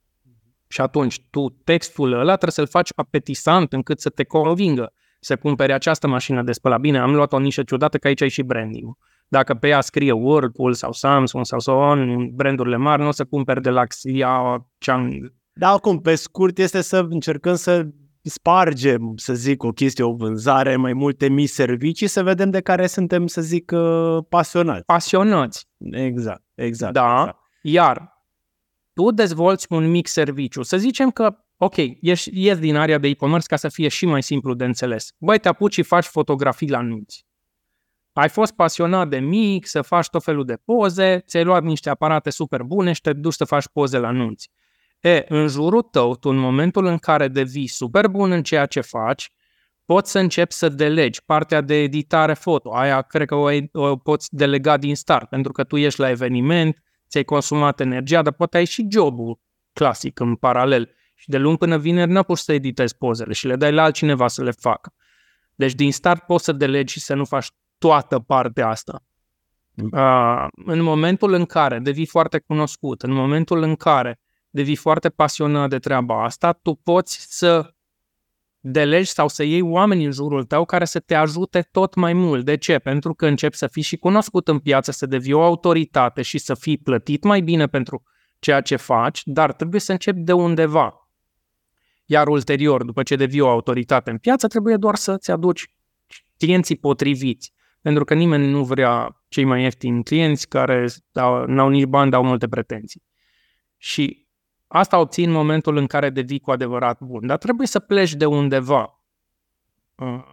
Și 0.68 0.80
atunci 0.80 1.20
tu 1.30 1.48
textul 1.48 2.12
ăla 2.12 2.36
trebuie 2.36 2.50
să-l 2.50 2.66
faci 2.66 2.90
apetisant 2.94 3.72
încât 3.72 4.00
să 4.00 4.08
te 4.08 4.24
convingă 4.24 4.92
să 5.24 5.36
cumpere 5.36 5.72
această 5.72 6.06
mașină 6.06 6.42
de 6.42 6.52
spălat. 6.52 6.80
Bine, 6.80 6.98
am 6.98 7.14
luat 7.14 7.32
o 7.32 7.38
nișă 7.38 7.62
ciudată 7.62 7.98
că 7.98 8.06
aici 8.06 8.22
ai 8.22 8.28
și 8.28 8.42
branding 8.42 8.96
Dacă 9.28 9.54
pe 9.54 9.68
ea 9.68 9.80
scrie 9.80 10.12
Whirlpool 10.12 10.72
sau 10.72 10.92
Samsung 10.92 11.46
sau 11.46 11.58
so 11.58 11.72
on, 11.72 12.30
brandurile 12.34 12.76
mari, 12.76 13.02
nu 13.02 13.08
o 13.08 13.10
să 13.10 13.24
cumperi 13.24 13.62
de 13.62 13.70
la 13.70 13.84
Xia, 13.84 14.66
Chang. 14.78 15.32
Da, 15.52 15.68
acum, 15.68 16.00
pe 16.00 16.14
scurt, 16.14 16.58
este 16.58 16.80
să 16.80 17.06
încercăm 17.10 17.54
să 17.54 17.86
spargem, 18.22 19.12
să 19.16 19.34
zic, 19.34 19.62
o 19.62 19.72
chestie, 19.72 20.04
o 20.04 20.12
vânzare, 20.12 20.76
mai 20.76 20.92
multe 20.92 21.28
mii 21.28 21.46
servicii, 21.46 22.06
să 22.06 22.22
vedem 22.22 22.50
de 22.50 22.60
care 22.60 22.86
suntem, 22.86 23.26
să 23.26 23.40
zic, 23.40 23.72
uh, 23.74 24.18
pasionați. 24.28 24.84
Pasionați. 24.84 25.68
Exact, 25.78 26.42
exact. 26.54 26.92
Da, 26.92 27.18
exact. 27.18 27.38
iar 27.62 28.24
tu 28.92 29.10
dezvolți 29.10 29.66
un 29.70 29.90
mic 29.90 30.06
serviciu. 30.06 30.62
Să 30.62 30.76
zicem 30.76 31.10
că, 31.10 31.36
ok, 31.64 31.76
ieși, 32.00 32.30
ieși 32.32 32.60
din 32.60 32.76
area 32.76 32.98
de 32.98 33.08
e-commerce 33.08 33.46
ca 33.46 33.56
să 33.56 33.68
fie 33.68 33.88
și 33.88 34.06
mai 34.06 34.22
simplu 34.22 34.54
de 34.54 34.64
înțeles. 34.64 35.12
Băi, 35.18 35.38
te 35.38 35.48
apuci 35.48 35.72
și 35.72 35.82
faci 35.82 36.04
fotografii 36.04 36.70
la 36.70 36.80
nunți. 36.80 37.26
Ai 38.12 38.28
fost 38.28 38.52
pasionat 38.52 39.08
de 39.08 39.18
mic, 39.18 39.66
să 39.66 39.82
faci 39.82 40.08
tot 40.08 40.22
felul 40.22 40.44
de 40.44 40.56
poze, 40.64 41.22
ți-ai 41.26 41.44
luat 41.44 41.62
niște 41.62 41.90
aparate 41.90 42.30
super 42.30 42.62
bune 42.62 42.92
și 42.92 43.00
te 43.00 43.12
duci 43.12 43.34
să 43.34 43.44
faci 43.44 43.68
poze 43.72 43.98
la 43.98 44.10
nunți. 44.10 44.50
E, 45.00 45.24
în 45.28 45.48
jurul 45.48 45.82
tău, 45.82 46.16
tu 46.16 46.28
în 46.28 46.36
momentul 46.36 46.86
în 46.86 46.98
care 46.98 47.28
devii 47.28 47.66
super 47.66 48.08
bun 48.08 48.30
în 48.30 48.42
ceea 48.42 48.66
ce 48.66 48.80
faci, 48.80 49.30
poți 49.84 50.10
să 50.10 50.18
începi 50.18 50.52
să 50.52 50.68
delegi 50.68 51.24
partea 51.24 51.60
de 51.60 51.74
editare 51.74 52.34
foto. 52.34 52.74
Aia 52.74 53.02
cred 53.02 53.26
că 53.26 53.34
o, 53.34 53.48
o 53.72 53.96
poți 53.96 54.28
delega 54.30 54.76
din 54.76 54.96
start, 54.96 55.28
pentru 55.28 55.52
că 55.52 55.64
tu 55.64 55.76
ești 55.76 56.00
la 56.00 56.10
eveniment, 56.10 56.82
ți-ai 57.08 57.24
consumat 57.24 57.80
energia, 57.80 58.22
dar 58.22 58.32
poate 58.32 58.56
ai 58.56 58.64
și 58.64 58.86
jobul 58.90 59.40
clasic 59.72 60.20
în 60.20 60.34
paralel. 60.34 60.94
Și 61.22 61.28
de 61.28 61.38
luni 61.38 61.58
până 61.58 61.78
vineri 61.78 62.10
n 62.10 62.20
pus 62.20 62.42
să 62.44 62.52
editezi 62.52 62.96
pozele 62.96 63.32
și 63.32 63.46
le 63.46 63.56
dai 63.56 63.72
la 63.72 63.82
altcineva 63.82 64.28
să 64.28 64.42
le 64.42 64.50
facă. 64.50 64.94
Deci 65.54 65.74
din 65.74 65.92
start 65.92 66.22
poți 66.22 66.44
să 66.44 66.52
delegi 66.52 66.92
și 66.92 67.00
să 67.00 67.14
nu 67.14 67.24
faci 67.24 67.50
toată 67.78 68.18
partea 68.18 68.68
asta. 68.68 69.02
Uh, 69.92 70.46
în 70.64 70.82
momentul 70.82 71.32
în 71.32 71.44
care 71.44 71.78
devii 71.78 72.06
foarte 72.06 72.38
cunoscut, 72.38 73.02
în 73.02 73.12
momentul 73.12 73.62
în 73.62 73.76
care 73.76 74.20
devii 74.50 74.76
foarte 74.76 75.08
pasionat 75.08 75.68
de 75.68 75.78
treaba 75.78 76.24
asta, 76.24 76.52
tu 76.52 76.74
poți 76.74 77.26
să 77.28 77.74
delegi 78.60 79.10
sau 79.10 79.28
să 79.28 79.42
iei 79.42 79.60
oameni 79.60 80.04
în 80.04 80.10
jurul 80.10 80.44
tău 80.44 80.64
care 80.64 80.84
să 80.84 81.00
te 81.00 81.14
ajute 81.14 81.68
tot 81.70 81.94
mai 81.94 82.12
mult. 82.12 82.44
De 82.44 82.56
ce? 82.56 82.78
Pentru 82.78 83.14
că 83.14 83.26
începi 83.26 83.56
să 83.56 83.66
fii 83.66 83.82
și 83.82 83.96
cunoscut 83.96 84.48
în 84.48 84.58
piață, 84.58 84.90
să 84.90 85.06
devii 85.06 85.32
o 85.32 85.42
autoritate 85.42 86.22
și 86.22 86.38
să 86.38 86.54
fii 86.54 86.78
plătit 86.78 87.22
mai 87.22 87.40
bine 87.40 87.66
pentru 87.66 88.02
ceea 88.38 88.60
ce 88.60 88.76
faci, 88.76 89.22
dar 89.24 89.52
trebuie 89.52 89.80
să 89.80 89.92
începi 89.92 90.20
de 90.20 90.32
undeva. 90.32 91.01
Iar 92.12 92.28
ulterior, 92.28 92.84
după 92.84 93.02
ce 93.02 93.16
devii 93.16 93.40
o 93.40 93.48
autoritate 93.48 94.10
în 94.10 94.18
piață, 94.18 94.46
trebuie 94.46 94.76
doar 94.76 94.94
să-ți 94.94 95.30
aduci 95.30 95.68
clienții 96.38 96.76
potriviți. 96.76 97.52
Pentru 97.80 98.04
că 98.04 98.14
nimeni 98.14 98.50
nu 98.50 98.64
vrea 98.64 99.22
cei 99.28 99.44
mai 99.44 99.62
ieftini 99.62 100.04
clienți 100.04 100.48
care 100.48 100.86
n-au 101.46 101.68
nici 101.68 101.84
bani, 101.84 102.10
dar 102.10 102.20
au 102.20 102.26
multe 102.26 102.48
pretenții. 102.48 103.02
Și 103.76 104.22
Asta 104.74 104.98
obții 104.98 105.24
în 105.24 105.30
momentul 105.30 105.76
în 105.76 105.86
care 105.86 106.10
devii 106.10 106.40
cu 106.40 106.50
adevărat 106.50 107.00
bun. 107.00 107.26
Dar 107.26 107.38
trebuie 107.38 107.66
să 107.66 107.78
pleci 107.78 108.14
de 108.14 108.26
undeva. 108.26 109.02
Uh, 109.94 110.24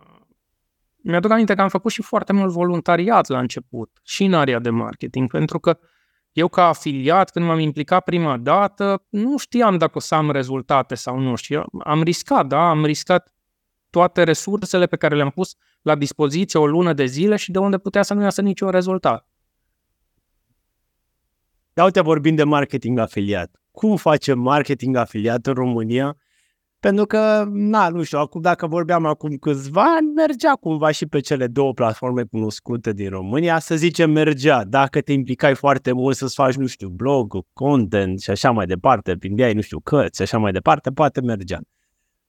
mi-aduc 0.95 1.31
aminte 1.31 1.53
că 1.53 1.61
am 1.61 1.69
făcut 1.69 1.91
și 1.91 2.01
foarte 2.01 2.33
mult 2.33 2.51
voluntariat 2.51 3.27
la 3.27 3.39
început, 3.39 3.99
și 4.03 4.23
în 4.23 4.33
area 4.33 4.59
de 4.59 4.69
marketing, 4.69 5.29
pentru 5.29 5.59
că 5.59 5.79
eu 6.31 6.47
ca 6.47 6.67
afiliat, 6.67 7.29
când 7.29 7.45
m-am 7.45 7.59
implicat 7.59 8.03
prima 8.03 8.37
dată, 8.37 9.05
nu 9.09 9.37
știam 9.37 9.77
dacă 9.77 9.91
o 9.95 9.99
să 9.99 10.15
am 10.15 10.31
rezultate 10.31 10.95
sau 10.95 11.19
nu 11.19 11.35
știu. 11.35 11.63
Am 11.83 12.03
riscat, 12.03 12.47
da, 12.47 12.69
am 12.69 12.85
riscat 12.85 13.33
toate 13.89 14.23
resursele 14.23 14.85
pe 14.85 14.95
care 14.95 15.15
le-am 15.15 15.29
pus 15.29 15.55
la 15.81 15.95
dispoziție 15.95 16.59
o 16.59 16.67
lună 16.67 16.93
de 16.93 17.05
zile 17.05 17.35
și 17.35 17.51
de 17.51 17.59
unde 17.59 17.77
putea 17.77 18.01
să 18.01 18.13
nu 18.13 18.21
iasă 18.21 18.41
niciun 18.41 18.69
rezultat. 18.69 19.27
Da, 21.73 21.83
uite, 21.83 22.01
vorbim 22.01 22.35
de 22.35 22.43
marketing 22.43 22.99
afiliat 22.99 23.59
cum 23.79 23.95
facem 23.95 24.39
marketing 24.39 24.95
afiliat 24.95 25.45
în 25.45 25.53
România, 25.53 26.17
pentru 26.79 27.05
că, 27.05 27.45
na, 27.49 27.89
nu 27.89 28.03
știu, 28.03 28.19
acum 28.19 28.41
dacă 28.41 28.67
vorbeam 28.67 29.05
acum 29.05 29.35
câțiva 29.35 29.83
ani, 29.83 30.11
mergea 30.15 30.51
cumva 30.51 30.91
și 30.91 31.05
pe 31.05 31.19
cele 31.19 31.47
două 31.47 31.73
platforme 31.73 32.23
cunoscute 32.23 32.93
din 32.93 33.09
România, 33.09 33.59
să 33.59 33.75
zicem 33.75 34.11
mergea, 34.11 34.63
dacă 34.63 35.01
te 35.01 35.13
implicai 35.13 35.55
foarte 35.55 35.91
mult 35.91 36.15
să-ți 36.15 36.35
faci, 36.35 36.55
nu 36.55 36.65
știu, 36.65 36.89
blog, 36.89 37.37
content 37.53 38.19
și 38.19 38.29
așa 38.29 38.51
mai 38.51 38.65
departe, 38.65 39.15
vindeai, 39.19 39.53
nu 39.53 39.61
știu, 39.61 39.79
cărți 39.79 40.15
și 40.15 40.21
așa 40.21 40.37
mai 40.37 40.51
departe, 40.51 40.91
poate 40.91 41.21
mergea. 41.21 41.59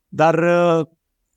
Dar 0.09 0.35
uh, 0.39 0.87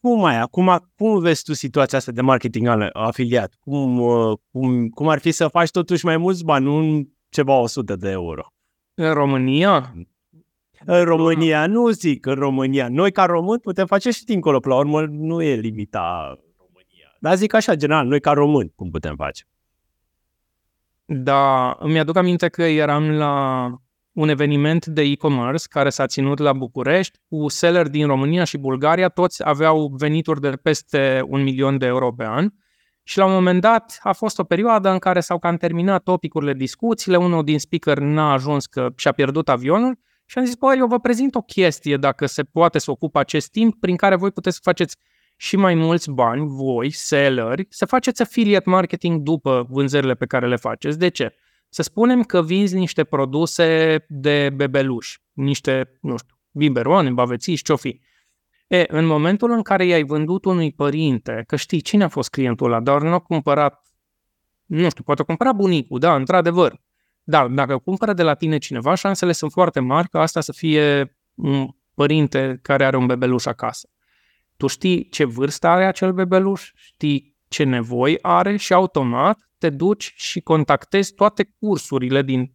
cum 0.01 0.23
ai, 0.23 0.39
acum, 0.39 0.91
cum 0.95 1.19
vezi 1.19 1.43
tu 1.43 1.53
situația 1.53 1.97
asta 1.97 2.11
de 2.11 2.21
marketing 2.21 2.89
afiliat? 2.93 3.53
Cum, 3.59 3.99
uh, 3.99 4.37
cum, 4.51 4.87
cum 4.87 5.07
ar 5.07 5.19
fi 5.19 5.31
să 5.31 5.47
faci 5.47 5.69
totuși 5.69 6.05
mai 6.05 6.17
mulți 6.17 6.43
bani, 6.43 6.65
nu 6.65 7.01
ceva 7.29 7.53
100 7.53 7.95
de 7.95 8.09
euro? 8.09 8.47
În 8.93 9.13
România? 9.13 9.93
În 10.85 11.03
România, 11.03 11.67
nu 11.67 11.89
zic 11.89 12.25
în 12.25 12.35
România. 12.35 12.87
Noi 12.89 13.11
ca 13.11 13.25
români 13.25 13.59
putem 13.59 13.85
face 13.85 14.11
și 14.11 14.23
dincolo, 14.23 14.59
la 14.63 14.75
urmă 14.75 15.01
nu 15.01 15.41
e 15.41 15.55
limita 15.55 16.37
România. 16.57 17.17
Dar 17.19 17.35
zic 17.35 17.53
așa, 17.53 17.75
general, 17.75 18.07
noi 18.07 18.19
ca 18.19 18.31
români, 18.31 18.71
cum 18.75 18.89
putem 18.89 19.15
face? 19.15 19.43
Da, 21.05 21.75
îmi 21.79 21.99
aduc 21.99 22.17
aminte 22.17 22.47
că 22.47 22.63
eram 22.63 23.09
la 23.09 23.65
un 24.11 24.29
eveniment 24.29 24.85
de 24.85 25.01
e-commerce 25.01 25.65
care 25.69 25.89
s-a 25.89 26.05
ținut 26.05 26.37
la 26.39 26.53
București 26.53 27.19
cu 27.29 27.47
seller 27.47 27.87
din 27.87 28.07
România 28.07 28.43
și 28.43 28.57
Bulgaria, 28.57 29.09
toți 29.09 29.47
aveau 29.47 29.93
venituri 29.97 30.41
de 30.41 30.49
peste 30.49 31.23
un 31.27 31.43
milion 31.43 31.77
de 31.77 31.85
euro 31.85 32.11
pe 32.11 32.25
an 32.25 32.49
și 33.03 33.17
la 33.17 33.25
un 33.25 33.33
moment 33.33 33.61
dat 33.61 33.99
a 34.01 34.13
fost 34.13 34.39
o 34.39 34.43
perioadă 34.43 34.89
în 34.89 34.99
care 34.99 35.19
s-au 35.19 35.39
cam 35.39 35.55
terminat 35.55 36.03
topicurile, 36.03 36.53
discuțiile, 36.53 37.17
unul 37.17 37.43
din 37.43 37.59
speaker 37.59 37.99
n-a 37.99 38.31
ajuns 38.31 38.65
că 38.65 38.89
și-a 38.95 39.11
pierdut 39.11 39.49
avionul 39.49 39.99
și 40.25 40.37
am 40.37 40.45
zis, 40.45 40.55
băi, 40.55 40.77
eu 40.77 40.87
vă 40.87 40.99
prezint 40.99 41.35
o 41.35 41.41
chestie 41.41 41.97
dacă 41.97 42.25
se 42.25 42.43
poate 42.43 42.79
să 42.79 42.91
ocupă 42.91 43.19
acest 43.19 43.51
timp 43.51 43.79
prin 43.79 43.95
care 43.95 44.15
voi 44.15 44.31
puteți 44.31 44.55
să 44.55 44.61
faceți 44.63 44.97
și 45.37 45.55
mai 45.55 45.75
mulți 45.75 46.11
bani, 46.11 46.47
voi, 46.47 46.91
selleri, 46.91 47.65
să 47.69 47.85
faceți 47.85 48.21
affiliate 48.21 48.69
marketing 48.69 49.21
după 49.21 49.67
vânzările 49.69 50.13
pe 50.13 50.25
care 50.25 50.47
le 50.47 50.55
faceți. 50.55 50.99
De 50.99 51.09
ce? 51.09 51.35
Să 51.69 51.81
spunem 51.81 52.23
că 52.23 52.43
vinzi 52.43 52.75
niște 52.75 53.03
produse 53.03 53.97
de 54.09 54.49
bebeluși, 54.55 55.21
niște, 55.31 55.97
nu 56.01 56.17
știu, 56.17 56.35
biberoane, 56.51 57.09
bavețiși, 57.09 57.63
ce-o 57.63 57.75
fi. 57.75 58.01
E, 58.67 58.85
în 58.87 59.05
momentul 59.05 59.51
în 59.51 59.61
care 59.61 59.85
i-ai 59.85 60.03
vândut 60.03 60.45
unui 60.45 60.71
părinte, 60.71 61.43
că 61.47 61.55
știi 61.55 61.81
cine 61.81 62.03
a 62.03 62.07
fost 62.07 62.29
clientul 62.29 62.65
ăla, 62.65 62.79
dar 62.79 63.01
nu 63.01 63.13
a 63.13 63.19
cumpărat, 63.19 63.87
nu 64.65 64.89
știu, 64.89 65.03
poate 65.03 65.23
cumpăra 65.23 65.53
bunicul, 65.53 65.99
da, 65.99 66.15
într-adevăr. 66.15 66.81
Dar 67.23 67.47
dacă 67.47 67.77
cumpără 67.77 68.13
de 68.13 68.23
la 68.23 68.33
tine 68.33 68.57
cineva, 68.57 68.95
șansele 68.95 69.31
sunt 69.31 69.51
foarte 69.51 69.79
mari 69.79 70.09
ca 70.09 70.21
asta 70.21 70.41
să 70.41 70.51
fie 70.51 71.17
un 71.33 71.67
părinte 71.93 72.59
care 72.61 72.85
are 72.85 72.97
un 72.97 73.05
bebeluș 73.05 73.45
acasă. 73.45 73.89
Tu 74.57 74.67
știi 74.67 75.09
ce 75.09 75.23
vârstă 75.23 75.67
are 75.67 75.85
acel 75.85 76.13
bebeluș, 76.13 76.71
știi 76.75 77.35
ce 77.47 77.63
nevoi 77.63 78.17
are 78.21 78.57
și 78.57 78.73
automat 78.73 79.49
te 79.57 79.69
duci 79.69 80.13
și 80.15 80.41
contactezi 80.41 81.13
toate 81.13 81.53
cursurile 81.59 82.21
din, 82.21 82.53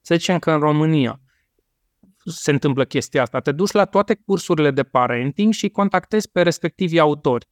să 0.00 0.14
zicem 0.14 0.38
că 0.38 0.50
în 0.50 0.58
România, 0.58 1.20
se 2.24 2.50
întâmplă 2.50 2.84
chestia 2.84 3.22
asta. 3.22 3.40
Te 3.40 3.52
duci 3.52 3.70
la 3.70 3.84
toate 3.84 4.14
cursurile 4.14 4.70
de 4.70 4.82
parenting 4.82 5.52
și 5.52 5.68
contactezi 5.68 6.30
pe 6.30 6.42
respectivii 6.42 6.98
autori. 6.98 7.48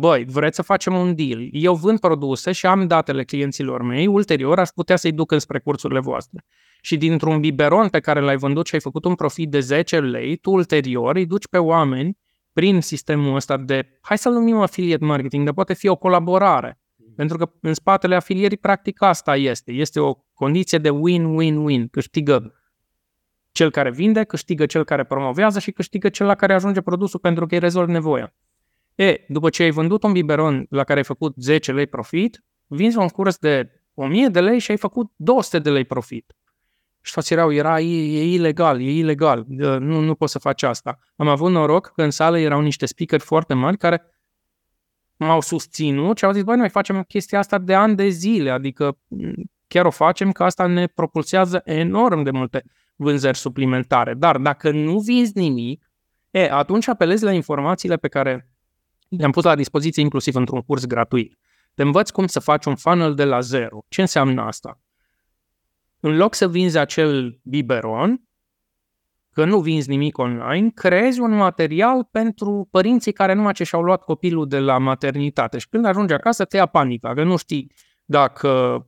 Băi, 0.00 0.24
vreți 0.24 0.56
să 0.56 0.62
facem 0.62 0.94
un 0.94 1.14
deal? 1.14 1.48
Eu 1.50 1.74
vând 1.74 1.98
produse 1.98 2.52
și 2.52 2.66
am 2.66 2.86
datele 2.86 3.24
clienților 3.24 3.82
mei, 3.82 4.06
ulterior 4.06 4.58
aș 4.58 4.68
putea 4.68 4.96
să-i 4.96 5.12
duc 5.12 5.30
înspre 5.30 5.58
cursurile 5.58 6.00
voastre. 6.00 6.44
Și 6.80 6.96
dintr-un 6.96 7.40
biberon 7.40 7.88
pe 7.88 8.00
care 8.00 8.20
l-ai 8.20 8.36
vândut 8.36 8.66
și 8.66 8.74
ai 8.74 8.80
făcut 8.80 9.04
un 9.04 9.14
profit 9.14 9.50
de 9.50 9.60
10 9.60 10.00
lei, 10.00 10.36
tu 10.36 10.50
ulterior 10.50 11.16
îi 11.16 11.26
duci 11.26 11.48
pe 11.48 11.58
oameni 11.58 12.18
prin 12.52 12.80
sistemul 12.80 13.34
ăsta 13.34 13.56
de, 13.56 13.98
hai 14.00 14.18
să-l 14.18 14.32
numim 14.32 14.56
affiliate 14.56 15.04
marketing, 15.04 15.44
dar 15.44 15.54
poate 15.54 15.74
fi 15.74 15.88
o 15.88 15.96
colaborare. 15.96 16.80
Pentru 17.16 17.36
că 17.36 17.50
în 17.60 17.74
spatele 17.74 18.14
afilierii 18.14 18.56
practic 18.56 19.02
asta 19.02 19.36
este. 19.36 19.72
Este 19.72 20.00
o 20.00 20.14
condiție 20.32 20.78
de 20.78 20.90
win-win-win, 20.90 21.88
câștigă 21.90 22.54
cel 23.52 23.70
care 23.70 23.90
vinde, 23.90 24.24
câștigă 24.24 24.66
cel 24.66 24.84
care 24.84 25.04
promovează 25.04 25.58
și 25.58 25.70
câștigă 25.70 26.08
cel 26.08 26.26
la 26.26 26.34
care 26.34 26.54
ajunge 26.54 26.80
produsul 26.80 27.20
pentru 27.20 27.46
că 27.46 27.54
îi 27.54 27.60
rezolvi 27.60 27.92
nevoia. 27.92 28.34
E, 28.98 29.24
după 29.28 29.50
ce 29.50 29.62
ai 29.62 29.70
vândut 29.70 30.02
un 30.02 30.12
biberon 30.12 30.66
la 30.70 30.84
care 30.84 30.98
ai 30.98 31.04
făcut 31.04 31.34
10 31.36 31.72
lei 31.72 31.86
profit, 31.86 32.44
vinzi 32.66 32.98
un 32.98 33.08
curs 33.08 33.36
de 33.36 33.82
1000 33.94 34.28
de 34.28 34.40
lei 34.40 34.58
și 34.58 34.70
ai 34.70 34.76
făcut 34.76 35.10
200 35.16 35.58
de 35.58 35.70
lei 35.70 35.84
profit. 35.84 36.36
Și 37.00 37.12
toți 37.12 37.32
erau, 37.32 37.52
era, 37.52 37.80
e, 37.80 38.18
e 38.18 38.32
ilegal, 38.32 38.80
e 38.80 38.90
ilegal, 38.90 39.44
nu, 39.78 40.00
nu 40.00 40.14
poți 40.14 40.32
să 40.32 40.38
faci 40.38 40.62
asta. 40.62 40.98
Am 41.16 41.28
avut 41.28 41.50
noroc 41.50 41.92
că 41.94 42.02
în 42.02 42.10
sală 42.10 42.38
erau 42.38 42.60
niște 42.60 42.86
speaker 42.86 43.20
foarte 43.20 43.54
mari 43.54 43.76
care 43.76 44.02
m-au 45.16 45.40
susținut 45.40 46.18
și 46.18 46.24
au 46.24 46.32
zis, 46.32 46.42
băi, 46.42 46.56
noi 46.56 46.68
facem 46.68 47.02
chestia 47.02 47.38
asta 47.38 47.58
de 47.58 47.74
ani 47.74 47.96
de 47.96 48.08
zile, 48.08 48.50
adică 48.50 48.98
chiar 49.66 49.84
o 49.86 49.90
facem 49.90 50.32
că 50.32 50.44
asta 50.44 50.66
ne 50.66 50.86
propulsează 50.86 51.60
enorm 51.64 52.22
de 52.22 52.30
multe 52.30 52.64
vânzări 52.96 53.36
suplimentare. 53.36 54.14
Dar 54.14 54.36
dacă 54.36 54.70
nu 54.70 54.98
vinzi 54.98 55.38
nimic, 55.38 55.90
e, 56.30 56.50
atunci 56.50 56.88
apelezi 56.88 57.24
la 57.24 57.32
informațiile 57.32 57.96
pe 57.96 58.08
care 58.08 58.48
le-am 59.08 59.30
pus 59.30 59.44
la 59.44 59.54
dispoziție 59.54 60.02
inclusiv 60.02 60.34
într-un 60.34 60.60
curs 60.60 60.84
gratuit. 60.84 61.38
Te 61.74 61.82
învăț 61.82 62.10
cum 62.10 62.26
să 62.26 62.40
faci 62.40 62.64
un 62.64 62.76
funnel 62.76 63.14
de 63.14 63.24
la 63.24 63.40
zero. 63.40 63.84
Ce 63.88 64.00
înseamnă 64.00 64.42
asta? 64.42 64.80
În 66.00 66.16
loc 66.16 66.34
să 66.34 66.48
vinzi 66.48 66.78
acel 66.78 67.40
biberon, 67.42 68.22
că 69.32 69.44
nu 69.44 69.60
vinzi 69.60 69.88
nimic 69.88 70.18
online, 70.18 70.70
creezi 70.74 71.20
un 71.20 71.36
material 71.36 72.08
pentru 72.10 72.68
părinții 72.70 73.12
care 73.12 73.32
numai 73.32 73.52
ce 73.52 73.64
și-au 73.64 73.82
luat 73.82 74.02
copilul 74.02 74.48
de 74.48 74.58
la 74.58 74.78
maternitate 74.78 75.58
și 75.58 75.68
când 75.68 75.84
ajungi 75.84 76.12
acasă 76.12 76.44
te 76.44 76.56
ia 76.56 76.66
panica, 76.66 77.14
că 77.14 77.22
nu 77.22 77.36
știi 77.36 77.72
dacă 78.04 78.82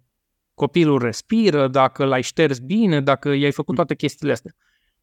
copilul 0.55 0.99
respiră, 0.99 1.68
dacă 1.68 2.05
l-ai 2.05 2.23
șters 2.23 2.59
bine, 2.59 3.01
dacă 3.01 3.33
i-ai 3.33 3.53
făcut 3.53 3.75
toate 3.75 3.95
chestiile 3.95 4.33
astea. 4.33 4.53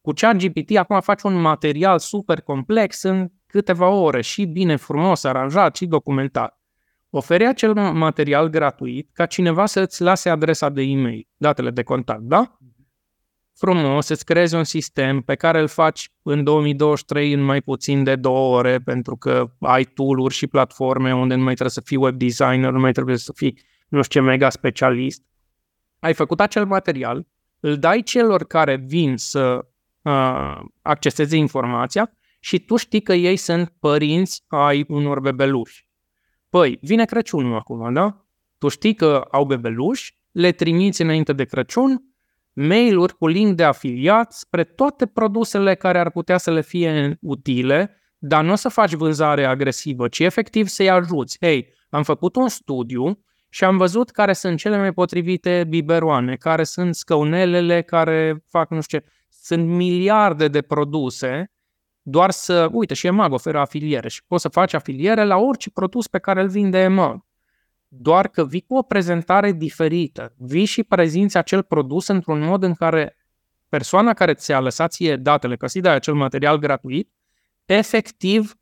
Cu 0.08 0.14
ChatGPT 0.14 0.76
acum 0.76 1.00
faci 1.00 1.22
un 1.22 1.40
material 1.40 1.98
super 1.98 2.40
complex 2.40 3.02
în 3.02 3.28
câteva 3.46 3.88
ore 3.88 4.20
și 4.20 4.44
bine, 4.44 4.76
frumos, 4.76 5.24
aranjat 5.24 5.76
și 5.76 5.86
documentat. 5.86 6.60
Oferi 7.10 7.46
acel 7.46 7.74
material 7.74 8.48
gratuit 8.48 9.10
ca 9.12 9.26
cineva 9.26 9.66
să-ți 9.66 10.02
lase 10.02 10.28
adresa 10.28 10.68
de 10.68 10.82
e-mail, 10.82 11.28
datele 11.36 11.70
de 11.70 11.82
contact, 11.82 12.20
da? 12.20 12.58
Frumos, 13.54 14.06
să-ți 14.06 14.24
creezi 14.24 14.54
un 14.54 14.64
sistem 14.64 15.20
pe 15.20 15.34
care 15.34 15.60
îl 15.60 15.68
faci 15.68 16.10
în 16.22 16.44
2023 16.44 17.32
în 17.32 17.40
mai 17.40 17.60
puțin 17.60 18.04
de 18.04 18.16
două 18.16 18.56
ore, 18.56 18.78
pentru 18.78 19.16
că 19.16 19.52
ai 19.60 19.84
tool-uri 19.84 20.34
și 20.34 20.46
platforme 20.46 21.14
unde 21.14 21.34
nu 21.34 21.42
mai 21.42 21.54
trebuie 21.54 21.74
să 21.74 21.82
fii 21.84 21.96
web 21.96 22.18
designer, 22.18 22.70
nu 22.70 22.80
mai 22.80 22.92
trebuie 22.92 23.16
să 23.16 23.32
fii 23.36 23.60
nu 23.88 24.02
știu 24.02 24.20
ce 24.20 24.26
mega 24.26 24.50
specialist. 24.50 25.22
Ai 25.98 26.14
făcut 26.14 26.40
acel 26.40 26.66
material, 26.66 27.26
îl 27.60 27.76
dai 27.76 28.02
celor 28.02 28.44
care 28.44 28.76
vin 28.76 29.16
să 29.16 29.66
uh, 30.02 30.60
acceseze 30.82 31.36
informația 31.36 32.10
și 32.40 32.58
tu 32.58 32.76
știi 32.76 33.00
că 33.02 33.12
ei 33.12 33.36
sunt 33.36 33.72
părinți 33.80 34.44
ai 34.46 34.84
unor 34.88 35.20
bebeluși. 35.20 35.88
Păi, 36.48 36.78
vine 36.82 37.04
Crăciunul 37.04 37.56
acum, 37.56 37.92
da? 37.92 38.26
Tu 38.58 38.68
știi 38.68 38.94
că 38.94 39.24
au 39.30 39.44
bebeluși, 39.44 40.16
le 40.32 40.52
trimiți 40.52 41.02
înainte 41.02 41.32
de 41.32 41.44
Crăciun, 41.44 42.02
mail-uri 42.52 43.16
cu 43.16 43.26
link 43.26 43.56
de 43.56 43.64
afiliat 43.64 44.32
spre 44.32 44.64
toate 44.64 45.06
produsele 45.06 45.74
care 45.74 45.98
ar 45.98 46.10
putea 46.10 46.38
să 46.38 46.50
le 46.50 46.60
fie 46.60 47.18
utile, 47.20 47.96
dar 48.18 48.44
nu 48.44 48.52
o 48.52 48.54
să 48.54 48.68
faci 48.68 48.94
vânzare 48.94 49.44
agresivă, 49.44 50.08
ci 50.08 50.18
efectiv 50.18 50.66
să-i 50.66 50.90
ajuți. 50.90 51.36
Hei, 51.40 51.68
am 51.90 52.02
făcut 52.02 52.36
un 52.36 52.48
studiu 52.48 53.22
și 53.48 53.64
am 53.64 53.76
văzut 53.76 54.10
care 54.10 54.32
sunt 54.32 54.58
cele 54.58 54.78
mai 54.78 54.92
potrivite 54.92 55.64
biberoane, 55.68 56.36
care 56.36 56.64
sunt 56.64 56.94
scăunelele 56.94 57.82
care 57.82 58.44
fac 58.48 58.70
nu 58.70 58.80
știu 58.80 58.98
ce. 58.98 59.04
Sunt 59.28 59.66
miliarde 59.66 60.48
de 60.48 60.62
produse 60.62 61.52
doar 62.02 62.30
să, 62.30 62.68
uite, 62.72 62.94
și 62.94 63.06
EMAG 63.06 63.32
oferă 63.32 63.58
afiliere 63.58 64.08
și 64.08 64.24
poți 64.26 64.42
să 64.42 64.48
faci 64.48 64.74
afiliere 64.74 65.24
la 65.24 65.36
orice 65.36 65.70
produs 65.70 66.06
pe 66.06 66.18
care 66.18 66.40
îl 66.40 66.48
vinde 66.48 66.78
EMAG. 66.78 67.26
Doar 67.88 68.28
că 68.28 68.44
vii 68.44 68.60
cu 68.60 68.76
o 68.76 68.82
prezentare 68.82 69.52
diferită. 69.52 70.34
Vii 70.36 70.64
și 70.64 70.82
prezinți 70.82 71.36
acel 71.36 71.62
produs 71.62 72.06
într-un 72.06 72.40
mod 72.40 72.62
în 72.62 72.74
care 72.74 73.16
persoana 73.68 74.14
care 74.14 74.34
ți-a 74.34 74.60
lăsat 74.60 74.92
ție 74.92 75.16
datele, 75.16 75.56
că 75.56 75.66
ți 75.66 75.86
acel 75.86 76.14
material 76.14 76.58
gratuit, 76.58 77.10
efectiv 77.64 78.54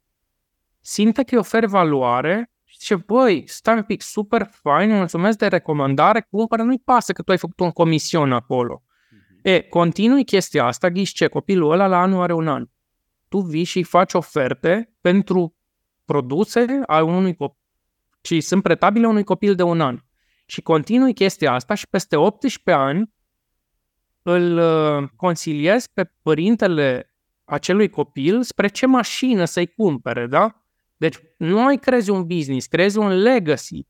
simte 0.80 1.22
că 1.22 1.34
îi 1.34 1.38
oferi 1.38 1.66
valoare 1.66 2.50
și 2.64 2.78
zice, 2.78 2.94
băi, 2.94 3.44
stai 3.46 3.76
un 3.76 3.82
pic, 3.82 4.02
super 4.02 4.48
fain, 4.62 4.90
mulțumesc 4.90 5.38
de 5.38 5.46
recomandare, 5.46 6.26
cumpără, 6.30 6.62
nu-i 6.62 6.82
pasă 6.84 7.12
că 7.12 7.22
tu 7.22 7.30
ai 7.30 7.38
făcut 7.38 7.60
un 7.60 7.70
comision 7.70 8.32
acolo. 8.32 8.82
Uh-huh. 9.46 9.52
E, 9.52 9.60
continui 9.60 10.24
chestia 10.24 10.64
asta, 10.64 10.90
ghiși 10.90 11.14
ce, 11.14 11.26
copilul 11.26 11.72
ăla 11.72 11.86
la 11.86 12.00
anul 12.00 12.22
are 12.22 12.32
un 12.32 12.48
an 12.48 12.66
tu 13.28 13.40
vii 13.40 13.64
și 13.64 13.82
faci 13.82 14.12
oferte 14.12 14.96
pentru 15.00 15.56
produse 16.04 16.82
a 16.86 17.02
unui 17.02 17.36
copil 17.36 17.60
și 18.22 18.40
sunt 18.40 18.62
pretabile 18.62 19.06
unui 19.06 19.24
copil 19.24 19.54
de 19.54 19.62
un 19.62 19.80
an. 19.80 20.00
Și 20.46 20.60
continui 20.62 21.14
chestia 21.14 21.52
asta 21.52 21.74
și 21.74 21.88
peste 21.88 22.16
18 22.16 22.70
ani 22.70 23.14
îl 24.22 24.58
uh, 24.58 25.08
consiliez 25.16 25.86
pe 25.86 26.12
părintele 26.22 27.14
acelui 27.44 27.88
copil 27.88 28.42
spre 28.42 28.68
ce 28.68 28.86
mașină 28.86 29.44
să-i 29.44 29.66
cumpere, 29.66 30.26
da? 30.26 30.64
Deci 30.96 31.18
nu 31.38 31.60
mai 31.60 31.78
crezi 31.78 32.10
un 32.10 32.26
business, 32.26 32.66
crezi 32.66 32.98
un 32.98 33.08
legacy 33.08 33.86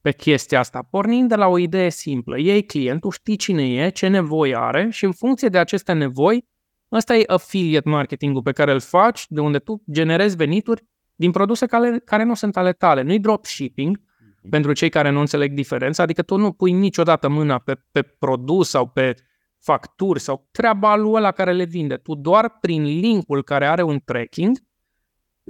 pe 0.00 0.12
chestia 0.12 0.58
asta, 0.58 0.86
pornind 0.90 1.28
de 1.28 1.34
la 1.34 1.46
o 1.46 1.58
idee 1.58 1.90
simplă. 1.90 2.38
Ei 2.38 2.64
clientul, 2.64 3.10
știi 3.10 3.36
cine 3.36 3.84
e, 3.84 3.88
ce 3.88 4.06
nevoie 4.06 4.56
are 4.56 4.88
și 4.90 5.04
în 5.04 5.12
funcție 5.12 5.48
de 5.48 5.58
aceste 5.58 5.92
nevoi 5.92 6.46
Asta 6.88 7.16
e 7.16 7.24
affiliate 7.26 7.88
marketingul 7.88 8.42
pe 8.42 8.52
care 8.52 8.72
îl 8.72 8.80
faci, 8.80 9.26
de 9.28 9.40
unde 9.40 9.58
tu 9.58 9.82
generezi 9.90 10.36
venituri 10.36 10.84
din 11.14 11.30
produse 11.30 11.66
care, 11.66 11.98
care 12.04 12.22
nu 12.22 12.34
sunt 12.34 12.56
ale 12.56 12.72
tale. 12.72 13.02
Nu-i 13.02 13.18
dropshipping, 13.18 13.98
mm-hmm. 13.98 14.48
pentru 14.50 14.72
cei 14.72 14.88
care 14.88 15.10
nu 15.10 15.20
înțeleg 15.20 15.52
diferența, 15.52 16.02
adică 16.02 16.22
tu 16.22 16.36
nu 16.36 16.52
pui 16.52 16.72
niciodată 16.72 17.28
mâna 17.28 17.58
pe, 17.58 17.74
pe 17.92 18.02
produs 18.02 18.68
sau 18.68 18.86
pe 18.86 19.14
facturi 19.58 20.20
sau 20.20 20.48
treaba 20.50 20.96
lui 20.96 21.12
ăla 21.12 21.30
care 21.30 21.52
le 21.52 21.64
vinde. 21.64 21.96
Tu 21.96 22.14
doar 22.14 22.58
prin 22.60 22.82
linkul 22.82 23.42
care 23.42 23.66
are 23.66 23.82
un 23.82 23.98
tracking 24.04 24.58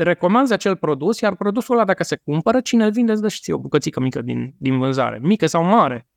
recomanzi 0.03 0.53
acel 0.53 0.76
produs, 0.76 1.20
iar 1.20 1.36
produsul 1.36 1.74
ăla 1.74 1.84
dacă 1.84 2.05
se 2.05 2.16
cumpără, 2.24 2.61
cine 2.61 2.84
îl 2.84 2.90
vinde 2.90 3.12
îți 3.12 3.22
dă 3.22 3.28
și 3.28 3.40
ție 3.40 3.53
o 3.55 3.59
bucățică 3.59 4.01
mică 4.01 4.22
din, 4.22 4.55
din 4.59 4.78
vânzare, 4.78 5.18
mică 5.22 5.46
sau 5.46 5.64
mare. 5.64 6.09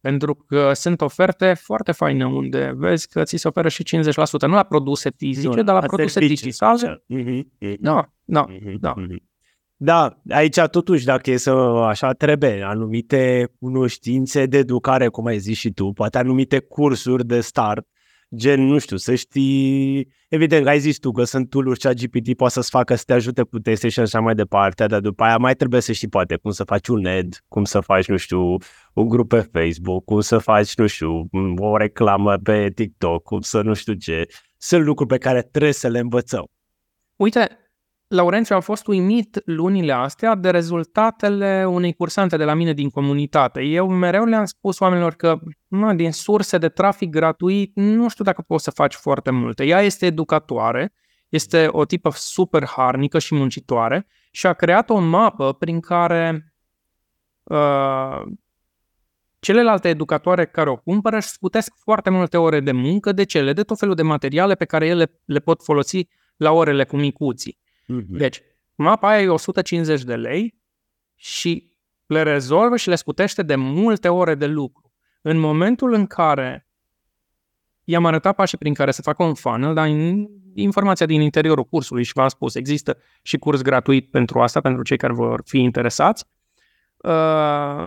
Pentru 0.00 0.34
că 0.34 0.72
sunt 0.72 1.00
oferte 1.00 1.54
foarte 1.54 1.92
faine 1.92 2.26
unde 2.26 2.72
vezi 2.76 3.08
că 3.08 3.22
ți 3.22 3.36
se 3.36 3.48
oferă 3.48 3.68
și 3.68 3.84
50%, 3.84 4.40
nu 4.40 4.54
la 4.54 4.62
produse 4.62 5.10
fizice, 5.16 5.62
dar 5.62 5.74
la 5.74 5.86
produse 5.86 6.20
digitale. 6.20 7.04
Mm-hmm. 7.14 7.40
Da, 7.78 8.08
da, 8.24 8.46
mm-hmm. 8.48 8.74
da. 8.80 8.94
Da, 9.78 10.18
aici 10.30 10.60
totuși, 10.70 11.04
dacă 11.04 11.30
e 11.30 11.36
să 11.36 11.50
așa, 11.88 12.12
trebuie 12.12 12.62
anumite 12.62 13.52
cunoștințe 13.60 14.46
de 14.46 14.58
educare, 14.58 15.08
cum 15.08 15.26
ai 15.26 15.38
zis 15.38 15.58
și 15.58 15.70
tu, 15.70 15.92
poate 15.92 16.18
anumite 16.18 16.58
cursuri 16.58 17.26
de 17.26 17.40
start 17.40 17.86
gen, 18.34 18.60
nu 18.60 18.78
știu, 18.78 18.96
să 18.96 19.14
știi, 19.14 20.08
evident, 20.28 20.66
ai 20.66 20.78
zis 20.78 20.98
tu 20.98 21.12
că 21.12 21.24
sunt 21.24 21.50
tool-uri 21.50 21.78
chat 21.78 21.94
GPT 21.94 22.36
poate 22.36 22.52
să-ți 22.52 22.70
facă 22.70 22.94
să 22.94 23.02
te 23.06 23.12
ajute 23.12 23.42
cu 23.42 23.58
teste 23.58 23.88
și 23.88 24.00
așa 24.00 24.20
mai 24.20 24.34
departe, 24.34 24.86
dar 24.86 25.00
după 25.00 25.24
aia 25.24 25.36
mai 25.36 25.54
trebuie 25.54 25.80
să 25.80 25.92
știi 25.92 26.08
poate 26.08 26.36
cum 26.36 26.50
să 26.50 26.64
faci 26.64 26.88
un 26.88 27.06
ad, 27.06 27.44
cum 27.48 27.64
să 27.64 27.80
faci, 27.80 28.08
nu 28.08 28.16
știu, 28.16 28.56
un 28.92 29.08
grup 29.08 29.28
pe 29.28 29.48
Facebook, 29.52 30.04
cum 30.04 30.20
să 30.20 30.38
faci, 30.38 30.74
nu 30.74 30.86
știu, 30.86 31.28
o 31.56 31.76
reclamă 31.76 32.36
pe 32.36 32.70
TikTok, 32.74 33.22
cum 33.22 33.40
să 33.40 33.60
nu 33.62 33.74
știu 33.74 33.92
ce. 33.92 34.26
Sunt 34.56 34.84
lucruri 34.84 35.08
pe 35.08 35.18
care 35.18 35.42
trebuie 35.42 35.72
să 35.72 35.88
le 35.88 35.98
învățăm. 35.98 36.46
Uite, 37.16 37.65
Laurențiu, 38.08 38.54
am 38.54 38.60
fost 38.60 38.86
uimit 38.86 39.42
lunile 39.44 39.92
astea 39.92 40.34
de 40.34 40.50
rezultatele 40.50 41.64
unei 41.68 41.92
cursante 41.92 42.36
de 42.36 42.44
la 42.44 42.54
mine 42.54 42.72
din 42.72 42.90
comunitate. 42.90 43.62
Eu 43.62 43.88
mereu 43.88 44.24
le-am 44.24 44.44
spus 44.44 44.78
oamenilor 44.78 45.14
că 45.14 45.38
mă, 45.68 45.92
din 45.92 46.12
surse 46.12 46.58
de 46.58 46.68
trafic 46.68 47.10
gratuit 47.10 47.70
nu 47.74 48.08
știu 48.08 48.24
dacă 48.24 48.42
poți 48.42 48.64
să 48.64 48.70
faci 48.70 48.94
foarte 48.94 49.30
multe. 49.30 49.64
Ea 49.64 49.80
este 49.80 50.06
educatoare, 50.06 50.92
este 51.28 51.68
o 51.70 51.84
tipă 51.84 52.10
super 52.14 52.64
harnică 52.64 53.18
și 53.18 53.34
muncitoare 53.34 54.06
și 54.30 54.46
a 54.46 54.52
creat 54.52 54.90
o 54.90 54.98
mapă 54.98 55.52
prin 55.52 55.80
care 55.80 56.52
uh, 57.42 58.22
celelalte 59.38 59.88
educatoare 59.88 60.46
care 60.46 60.70
o 60.70 60.76
cumpără 60.76 61.16
își 61.16 61.28
scutesc 61.28 61.72
foarte 61.76 62.10
multe 62.10 62.36
ore 62.36 62.60
de 62.60 62.72
muncă. 62.72 63.12
De 63.12 63.24
ce? 63.24 63.40
Le 63.40 63.52
de 63.52 63.62
tot 63.62 63.78
felul 63.78 63.94
de 63.94 64.02
materiale 64.02 64.54
pe 64.54 64.64
care 64.64 64.86
ele 64.86 65.20
le 65.24 65.38
pot 65.38 65.62
folosi 65.62 66.08
la 66.36 66.52
orele 66.52 66.84
cu 66.84 66.96
micuții. 66.96 67.64
Mm-hmm. 67.92 68.18
Deci, 68.18 68.42
mapa 68.74 69.08
aia 69.08 69.22
e 69.22 69.28
150 69.28 70.02
de 70.02 70.16
lei 70.16 70.60
și 71.14 71.72
le 72.06 72.22
rezolvă 72.22 72.76
și 72.76 72.88
le 72.88 72.94
scutește 72.94 73.42
de 73.42 73.54
multe 73.54 74.08
ore 74.08 74.34
de 74.34 74.46
lucru. 74.46 74.94
În 75.22 75.38
momentul 75.38 75.92
în 75.92 76.06
care 76.06 76.68
i-am 77.84 78.06
arătat 78.06 78.34
pașii 78.34 78.58
prin 78.58 78.74
care 78.74 78.90
să 78.90 79.02
facă 79.02 79.22
un 79.22 79.34
funnel, 79.34 79.74
dar 79.74 79.88
informația 80.54 81.06
din 81.06 81.20
interiorul 81.20 81.64
cursului 81.64 82.02
și 82.02 82.12
v-am 82.14 82.28
spus, 82.28 82.54
există 82.54 82.98
și 83.22 83.36
curs 83.36 83.62
gratuit 83.62 84.10
pentru 84.10 84.40
asta, 84.40 84.60
pentru 84.60 84.82
cei 84.82 84.96
care 84.96 85.12
vor 85.12 85.42
fi 85.44 85.58
interesați, 85.58 86.24
uh, 86.96 87.86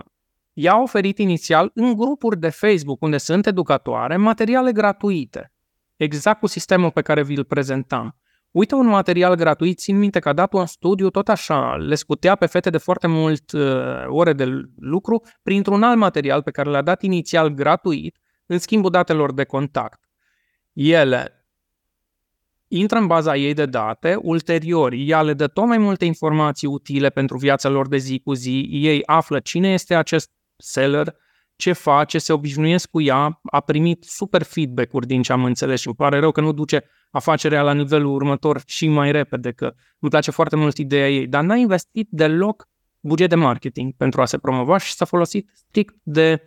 i-a 0.52 0.76
oferit 0.82 1.18
inițial 1.18 1.70
în 1.74 1.94
grupuri 1.94 2.38
de 2.38 2.48
Facebook 2.48 3.02
unde 3.02 3.18
sunt 3.18 3.46
educatoare 3.46 4.16
materiale 4.16 4.72
gratuite, 4.72 5.52
exact 5.96 6.40
cu 6.40 6.46
sistemul 6.46 6.90
pe 6.90 7.02
care 7.02 7.22
vi-l 7.22 7.44
prezentam. 7.44 8.16
Uită 8.50 8.74
un 8.74 8.86
material 8.86 9.34
gratuit, 9.34 9.78
țin 9.78 9.98
minte 9.98 10.18
că 10.18 10.28
a 10.28 10.32
dat 10.32 10.52
un 10.52 10.66
studiu 10.66 11.10
tot 11.10 11.28
așa, 11.28 11.76
le 11.76 11.94
scutea 11.94 12.34
pe 12.34 12.46
fete 12.46 12.70
de 12.70 12.78
foarte 12.78 13.06
mult 13.06 13.52
uh, 13.52 14.04
ore 14.06 14.32
de 14.32 14.44
lucru 14.76 15.22
printr-un 15.42 15.82
alt 15.82 15.98
material 15.98 16.42
pe 16.42 16.50
care 16.50 16.70
le-a 16.70 16.82
dat 16.82 17.02
inițial 17.02 17.48
gratuit 17.48 18.18
în 18.46 18.58
schimbul 18.58 18.90
datelor 18.90 19.32
de 19.32 19.44
contact. 19.44 20.00
Ele 20.72 21.44
intră 22.68 22.98
în 22.98 23.06
baza 23.06 23.36
ei 23.36 23.54
de 23.54 23.66
date, 23.66 24.18
ulterior 24.22 24.92
ea 24.96 25.22
le 25.22 25.34
dă 25.34 25.46
tot 25.46 25.66
mai 25.66 25.78
multe 25.78 26.04
informații 26.04 26.68
utile 26.68 27.10
pentru 27.10 27.36
viața 27.36 27.68
lor 27.68 27.88
de 27.88 27.96
zi 27.96 28.20
cu 28.24 28.32
zi, 28.32 28.68
ei 28.70 29.02
află 29.06 29.40
cine 29.40 29.72
este 29.72 29.94
acest 29.94 30.30
seller, 30.56 31.16
ce 31.60 31.72
face, 31.72 32.18
se 32.18 32.32
obișnuiesc 32.32 32.90
cu 32.90 33.00
ea, 33.00 33.40
a 33.42 33.60
primit 33.60 34.04
super 34.04 34.42
feedback-uri 34.42 35.06
din 35.06 35.22
ce 35.22 35.32
am 35.32 35.44
înțeles 35.44 35.80
și 35.80 35.86
îmi 35.86 35.96
pare 35.96 36.18
rău 36.18 36.30
că 36.30 36.40
nu 36.40 36.52
duce 36.52 36.84
afacerea 37.10 37.62
la 37.62 37.72
nivelul 37.72 38.14
următor 38.14 38.62
și 38.66 38.88
mai 38.88 39.12
repede, 39.12 39.52
că 39.52 39.74
îmi 39.98 40.10
place 40.10 40.30
foarte 40.30 40.56
mult 40.56 40.76
ideea 40.76 41.10
ei, 41.10 41.26
dar 41.26 41.42
n-a 41.42 41.56
investit 41.56 42.08
deloc 42.10 42.68
buget 43.00 43.28
de 43.28 43.34
marketing 43.34 43.92
pentru 43.96 44.20
a 44.20 44.24
se 44.24 44.38
promova 44.38 44.78
și 44.78 44.92
s-a 44.92 45.04
folosit 45.04 45.50
strict 45.52 45.94
de 46.02 46.42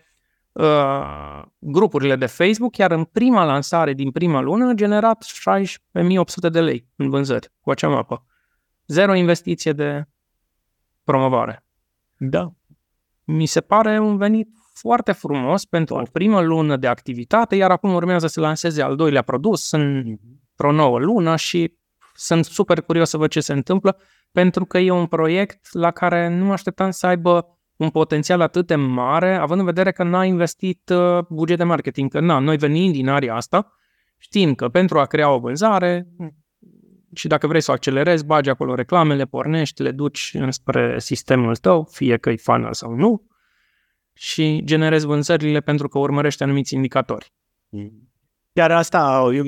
uh, 0.52 1.42
grupurile 1.60 2.16
de 2.16 2.26
Facebook, 2.26 2.78
iar 2.78 2.92
în 2.92 3.04
prima 3.04 3.44
lansare 3.44 3.94
din 3.94 4.12
prima 4.12 4.42
lună 4.42 4.70
a 4.70 4.74
generat 4.74 5.26
16.800 5.26 6.52
de 6.52 6.62
lei 6.62 6.88
în 6.96 7.10
vânzări 7.10 7.52
cu 7.62 7.72
acea 7.72 7.88
mapă. 7.88 8.26
Zero 8.88 9.16
investiție 9.16 9.72
de 9.72 10.08
promovare. 11.04 11.66
Da. 12.18 12.54
Mi 13.24 13.46
se 13.46 13.62
pare 13.62 14.00
un 14.00 14.18
venit 14.18 14.50
foarte 14.74 15.12
frumos 15.12 15.66
pentru 15.66 15.96
o 15.96 16.02
primă 16.12 16.42
lună 16.42 16.78
de 16.78 16.88
activitate, 16.88 17.56
iar 17.56 17.72
acum 17.72 17.94
urmează 17.94 18.28
să 18.28 18.40
lanseze 18.40 18.82
al 18.82 18.96
doilea 18.96 19.22
produs 19.22 19.72
într-o 19.72 20.72
nouă 20.72 21.00
lună 21.00 21.36
și 21.36 21.78
sunt 22.14 22.46
super 22.46 22.82
curios 22.82 23.10
să 23.10 23.18
văd 23.18 23.30
ce 23.30 23.40
se 23.40 23.54
întâmplă, 23.54 23.98
pentru 24.32 24.66
că 24.66 24.78
e 24.78 24.92
un 24.92 25.06
proiect 25.06 25.74
la 25.74 25.92
care 25.92 26.30
nu 26.30 26.46
mă 26.46 26.52
așteptam 26.52 26.92
să 26.92 27.08
aibă 27.08 27.48
un 27.76 27.90
potențial 27.90 28.42
atât 28.42 28.68
de 28.68 28.76
mare, 28.76 29.36
având 29.36 29.60
în 29.60 29.66
vedere 29.66 29.92
că 29.92 30.04
n-a 30.04 30.26
investit 30.26 30.90
uh, 30.90 31.20
buget 31.30 31.58
de 31.58 31.64
marketing. 31.64 32.12
Că 32.12 32.20
na, 32.20 32.40
noi 32.40 32.58
venim 32.58 32.92
din 32.92 33.10
area 33.10 33.36
asta, 33.36 33.74
știm 34.18 34.56
că 34.56 34.70
pentru 34.70 35.00
a 35.00 35.06
crea 35.06 35.32
o 35.32 35.40
vânzare 35.40 36.08
și 37.14 37.28
dacă 37.28 37.48
vrei 37.48 37.62
să 37.62 37.72
o 37.72 37.74
accelerezi, 37.74 38.26
bagi 38.26 38.50
acolo 38.50 38.76
reclamele, 38.76 39.26
pornești, 39.26 39.82
le 39.82 39.92
duci 39.92 40.38
spre 40.50 41.00
sistemul 41.00 41.56
tău, 41.56 41.88
fie 41.92 42.18
că 42.18 42.30
e 42.30 42.36
funnel 42.36 42.74
sau 42.74 42.94
nu, 42.94 43.28
și 44.14 44.62
generezi 44.64 45.06
vânzările 45.06 45.60
pentru 45.60 45.88
că 45.88 46.00
urmărești 46.00 46.44
anumiți 46.44 46.74
indicatori. 46.74 47.34
Chiar 48.54 48.72
asta, 48.72 49.30
eu, 49.34 49.44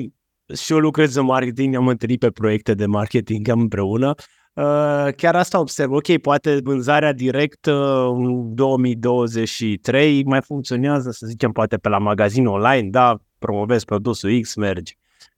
și 0.54 0.72
eu 0.72 0.78
lucrez 0.78 1.14
în 1.14 1.24
marketing, 1.24 1.74
am 1.74 1.88
întâlnit 1.88 2.18
pe 2.18 2.30
proiecte 2.30 2.74
de 2.74 2.86
marketing 2.86 3.48
am 3.48 3.60
împreună. 3.60 4.14
Uh, 4.52 5.08
chiar 5.16 5.36
asta 5.36 5.60
observ. 5.60 5.90
Ok, 5.90 6.16
poate 6.16 6.60
vânzarea 6.62 7.12
directă 7.12 8.04
în 8.14 8.54
2023 8.54 10.24
mai 10.24 10.40
funcționează, 10.42 11.10
să 11.10 11.26
zicem, 11.26 11.52
poate 11.52 11.76
pe 11.76 11.88
la 11.88 11.98
magazin 11.98 12.46
online, 12.46 12.88
da, 12.88 13.16
promovezi 13.38 13.84
produsul 13.84 14.40
X, 14.40 14.54
mergi. 14.54 14.96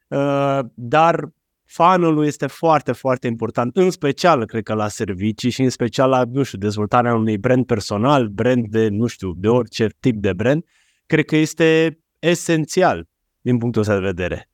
Uh, 0.09 0.59
dar 0.75 1.29
funnel 1.69 2.25
este 2.25 2.47
foarte, 2.47 2.93
foarte 2.93 3.27
important, 3.27 3.77
în 3.77 3.91
special, 3.91 4.47
cred 4.47 4.63
că, 4.63 4.75
la 4.75 4.89
servicii 4.89 5.51
și 5.51 5.63
în 5.63 5.71
special 5.71 6.09
la, 6.09 6.25
nu 6.33 6.43
știu, 6.43 6.59
dezvoltarea 6.59 7.15
unui 7.15 7.39
brand 7.39 7.67
personal, 7.67 8.27
brand 8.27 8.67
de, 8.69 8.89
nu 8.89 9.07
știu, 9.07 9.33
de 9.37 9.49
orice 9.49 9.89
tip 10.01 10.17
de 10.17 10.33
brand, 10.33 10.65
cred 11.07 11.25
că 11.25 11.37
este 11.37 11.99
esențial 12.19 13.09
din 13.41 13.59
punctul 13.59 13.81
ăsta 13.81 13.95
de 13.95 14.01
vedere. 14.01 14.51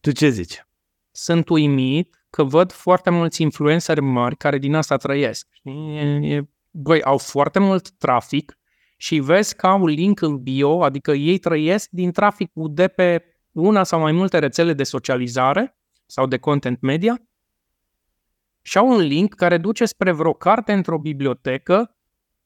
Tu 0.00 0.12
ce 0.12 0.28
zici? 0.28 0.66
Sunt 1.10 1.48
uimit 1.48 2.24
că 2.30 2.44
văd 2.44 2.72
foarte 2.72 3.10
mulți 3.10 3.42
influenceri 3.42 4.00
mari 4.00 4.36
care 4.36 4.58
din 4.58 4.74
asta 4.74 4.96
trăiesc. 4.96 5.48
E, 6.22 6.40
băi, 6.70 7.02
au 7.02 7.18
foarte 7.18 7.58
mult 7.58 7.90
trafic 7.90 8.58
și 8.96 9.18
vezi 9.18 9.56
că 9.56 9.66
au 9.66 9.80
un 9.80 9.88
link 9.88 10.20
în 10.20 10.42
bio, 10.42 10.84
adică 10.84 11.12
ei 11.12 11.38
trăiesc 11.38 11.88
din 11.90 12.10
traficul 12.10 12.70
de 12.74 12.88
pe 12.88 13.24
una 13.52 13.84
sau 13.84 14.00
mai 14.00 14.12
multe 14.12 14.38
rețele 14.38 14.72
de 14.72 14.82
socializare 14.82 15.76
sau 16.12 16.26
de 16.26 16.38
content 16.38 16.80
media 16.80 17.22
și 18.62 18.78
au 18.78 18.88
un 18.88 19.00
link 19.00 19.34
care 19.34 19.58
duce 19.58 19.84
spre 19.84 20.12
vreo 20.12 20.32
carte 20.32 20.72
într-o 20.72 20.98
bibliotecă, 20.98 21.96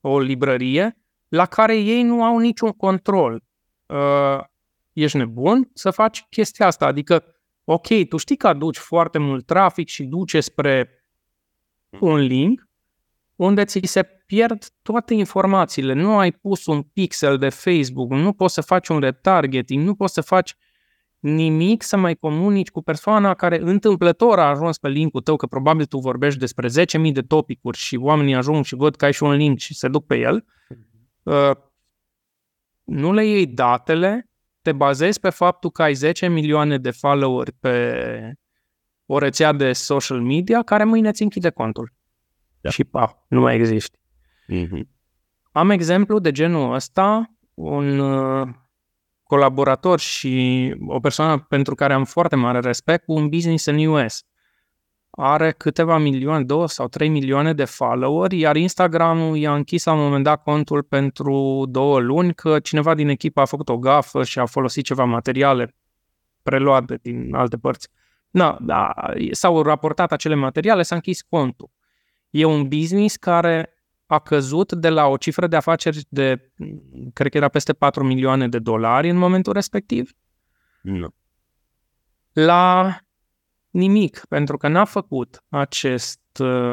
o 0.01 0.19
librărie, 0.19 0.99
la 1.29 1.47
care 1.47 1.77
ei 1.77 2.03
nu 2.03 2.25
au 2.25 2.39
niciun 2.39 2.71
control. 2.71 3.43
Uh, 3.87 4.41
ești 4.93 5.17
nebun 5.17 5.71
să 5.75 5.91
faci 5.91 6.27
chestia 6.31 6.67
asta, 6.67 6.87
adică, 6.87 7.25
ok, 7.65 7.87
tu 8.09 8.17
știi 8.17 8.37
că 8.37 8.47
aduci 8.49 8.79
foarte 8.79 9.19
mult 9.19 9.47
trafic 9.47 9.89
și 9.89 10.05
duce 10.05 10.41
spre 10.41 11.05
un 12.01 12.17
link 12.17 12.69
unde 13.37 13.65
ți 13.65 13.81
se 13.83 14.03
pierd 14.27 14.67
toate 14.83 15.15
informațiile. 15.15 15.93
Nu 15.93 16.19
ai 16.19 16.33
pus 16.33 16.67
un 16.67 16.83
pixel 16.83 17.39
de 17.39 17.49
Facebook, 17.49 18.11
nu 18.11 18.33
poți 18.33 18.55
să 18.55 18.61
faci 18.61 18.89
un 18.89 19.01
retargeting, 19.01 19.85
nu 19.85 19.95
poți 19.95 20.15
să 20.15 20.21
faci 20.21 20.57
nimic 21.19 21.83
să 21.83 21.97
mai 21.97 22.15
comunici 22.15 22.71
cu 22.71 22.83
persoana 22.83 23.35
care 23.35 23.61
întâmplător 23.61 24.39
a 24.39 24.49
ajuns 24.49 24.79
pe 24.79 24.89
linkul 24.89 25.21
tău, 25.21 25.37
că 25.37 25.47
probabil 25.47 25.85
tu 25.85 25.99
vorbești 25.99 26.39
despre 26.39 26.69
10.000 26.69 27.13
de 27.13 27.21
topicuri 27.21 27.77
și 27.77 27.97
oamenii 27.97 28.35
ajung 28.35 28.65
și 28.65 28.75
văd 28.75 28.97
că 28.97 29.05
ai 29.05 29.13
și 29.13 29.23
un 29.23 29.33
link 29.33 29.59
și 29.59 29.75
se 29.75 29.89
duc 29.89 30.07
pe 30.07 30.19
el. 30.19 30.45
Uh, 31.23 31.51
nu 32.85 33.13
le 33.13 33.27
iei 33.27 33.47
datele, 33.47 34.31
te 34.63 34.73
bazezi 34.73 35.21
pe 35.21 35.31
faptul 35.31 35.71
că 35.71 35.83
ai 35.83 35.95
10 35.95 36.29
milioane 36.29 36.79
de 36.79 36.91
followeri 36.91 37.53
pe 37.53 38.37
o 39.07 39.19
rețea 39.19 39.53
de 39.53 39.73
social 39.73 40.21
media 40.21 40.63
care 40.63 40.85
mâine 40.85 41.11
ți 41.11 41.23
închide 41.23 41.51
contul. 41.51 41.93
Da. 42.61 42.71
Și 42.71 42.85
pa, 42.85 43.25
nu 43.29 43.41
mai 43.41 43.55
existi. 43.55 43.99
Mm-hmm. 44.53 44.83
Am 45.53 45.71
exemplu 45.71 46.19
de 46.19 46.33
genul 46.33 46.75
ăsta, 46.75 47.37
un 47.55 47.99
uh, 47.99 48.49
colaborator 49.27 49.99
și 49.99 50.75
o 50.87 51.01
persoană 51.01 51.39
pentru 51.49 51.75
care 51.75 51.93
am 51.93 52.05
foarte 52.05 52.37
mare 52.37 52.61
respect 52.61 53.05
cu 53.05 53.13
un 53.13 53.29
business 53.29 53.67
în 53.67 53.87
US. 53.87 54.23
Are 55.11 55.53
câteva 55.53 55.99
milioane, 55.99 56.45
două 56.45 56.69
sau 56.69 56.89
trei 56.89 57.09
milioane 57.09 57.53
de 57.53 57.65
followeri, 57.65 58.39
iar 58.39 58.57
Instagramul 58.57 59.37
i-a 59.37 59.55
închis 59.55 59.85
la 59.85 59.93
un 59.93 59.99
moment 59.99 60.25
dat 60.25 60.43
contul 60.43 60.83
pentru 60.83 61.65
două 61.69 62.01
luni 62.01 62.35
că 62.35 62.59
cineva 62.59 62.95
din 62.95 63.09
echipă 63.09 63.41
a 63.41 63.45
făcut 63.45 63.69
o 63.69 63.79
gafă 63.79 64.25
și 64.25 64.39
a 64.39 64.47
folosit 64.47 64.85
ceva 64.85 65.05
materiale 65.05 65.75
preluate 66.43 66.99
din 67.03 67.35
alte 67.35 67.57
părți. 67.57 67.89
Na, 68.31 68.59
da, 68.61 68.93
s-au 69.31 69.63
raportat 69.63 70.13
acele 70.13 70.35
materiale, 70.35 70.83
s-a 70.83 70.95
închis 70.95 71.23
contul. 71.23 71.71
E 72.31 72.45
un 72.45 72.69
business 72.69 73.17
care 73.17 73.76
a 74.07 74.19
căzut 74.19 74.73
de 74.73 74.89
la 74.89 75.07
o 75.07 75.17
cifră 75.17 75.47
de 75.47 75.57
afaceri 75.57 76.05
de, 76.09 76.53
cred 77.13 77.31
că 77.31 77.37
era 77.37 77.49
peste 77.49 77.73
4 77.73 78.05
milioane 78.05 78.49
de 78.49 78.59
dolari 78.59 79.11
în 79.11 79.17
momentul 79.17 79.53
respectiv, 79.53 80.11
nu. 80.83 81.09
la 82.33 82.97
nimic, 83.71 84.23
pentru 84.29 84.57
că 84.57 84.69
n-a 84.69 84.85
făcut 84.85 85.45
acest, 85.49 86.21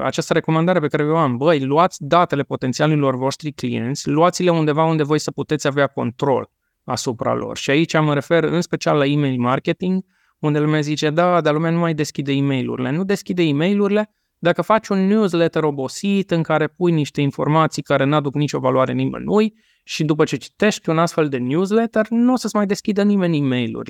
această 0.02 0.34
recomandare 0.34 0.80
pe 0.80 0.88
care 0.88 1.12
o 1.12 1.18
am. 1.18 1.38
Băi, 1.38 1.64
luați 1.66 1.98
datele 2.04 2.44
potențialilor 2.44 3.16
voștri 3.16 3.52
clienți, 3.52 4.10
luați-le 4.10 4.50
undeva 4.50 4.84
unde 4.84 5.04
voi 5.04 5.20
să 5.20 5.32
puteți 5.32 5.68
avea 5.68 5.88
control 5.88 6.50
asupra 6.84 7.34
lor. 7.34 7.58
Și 7.58 7.70
aici 7.70 8.00
mă 8.00 8.14
refer 8.14 8.44
în 8.44 8.62
special 8.62 8.98
la 8.98 9.06
email 9.06 9.40
marketing, 9.40 10.06
unde 10.40 10.60
lumea 10.60 10.82
zice, 10.82 11.10
da, 11.10 11.42
dar 11.42 11.54
lumea 11.54 11.72
nu 11.72 11.80
mai 11.80 11.94
deschide 11.94 12.32
e 12.32 12.42
mail 12.42 12.92
Nu 12.92 13.04
deschide 13.04 13.44
e 13.44 13.54
mail 13.54 14.04
dacă 14.44 14.62
faci 14.62 14.88
un 14.88 15.08
newsletter 15.08 15.64
obosit 15.64 16.32
în 16.32 16.44
care 16.44 16.68
pui 16.68 16.92
niște 16.92 17.22
informații 17.22 17.82
care 17.82 18.04
n-aduc 18.04 18.34
nicio 18.34 18.60
valoare 18.60 18.94
nimănui 18.94 19.54
și 19.84 20.04
după 20.04 20.24
ce 20.24 20.36
citești 20.36 20.90
un 20.90 21.00
astfel 21.00 21.30
de 21.30 21.38
newsletter, 21.38 22.08
nu 22.10 22.34
o 22.34 22.36
să-ți 22.36 22.56
mai 22.56 22.66
deschidă 22.66 23.04
nimeni 23.04 23.38
e 23.38 23.42
mail 23.42 23.82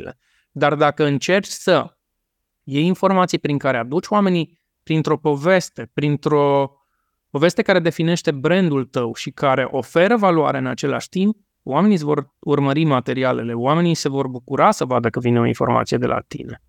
Dar 0.52 0.76
dacă 0.76 1.06
încerci 1.06 1.48
să 1.48 1.98
iei 2.64 2.86
informații 2.86 3.40
prin 3.40 3.58
care 3.58 3.78
aduci 3.78 4.08
oamenii 4.08 4.60
printr-o 4.84 5.18
poveste, 5.18 5.90
printr-o 5.94 6.72
poveste 7.30 7.62
care 7.62 7.80
definește 7.80 8.32
brandul 8.32 8.86
tău 8.86 9.14
și 9.14 9.32
care 9.32 9.68
oferă 9.72 10.16
valoare 10.16 10.58
în 10.58 10.68
același 10.68 11.10
timp, 11.10 11.38
oamenii 11.64 11.96
îți 11.96 12.06
vor 12.06 12.34
urmări 12.40 12.84
materialele, 12.84 13.54
oamenii 13.54 13.96
se 13.96 14.10
vor 14.10 14.28
bucura 14.28 14.72
să 14.72 14.86
vadă 14.86 15.10
că 15.10 15.20
vine 15.20 15.40
o 15.40 15.46
informație 15.46 15.98
de 15.98 16.06
la 16.06 16.20
tine. 16.28 16.62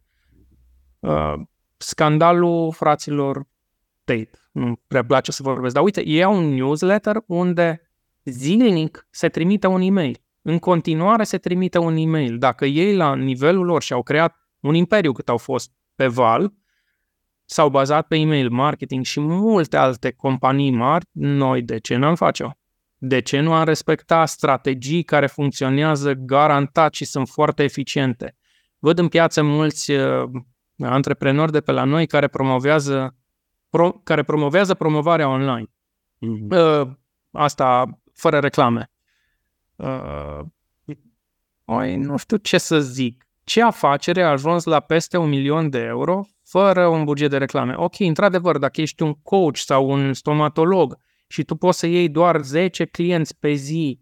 Uh, 1.01 1.35
scandalul 1.77 2.73
fraților 2.73 3.53
Tate. 4.05 4.31
Nu 4.53 4.81
prea 4.87 5.05
place 5.05 5.33
să 5.33 5.43
vorbesc, 5.43 5.75
dar 5.75 5.83
uite, 5.83 6.07
ei 6.07 6.23
au 6.23 6.37
un 6.37 6.55
newsletter 6.55 7.23
unde 7.27 7.91
zilnic 8.25 9.07
se 9.11 9.29
trimite 9.29 9.67
un 9.67 9.81
e-mail. 9.81 10.19
În 10.43 10.59
continuare 10.59 11.25
se 11.25 11.39
trimite 11.39 11.79
un 11.79 11.97
e-mail. 11.97 12.39
Dacă 12.39 12.65
ei 12.65 12.97
la 12.97 13.15
nivelul 13.15 13.65
lor 13.65 13.83
și-au 13.83 14.03
creat 14.03 14.37
un 14.61 14.75
imperiu 14.75 15.13
cât 15.13 15.29
au 15.29 15.37
fost 15.37 15.73
pe 15.95 16.07
val, 16.07 16.53
s-au 17.45 17.71
bazat 17.71 18.07
pe 18.07 18.17
email 18.17 18.51
marketing 18.51 19.05
și 19.05 19.21
multe 19.21 19.77
alte 19.77 20.11
companii 20.11 20.71
mari, 20.71 21.07
noi 21.13 21.63
de 21.63 21.79
ce 21.79 21.97
nu 21.97 22.07
am 22.07 22.15
face-o? 22.15 22.51
De 22.97 23.21
ce 23.21 23.41
nu 23.41 23.53
am 23.53 23.65
respecta 23.65 24.27
strategii 24.27 25.03
care 25.03 25.27
funcționează 25.27 26.13
garantat 26.13 26.95
și 26.95 27.05
sunt 27.05 27.29
foarte 27.29 27.63
eficiente? 27.63 28.37
Văd 28.79 28.99
în 28.99 29.09
piață 29.09 29.43
mulți 29.43 29.91
uh, 29.91 30.31
antreprenori 30.79 31.53
de 31.53 31.61
pe 31.61 31.73
la 31.73 31.85
noi 31.85 32.07
care 32.07 32.29
promovează 32.29 33.17
pro, 33.75 33.93
care 33.93 34.23
promovează 34.23 34.75
promovarea 34.75 35.29
online. 35.29 35.67
Mm-hmm. 35.67 36.81
Uh, 36.81 36.89
asta 37.31 37.99
fără 38.13 38.39
reclame. 38.39 38.91
Uh, 39.77 40.41
oi, 41.65 41.97
nu 41.97 42.17
știu 42.17 42.37
ce 42.37 42.59
să 42.59 42.81
zic. 42.81 43.27
ce 43.45 43.63
afacere 43.63 44.23
a 44.23 44.31
ajuns 44.31 44.65
la 44.65 44.81
peste 44.81 45.17
un 45.17 45.29
milion 45.29 45.71
de 45.71 45.79
euro 45.79 46.27
fără 46.45 46.87
un 46.87 47.05
buget 47.05 47.31
de 47.31 47.37
reclame. 47.37 47.75
Ok, 47.77 48.01
într-adevăr, 48.01 48.59
dacă 48.59 48.81
ești 48.81 49.03
un 49.03 49.15
coach 49.15 49.57
sau 49.57 49.91
un 49.91 50.13
stomatolog 50.13 50.97
și 51.29 51.45
tu 51.45 51.57
poți 51.57 51.79
să 51.79 51.87
iei 51.87 52.09
doar 52.09 52.43
10 52.43 52.85
clienți 52.85 53.39
pe 53.39 53.53
zi 53.53 54.01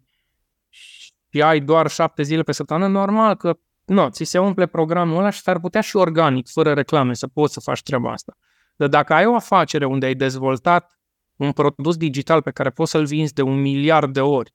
și 0.68 1.42
ai 1.42 1.60
doar 1.60 1.90
7 1.90 2.22
zile 2.22 2.42
pe 2.42 2.52
săptămână, 2.52 2.86
normal 2.86 3.34
că 3.34 3.58
nu, 3.84 4.08
ți 4.08 4.24
se 4.24 4.38
umple 4.38 4.66
programul 4.66 5.18
ăla 5.18 5.30
și 5.30 5.40
s-ar 5.40 5.60
putea 5.60 5.80
și 5.80 5.96
organic, 5.96 6.48
fără 6.48 6.72
reclame, 6.72 7.14
să 7.14 7.26
poți 7.26 7.52
să 7.52 7.60
faci 7.60 7.82
treaba 7.82 8.12
asta. 8.12 8.36
Dar 8.76 8.88
dacă 8.88 9.14
ai 9.14 9.26
o 9.26 9.34
afacere 9.34 9.84
unde 9.84 10.06
ai 10.06 10.14
dezvoltat 10.14 11.00
un 11.36 11.52
produs 11.52 11.96
digital 11.96 12.42
pe 12.42 12.50
care 12.50 12.70
poți 12.70 12.90
să-l 12.90 13.04
vinzi 13.04 13.32
de 13.32 13.42
un 13.42 13.60
miliard 13.60 14.12
de 14.12 14.20
ori 14.20 14.54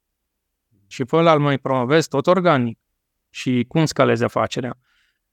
și 0.88 1.06
pe 1.06 1.16
ăla 1.16 1.34
îl 1.34 1.40
mai 1.40 1.58
promovezi 1.58 2.08
tot 2.08 2.28
organic 2.28 2.80
și 3.30 3.66
cum 3.68 3.86
scalezi 3.86 4.24
afacerea, 4.24 4.78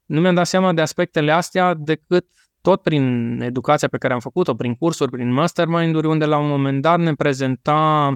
nu 0.04 0.20
mi-am 0.20 0.34
dat 0.34 0.46
seama 0.46 0.72
de 0.72 0.80
aspectele 0.80 1.32
astea 1.32 1.74
decât 1.74 2.26
tot 2.60 2.82
prin 2.82 3.38
educația 3.40 3.88
pe 3.88 3.98
care 3.98 4.12
am 4.12 4.20
făcut-o, 4.20 4.54
prin 4.54 4.74
cursuri, 4.74 5.10
prin 5.10 5.32
mastermind-uri, 5.32 6.06
unde 6.06 6.24
la 6.24 6.38
un 6.38 6.48
moment 6.48 6.82
dat 6.82 6.98
ne 6.98 7.14
prezenta 7.14 8.08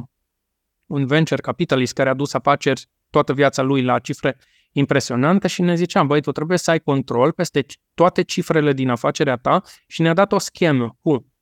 un 0.86 1.06
venture 1.06 1.40
capitalist 1.40 1.92
care 1.92 2.08
a 2.08 2.14
dus 2.14 2.34
afaceri 2.34 2.86
toată 3.10 3.32
viața 3.32 3.62
lui 3.62 3.82
la 3.82 3.98
cifre 3.98 4.36
impresionante 4.72 5.48
și 5.48 5.62
ne 5.62 5.74
ziceam, 5.74 6.06
băi, 6.06 6.20
tu 6.20 6.32
trebuie 6.32 6.58
să 6.58 6.70
ai 6.70 6.80
control 6.80 7.32
peste 7.32 7.66
toate 7.94 8.22
cifrele 8.22 8.72
din 8.72 8.88
afacerea 8.88 9.36
ta 9.36 9.62
și 9.86 10.02
ne-a 10.02 10.14
dat 10.14 10.32
o 10.32 10.38
schemă 10.38 10.96
cu 11.00 11.32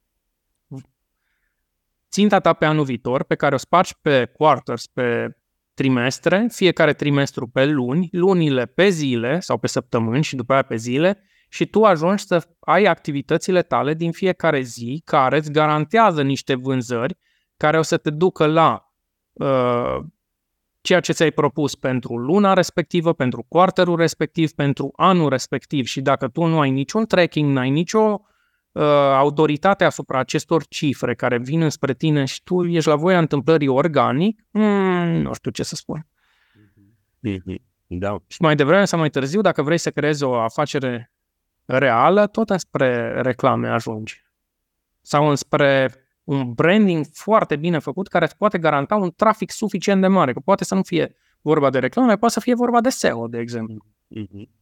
ținta 2.11 2.41
ta 2.41 2.53
pe 2.53 2.65
anul 2.65 2.85
viitor, 2.85 3.25
pe 3.25 3.35
care 3.35 3.55
o 3.55 3.59
spargi 3.59 3.93
pe 4.01 4.25
quarters, 4.25 4.87
pe 4.87 5.37
trimestre, 5.75 6.47
fiecare 6.51 6.93
trimestru 6.93 7.47
pe 7.49 7.65
luni, 7.65 8.09
lunile 8.13 8.67
pe 8.67 8.89
zile 8.89 9.41
sau 9.41 9.59
pe 9.59 9.67
săptămâni 9.67 10.23
și 10.23 10.37
după 10.37 10.53
aia 10.53 10.63
pe 10.63 10.77
zile 10.77 11.23
și 11.49 11.67
tu 11.67 11.85
ajungi 11.85 12.25
să 12.25 12.49
ai 12.61 12.85
activitățile 12.85 13.63
tale 13.63 13.95
din 13.95 14.13
fiecare 14.13 14.61
zi 14.61 15.03
care 15.05 15.37
îți 15.37 15.53
garantează 15.53 16.23
niște 16.23 16.55
vânzări 16.55 17.19
care 17.57 17.79
o 17.79 17.83
să 17.83 17.97
te 17.97 18.11
ducă 18.11 18.47
la 18.47 18.93
uh, 19.33 19.99
ceea 20.87 21.01
ce 21.01 21.13
ți-ai 21.13 21.31
propus 21.31 21.75
pentru 21.75 22.17
luna 22.17 22.53
respectivă, 22.53 23.13
pentru 23.13 23.45
quarterul 23.49 23.97
respectiv, 23.97 24.53
pentru 24.53 24.93
anul 24.97 25.29
respectiv 25.29 25.87
și 25.87 26.01
dacă 26.01 26.29
tu 26.29 26.45
nu 26.45 26.61
ai 26.61 26.71
niciun 26.71 27.07
tracking, 27.07 27.53
n-ai 27.53 27.71
nicio 27.71 28.21
uh, 28.73 28.83
autoritate 29.15 29.85
asupra 29.85 30.19
acestor 30.19 30.67
cifre 30.67 31.15
care 31.15 31.39
vin 31.39 31.61
înspre 31.63 31.95
tine 31.95 32.25
și 32.25 32.43
tu 32.43 32.65
ești 32.65 32.89
la 32.89 32.97
voia 32.97 33.19
întâmplării 33.19 33.69
organic, 33.69 34.41
mm, 34.51 35.21
nu 35.23 35.33
știu 35.33 35.51
ce 35.51 35.63
să 35.63 35.75
spun. 35.75 36.07
Mm-hmm. 37.29 37.63
Da. 37.87 38.17
Și 38.27 38.43
mai 38.43 38.57
devreme 38.57 38.85
sau 38.85 38.99
mai 38.99 39.11
târziu, 39.11 39.41
dacă 39.41 39.63
vrei 39.63 39.79
să 39.79 39.91
creezi 39.91 40.25
o 40.25 40.35
afacere 40.35 41.13
reală, 41.65 42.27
tot 42.27 42.51
înspre 42.51 43.21
reclame 43.21 43.69
ajungi. 43.69 44.25
Sau 45.01 45.29
înspre 45.29 45.95
un 46.27 46.53
branding 46.53 47.05
foarte 47.13 47.57
bine 47.57 47.79
făcut 47.79 48.09
care 48.09 48.25
îți 48.25 48.37
poate 48.37 48.59
garanta 48.59 48.97
un 48.97 49.11
trafic 49.17 49.51
suficient 49.51 50.01
de 50.01 50.07
mare, 50.07 50.33
că 50.33 50.41
poate 50.41 50.65
să 50.65 50.75
nu 50.75 50.83
fie 50.83 51.17
vorba 51.41 51.71
de 51.71 51.79
reclame, 51.79 52.17
poate 52.17 52.35
să 52.35 52.41
fie 52.41 52.55
vorba 52.55 52.81
de 52.81 52.89
SEO, 52.89 53.27
de 53.27 53.39
exemplu. 53.39 53.85
Mm-hmm. 54.17 54.55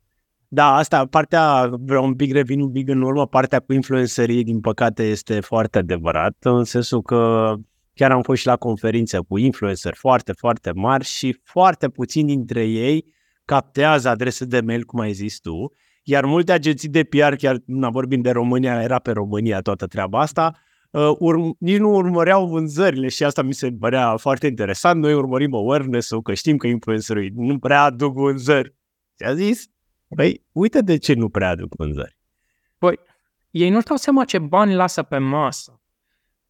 Da, 0.48 0.74
asta, 0.74 1.06
partea, 1.06 1.70
vreau 1.80 2.04
un 2.04 2.14
pic 2.14 2.32
revin 2.32 2.60
un 2.60 2.72
pic 2.72 2.88
în 2.88 3.02
urmă, 3.02 3.26
partea 3.26 3.60
cu 3.60 3.72
influencerii, 3.72 4.44
din 4.44 4.60
păcate, 4.60 5.02
este 5.02 5.40
foarte 5.40 5.78
adevărat, 5.78 6.36
în 6.40 6.64
sensul 6.64 7.02
că 7.02 7.54
chiar 7.94 8.10
am 8.10 8.22
fost 8.22 8.40
și 8.40 8.46
la 8.46 8.56
conferințe 8.56 9.18
cu 9.28 9.38
influenceri 9.38 9.96
foarte, 9.96 10.32
foarte 10.32 10.72
mari 10.74 11.04
și 11.04 11.40
foarte 11.42 11.88
puțini 11.88 12.26
dintre 12.26 12.64
ei 12.64 13.04
captează 13.44 14.08
adrese 14.08 14.44
de 14.44 14.60
mail, 14.60 14.84
cum 14.84 15.00
ai 15.00 15.12
zis 15.12 15.38
tu, 15.38 15.72
iar 16.02 16.24
multe 16.24 16.52
agenții 16.52 16.88
de 16.88 17.04
PR, 17.04 17.34
chiar 17.34 17.56
nu 17.66 17.90
vorbim 17.90 18.20
de 18.20 18.30
România, 18.30 18.82
era 18.82 18.98
pe 18.98 19.10
România 19.10 19.60
toată 19.60 19.86
treaba 19.86 20.20
asta, 20.20 20.58
uh, 20.94 21.16
urm- 21.16 21.58
nici 21.58 21.78
nu 21.78 21.94
urmăreau 21.94 22.46
vânzările 22.46 23.08
și 23.08 23.24
asta 23.24 23.42
mi 23.42 23.54
se 23.54 23.72
părea 23.72 24.16
foarte 24.16 24.46
interesant. 24.46 25.00
Noi 25.00 25.14
urmărim 25.14 25.54
awareness-ul, 25.54 26.22
că 26.22 26.34
știm 26.34 26.56
că 26.56 26.66
influencerii 26.66 27.32
nu 27.34 27.58
prea 27.58 27.82
aduc 27.82 28.14
vânzări. 28.14 28.74
Ți-a 29.16 29.34
zis? 29.34 29.66
Păi, 30.16 30.44
uite 30.52 30.80
de 30.80 30.96
ce 30.98 31.14
nu 31.14 31.28
prea 31.28 31.48
aduc 31.48 31.74
vânzări. 31.76 32.16
Păi, 32.78 32.98
ei 33.50 33.70
nu-și 33.70 33.86
dau 33.86 33.96
seama 33.96 34.24
ce 34.24 34.38
bani 34.38 34.74
lasă 34.74 35.02
pe 35.02 35.18
masă. 35.18 35.80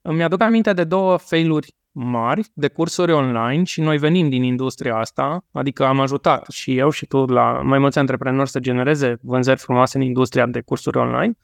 Îmi 0.02 0.22
aduc 0.22 0.40
aminte 0.40 0.72
de 0.72 0.84
două 0.84 1.16
failuri 1.16 1.74
mari 1.90 2.50
de 2.54 2.68
cursuri 2.68 3.12
online 3.12 3.64
și 3.64 3.80
noi 3.80 3.98
venim 3.98 4.28
din 4.28 4.42
industria 4.42 4.96
asta, 4.96 5.44
adică 5.52 5.84
am 5.84 6.00
ajutat 6.00 6.46
și 6.50 6.76
eu 6.76 6.90
și 6.90 7.06
tu 7.06 7.24
la 7.24 7.60
mai 7.62 7.78
mulți 7.78 7.98
antreprenori 7.98 8.50
să 8.50 8.60
genereze 8.60 9.18
vânzări 9.22 9.60
frumoase 9.60 9.96
în 9.96 10.02
industria 10.02 10.46
de 10.46 10.60
cursuri 10.60 10.98
online. 10.98 11.38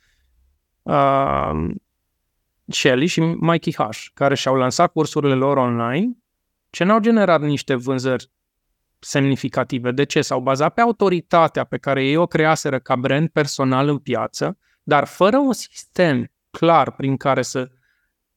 Uh, 0.83 1.71
Shelly 2.71 3.07
și 3.07 3.21
Mikey 3.21 3.73
H, 3.73 4.07
care 4.15 4.35
și-au 4.35 4.55
lansat 4.55 4.93
cursurile 4.93 5.35
lor 5.35 5.57
online, 5.57 6.17
ce 6.71 6.85
n-au 6.85 6.99
generat 6.99 7.41
niște 7.41 7.75
vânzări 7.75 8.31
semnificative. 8.99 9.91
De 9.91 10.05
ce? 10.05 10.23
S-au 10.23 10.41
bazat 10.41 10.75
pe 10.75 10.81
autoritatea 10.81 11.65
pe 11.65 11.79
care 11.79 12.05
ei 12.05 12.17
o 12.17 12.27
creaseră 12.27 12.79
ca 12.79 12.97
brand 12.97 13.29
personal 13.29 13.89
în 13.89 13.99
piață, 13.99 14.59
dar 14.83 15.05
fără 15.05 15.39
un 15.39 15.53
sistem 15.53 16.31
clar 16.51 16.93
prin 16.93 17.17
care 17.17 17.43
să 17.43 17.71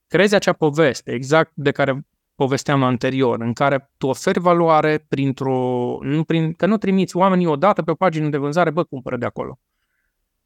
creezi 0.07 0.35
acea 0.35 0.53
poveste, 0.53 1.11
exact 1.11 1.51
de 1.53 1.71
care 1.71 2.05
povesteam 2.35 2.83
anterior, 2.83 3.41
în 3.41 3.53
care 3.53 3.91
tu 3.97 4.07
oferi 4.07 4.39
valoare 4.39 5.05
printr-o... 5.07 5.97
Nu 6.01 6.23
prin, 6.23 6.53
că 6.53 6.65
nu 6.65 6.77
trimiți 6.77 7.17
oamenii 7.17 7.45
odată 7.45 7.81
pe 7.81 7.91
o 7.91 7.95
pagină 7.95 8.29
de 8.29 8.37
vânzare, 8.37 8.69
bă, 8.69 8.83
cumpără 8.83 9.17
de 9.17 9.25
acolo. 9.25 9.59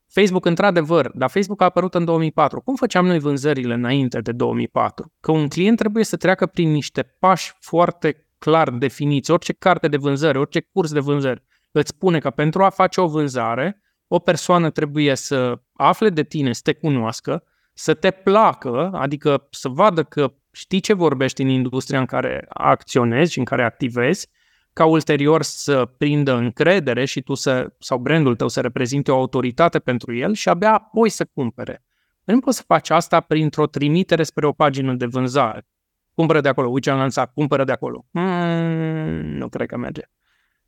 Facebook, 0.09 0.45
într-adevăr, 0.45 1.11
dar 1.13 1.29
Facebook 1.29 1.61
a 1.61 1.65
apărut 1.65 1.95
în 1.95 2.05
2004. 2.05 2.61
Cum 2.61 2.75
făceam 2.75 3.05
noi 3.05 3.19
vânzările 3.19 3.73
înainte 3.73 4.19
de 4.19 4.31
2004? 4.31 5.13
Că 5.19 5.31
un 5.31 5.47
client 5.47 5.77
trebuie 5.77 6.03
să 6.03 6.17
treacă 6.17 6.45
prin 6.45 6.71
niște 6.71 7.15
pași 7.19 7.53
foarte 7.59 8.27
clar 8.37 8.69
definiți. 8.69 9.31
Orice 9.31 9.53
carte 9.53 9.87
de 9.87 9.97
vânzări, 9.97 10.37
orice 10.37 10.59
curs 10.59 10.91
de 10.91 10.99
vânzări 10.99 11.43
îți 11.71 11.89
spune 11.89 12.19
că 12.19 12.29
pentru 12.29 12.63
a 12.63 12.69
face 12.69 13.01
o 13.01 13.07
vânzare, 13.07 13.81
o 14.07 14.19
persoană 14.19 14.69
trebuie 14.69 15.15
să 15.15 15.59
afle 15.73 16.09
de 16.09 16.23
tine, 16.23 16.53
să 16.53 16.61
te 16.63 16.73
cunoască, 16.73 17.43
să 17.73 17.93
te 17.93 18.11
placă, 18.11 18.89
adică 18.93 19.47
să 19.49 19.69
vadă 19.69 20.03
că 20.03 20.33
știi 20.51 20.79
ce 20.79 20.93
vorbești 20.93 21.41
în 21.41 21.47
industria 21.47 21.99
în 21.99 22.05
care 22.05 22.45
acționezi 22.49 23.31
și 23.31 23.39
în 23.39 23.45
care 23.45 23.63
activezi, 23.63 24.29
ca 24.77 24.85
ulterior 24.85 25.41
să 25.41 25.85
prindă 25.97 26.33
încredere 26.33 27.05
și 27.05 27.21
tu 27.21 27.33
să, 27.33 27.73
sau 27.79 27.97
brandul 27.97 28.35
tău 28.35 28.47
să 28.47 28.61
reprezinte 28.61 29.11
o 29.11 29.15
autoritate 29.15 29.79
pentru 29.79 30.15
el 30.15 30.33
și 30.33 30.49
abia 30.49 30.73
apoi 30.73 31.09
să 31.09 31.25
cumpere. 31.33 31.83
Nu 32.23 32.39
poți 32.39 32.57
să 32.57 32.63
faci 32.67 32.89
asta 32.89 33.19
printr-o 33.19 33.65
trimitere 33.67 34.23
spre 34.23 34.47
o 34.47 34.51
pagină 34.51 34.93
de 34.93 35.05
vânzare. 35.05 35.67
Cumpără 36.13 36.41
de 36.41 36.49
acolo, 36.49 36.69
uite 36.69 36.89
am 36.89 36.97
lansat, 36.97 37.33
cumpără 37.33 37.63
de 37.63 37.71
acolo. 37.71 38.05
Mm, 38.11 38.21
nu 39.37 39.49
cred 39.49 39.67
că 39.67 39.77
merge. 39.77 40.01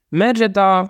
Merge, 0.08 0.48
dar 0.48 0.90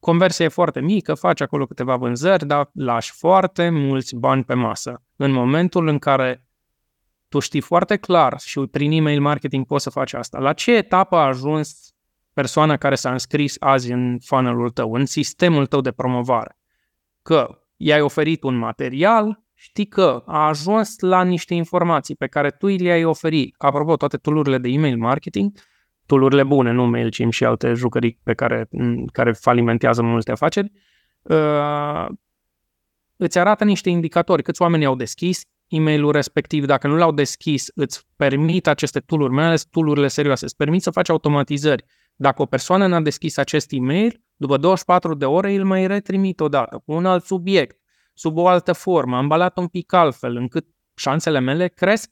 conversia 0.00 0.44
e 0.44 0.48
foarte 0.48 0.80
mică, 0.80 1.14
faci 1.14 1.40
acolo 1.40 1.66
câteva 1.66 1.96
vânzări, 1.96 2.46
dar 2.46 2.70
lași 2.72 3.12
foarte 3.12 3.68
mulți 3.68 4.16
bani 4.16 4.44
pe 4.44 4.54
masă. 4.54 5.02
În 5.16 5.32
momentul 5.32 5.88
în 5.88 5.98
care 5.98 6.46
tu 7.28 7.38
știi 7.38 7.60
foarte 7.60 7.96
clar 7.96 8.38
și 8.38 8.60
prin 8.60 8.90
email 8.90 9.20
marketing 9.20 9.66
poți 9.66 9.82
să 9.82 9.90
faci 9.90 10.12
asta, 10.12 10.38
la 10.38 10.52
ce 10.52 10.76
etapă 10.76 11.16
a 11.16 11.26
ajuns 11.26 11.87
persoana 12.38 12.76
care 12.76 12.94
s-a 12.94 13.10
înscris 13.10 13.56
azi 13.58 13.92
în 13.92 14.18
funnel 14.24 14.70
tău, 14.70 14.92
în 14.92 15.06
sistemul 15.06 15.66
tău 15.66 15.80
de 15.80 15.90
promovare? 15.90 16.58
Că 17.22 17.58
i-ai 17.76 18.00
oferit 18.00 18.42
un 18.42 18.56
material, 18.56 19.42
știi 19.54 19.86
că 19.86 20.22
a 20.26 20.46
ajuns 20.46 20.98
la 20.98 21.22
niște 21.22 21.54
informații 21.54 22.14
pe 22.14 22.26
care 22.26 22.50
tu 22.50 22.66
le-ai 22.66 23.04
oferit. 23.04 23.54
Apropo, 23.58 23.96
toate 23.96 24.16
tool 24.16 24.60
de 24.60 24.68
email 24.68 24.96
marketing, 24.96 25.52
tool 26.06 26.44
bune, 26.44 26.70
nu 26.70 26.86
MailChimp 26.86 27.32
și 27.32 27.44
alte 27.44 27.72
jucării 27.72 28.20
pe 28.22 28.34
care, 28.34 28.68
care 29.12 29.32
falimentează 29.32 30.02
multe 30.02 30.30
afaceri, 30.30 30.72
uh, 31.22 32.06
îți 33.16 33.38
arată 33.38 33.64
niște 33.64 33.90
indicatori, 33.90 34.42
câți 34.42 34.62
oameni 34.62 34.84
au 34.84 34.96
deschis 34.96 35.42
e-mailul 35.68 36.12
respectiv, 36.12 36.64
dacă 36.64 36.86
nu 36.86 36.96
l-au 36.96 37.12
deschis, 37.12 37.66
îți 37.74 38.06
permit 38.16 38.66
aceste 38.66 39.00
tool 39.00 39.30
mai 39.30 39.44
ales 39.44 39.64
tool 39.64 40.08
serioase, 40.08 40.44
îți 40.44 40.56
permit 40.56 40.82
să 40.82 40.90
faci 40.90 41.08
automatizări. 41.08 41.84
Dacă 42.20 42.42
o 42.42 42.46
persoană 42.46 42.86
n-a 42.86 43.00
deschis 43.00 43.36
acest 43.36 43.66
e-mail, 43.70 44.22
după 44.36 44.56
24 44.56 45.14
de 45.14 45.24
ore 45.24 45.54
îl 45.54 45.64
mai 45.64 45.86
retrimit 45.86 46.40
odată 46.40 46.82
cu 46.84 46.92
un 46.92 47.06
alt 47.06 47.24
subiect, 47.24 47.80
sub 48.14 48.36
o 48.36 48.46
altă 48.46 48.72
formă, 48.72 49.16
ambalat 49.16 49.58
un 49.58 49.66
pic 49.66 49.92
altfel, 49.92 50.36
încât 50.36 50.66
șansele 50.94 51.38
mele 51.38 51.68
cresc 51.68 52.10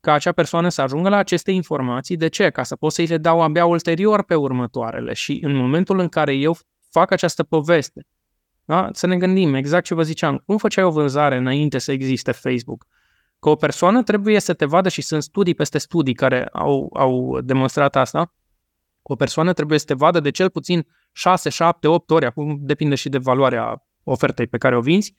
ca 0.00 0.12
acea 0.12 0.32
persoană 0.32 0.68
să 0.68 0.82
ajungă 0.82 1.08
la 1.08 1.16
aceste 1.16 1.50
informații. 1.50 2.16
De 2.16 2.28
ce? 2.28 2.50
Ca 2.50 2.62
să 2.62 2.76
pot 2.76 2.92
să-i 2.92 3.06
le 3.06 3.18
dau 3.18 3.42
abia 3.42 3.66
ulterior 3.66 4.24
pe 4.24 4.34
următoarele. 4.34 5.12
Și 5.12 5.38
în 5.42 5.54
momentul 5.54 5.98
în 5.98 6.08
care 6.08 6.34
eu 6.34 6.56
fac 6.90 7.10
această 7.10 7.42
poveste, 7.42 8.06
da? 8.64 8.88
să 8.92 9.06
ne 9.06 9.16
gândim 9.16 9.54
exact 9.54 9.84
ce 9.84 9.94
vă 9.94 10.02
ziceam, 10.02 10.42
cum 10.46 10.56
făceai 10.56 10.84
o 10.84 10.90
vânzare 10.90 11.36
înainte 11.36 11.78
să 11.78 11.92
existe 11.92 12.32
Facebook? 12.32 12.86
Că 13.38 13.48
o 13.48 13.56
persoană 13.56 14.02
trebuie 14.02 14.38
să 14.38 14.54
te 14.54 14.64
vadă 14.64 14.88
și 14.88 15.02
sunt 15.02 15.22
studii 15.22 15.54
peste 15.54 15.78
studii 15.78 16.14
care 16.14 16.48
au, 16.52 16.90
au 16.94 17.40
demonstrat 17.40 17.96
asta, 17.96 18.34
o 19.06 19.14
persoană 19.14 19.52
trebuie 19.52 19.78
să 19.78 19.84
te 19.84 19.94
vadă 19.94 20.20
de 20.20 20.30
cel 20.30 20.50
puțin 20.50 20.86
6, 21.12 21.48
7, 21.48 21.88
8 21.88 22.10
ori, 22.10 22.26
acum 22.26 22.58
depinde 22.60 22.94
și 22.94 23.08
de 23.08 23.18
valoarea 23.18 23.86
ofertei 24.04 24.46
pe 24.46 24.58
care 24.58 24.76
o 24.76 24.80
vinzi, 24.80 25.14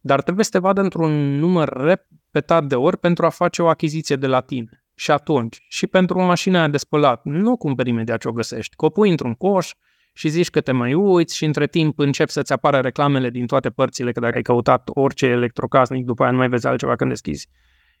dar 0.00 0.22
trebuie 0.22 0.44
să 0.44 0.50
te 0.50 0.58
vadă 0.58 0.80
într-un 0.80 1.38
număr 1.38 1.68
repetat 1.68 2.64
de 2.64 2.74
ori 2.74 2.98
pentru 2.98 3.26
a 3.26 3.28
face 3.28 3.62
o 3.62 3.68
achiziție 3.68 4.16
de 4.16 4.26
la 4.26 4.40
tine. 4.40 4.84
Și 4.94 5.10
atunci, 5.10 5.64
și 5.68 5.86
pentru 5.86 6.22
mașina 6.22 6.58
aia 6.58 6.68
de 6.68 6.76
spălat, 6.76 7.24
nu 7.24 7.52
o 7.52 7.56
cumperi 7.56 7.88
imediat 7.88 8.20
ce 8.20 8.28
o 8.28 8.32
găsești, 8.32 8.76
că 8.76 8.84
o 8.84 8.88
pui 8.88 9.10
într-un 9.10 9.34
coș 9.34 9.72
și 10.12 10.28
zici 10.28 10.50
că 10.50 10.60
te 10.60 10.72
mai 10.72 10.94
uiți 10.94 11.36
și 11.36 11.44
între 11.44 11.66
timp 11.66 11.98
încep 11.98 12.28
să-ți 12.28 12.52
apară 12.52 12.78
reclamele 12.78 13.30
din 13.30 13.46
toate 13.46 13.70
părțile, 13.70 14.12
că 14.12 14.20
dacă 14.20 14.36
ai 14.36 14.42
căutat 14.42 14.90
orice 14.94 15.26
electrocasnic, 15.26 16.04
după 16.04 16.22
aia 16.22 16.32
nu 16.32 16.38
mai 16.38 16.48
vezi 16.48 16.66
altceva 16.66 16.96
când 16.96 17.10
deschizi 17.10 17.48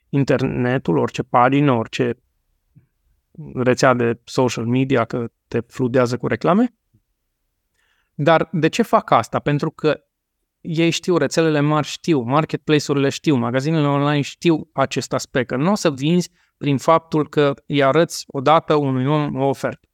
internetul, 0.08 0.96
orice 0.96 1.22
pagină, 1.22 1.72
orice 1.72 2.18
rețea 3.54 3.94
de 3.94 4.20
social 4.24 4.66
media, 4.66 5.04
că 5.04 5.28
te 5.48 5.60
fludează 5.60 6.16
cu 6.16 6.26
reclame. 6.26 6.74
Dar 8.14 8.48
de 8.52 8.68
ce 8.68 8.82
fac 8.82 9.10
asta? 9.10 9.38
Pentru 9.38 9.70
că 9.70 10.00
ei 10.60 10.90
știu, 10.90 11.16
rețelele 11.16 11.60
mari 11.60 11.86
știu, 11.86 12.20
marketplace-urile 12.20 13.08
știu, 13.08 13.36
magazinele 13.36 13.86
online 13.86 14.20
știu 14.20 14.70
acest 14.72 15.12
aspect, 15.12 15.48
că 15.48 15.56
nu 15.56 15.70
o 15.70 15.74
să 15.74 15.90
vinzi 15.90 16.30
prin 16.56 16.78
faptul 16.78 17.28
că 17.28 17.54
îi 17.66 17.82
arăți 17.82 18.24
odată 18.26 18.74
unui 18.74 19.06
om 19.06 19.36
o 19.36 19.44
ofertă. 19.44 19.88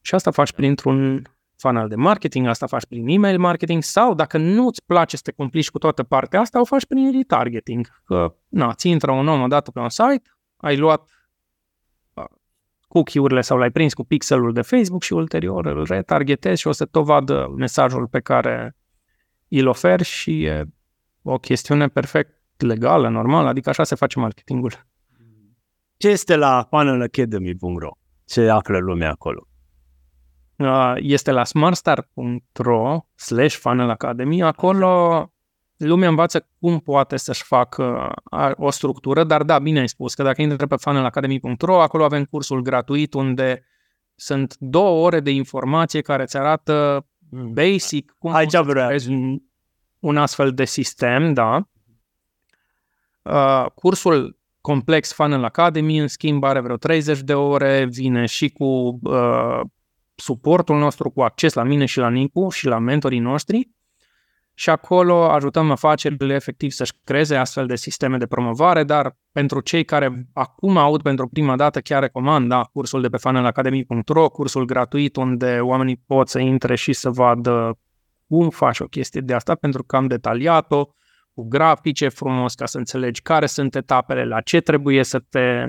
Și 0.00 0.14
asta 0.14 0.30
faci 0.30 0.52
printr-un 0.52 1.22
funnel 1.56 1.88
de 1.88 1.94
marketing, 1.94 2.46
asta 2.46 2.66
faci 2.66 2.86
prin 2.86 3.08
email 3.08 3.38
marketing 3.38 3.82
sau 3.82 4.14
dacă 4.14 4.38
nu 4.38 4.66
îți 4.66 4.84
place 4.84 5.16
să 5.16 5.22
te 5.24 5.32
complici 5.32 5.70
cu 5.70 5.78
toată 5.78 6.02
partea 6.02 6.40
asta, 6.40 6.60
o 6.60 6.64
faci 6.64 6.86
prin 6.86 7.12
retargeting. 7.12 8.02
Că, 8.04 8.36
na, 8.48 8.74
ți 8.74 8.88
intră 8.88 9.12
un 9.12 9.28
om 9.28 9.42
odată 9.42 9.70
pe 9.70 9.78
un 9.78 9.88
site, 9.88 10.22
ai 10.56 10.76
luat 10.76 11.10
cookie-urile 12.88 13.40
sau 13.40 13.58
l-ai 13.58 13.70
prins 13.70 13.94
cu 13.94 14.04
pixelul 14.04 14.52
de 14.52 14.62
Facebook 14.62 15.02
și 15.02 15.12
ulterior 15.12 15.66
îl 15.66 15.84
retargetezi 15.84 16.60
și 16.60 16.66
o 16.66 16.72
să 16.72 16.84
tot 16.84 17.04
vadă 17.04 17.52
mesajul 17.56 18.06
pe 18.06 18.20
care 18.20 18.76
îl 19.48 19.66
oferi 19.66 20.04
și 20.04 20.44
e 20.44 20.64
o 21.22 21.38
chestiune 21.38 21.88
perfect 21.88 22.62
legală, 22.62 23.08
normală, 23.08 23.48
adică 23.48 23.68
așa 23.68 23.84
se 23.84 23.94
face 23.94 24.18
marketingul. 24.18 24.86
Ce 25.96 26.08
este 26.08 26.36
la 26.36 26.66
funnelacademy.ro? 26.70 27.90
Ce 28.24 28.48
află 28.48 28.78
lumea 28.78 29.10
acolo? 29.10 29.48
Este 30.96 31.30
la 31.30 31.44
smartstar.ro 31.44 33.00
slash 33.14 33.54
funnel 33.54 33.90
academy. 33.90 34.42
Acolo 34.42 35.30
lumea 35.76 36.08
învață 36.08 36.48
cum 36.60 36.78
poate 36.78 37.16
să-și 37.16 37.42
facă 37.42 38.14
o 38.56 38.70
structură, 38.70 39.24
dar 39.24 39.42
da, 39.42 39.58
bine 39.58 39.80
ai 39.80 39.88
spus 39.88 40.14
că 40.14 40.22
dacă 40.22 40.42
intră 40.42 40.66
pe 40.66 40.76
funnelacademy.ro, 40.76 41.80
acolo 41.80 42.04
avem 42.04 42.24
cursul 42.24 42.60
gratuit 42.60 43.14
unde 43.14 43.64
sunt 44.14 44.56
două 44.58 45.04
ore 45.06 45.20
de 45.20 45.30
informație 45.30 46.00
care 46.00 46.22
îți 46.22 46.36
arată 46.36 47.06
mm. 47.30 47.52
basic 47.52 48.14
cum 48.18 48.34
Aici 48.34 48.50
să 48.50 49.04
un, 49.08 49.38
un 49.98 50.16
astfel 50.16 50.52
de 50.52 50.64
sistem, 50.64 51.32
da. 51.32 51.68
Uh, 53.22 53.66
cursul 53.74 54.38
complex 54.60 55.12
Funnel 55.12 55.44
Academy, 55.44 55.98
în 55.98 56.08
schimb, 56.08 56.44
are 56.44 56.60
vreo 56.60 56.76
30 56.76 57.20
de 57.20 57.34
ore, 57.34 57.84
vine 57.84 58.26
și 58.26 58.48
cu 58.48 58.98
uh, 59.02 59.60
suportul 60.14 60.78
nostru, 60.78 61.10
cu 61.10 61.22
acces 61.22 61.52
la 61.52 61.62
mine 61.62 61.84
și 61.84 61.98
la 61.98 62.08
Nicu 62.08 62.48
și 62.48 62.66
la 62.66 62.78
mentorii 62.78 63.18
noștri 63.18 63.70
și 64.58 64.70
acolo 64.70 65.30
ajutăm 65.30 65.70
afacerile 65.70 66.34
efectiv 66.34 66.70
să-și 66.70 66.92
creeze 67.04 67.36
astfel 67.36 67.66
de 67.66 67.76
sisteme 67.76 68.16
de 68.16 68.26
promovare, 68.26 68.84
dar 68.84 69.16
pentru 69.32 69.60
cei 69.60 69.84
care 69.84 70.26
acum 70.32 70.76
aud 70.76 71.02
pentru 71.02 71.28
prima 71.28 71.56
dată, 71.56 71.80
chiar 71.80 72.02
recomand 72.02 72.48
da, 72.48 72.62
cursul 72.72 73.00
de 73.00 73.08
pe 73.08 73.16
funnelacademy.ro, 73.16 74.28
cursul 74.28 74.64
gratuit 74.64 75.16
unde 75.16 75.58
oamenii 75.60 76.02
pot 76.06 76.28
să 76.28 76.38
intre 76.38 76.74
și 76.74 76.92
să 76.92 77.10
vadă 77.10 77.78
cum 78.28 78.50
faci 78.50 78.80
o 78.80 78.84
chestie 78.84 79.20
de 79.20 79.34
asta, 79.34 79.54
pentru 79.54 79.82
că 79.82 79.96
am 79.96 80.06
detaliat-o 80.06 80.84
cu 81.34 81.48
grafice 81.48 82.08
frumos 82.08 82.54
ca 82.54 82.66
să 82.66 82.78
înțelegi 82.78 83.22
care 83.22 83.46
sunt 83.46 83.74
etapele, 83.74 84.24
la 84.24 84.40
ce 84.40 84.60
trebuie 84.60 85.02
să 85.02 85.18
te 85.18 85.66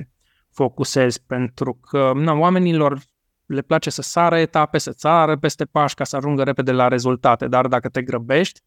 focusezi, 0.52 1.24
pentru 1.26 1.74
că 1.74 2.12
na, 2.14 2.32
oamenilor 2.32 3.00
le 3.46 3.62
place 3.62 3.90
să 3.90 4.02
sară 4.02 4.38
etape, 4.38 4.78
să 4.78 4.92
țară 4.92 5.36
peste 5.36 5.64
pași 5.64 5.94
ca 5.94 6.04
să 6.04 6.16
ajungă 6.16 6.42
repede 6.42 6.72
la 6.72 6.88
rezultate, 6.88 7.48
dar 7.48 7.66
dacă 7.66 7.88
te 7.88 8.02
grăbești, 8.02 8.60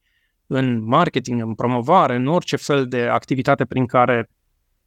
în 0.53 0.83
marketing, 0.83 1.41
în 1.41 1.55
promovare, 1.55 2.15
în 2.15 2.27
orice 2.27 2.55
fel 2.55 2.87
de 2.87 3.01
activitate 3.01 3.65
prin 3.65 3.85
care 3.85 4.29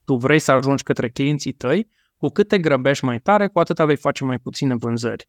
tu 0.04 0.14
vrei 0.14 0.38
să 0.38 0.52
ajungi 0.52 0.82
către 0.82 1.08
clienții 1.08 1.52
tăi, 1.52 1.88
cu 2.16 2.28
cât 2.28 2.48
te 2.48 2.58
grăbești 2.58 3.04
mai 3.04 3.18
tare, 3.18 3.46
cu 3.46 3.58
atât 3.58 3.78
vei 3.78 3.96
face 3.96 4.24
mai 4.24 4.38
puține 4.38 4.74
vânzări. 4.74 5.28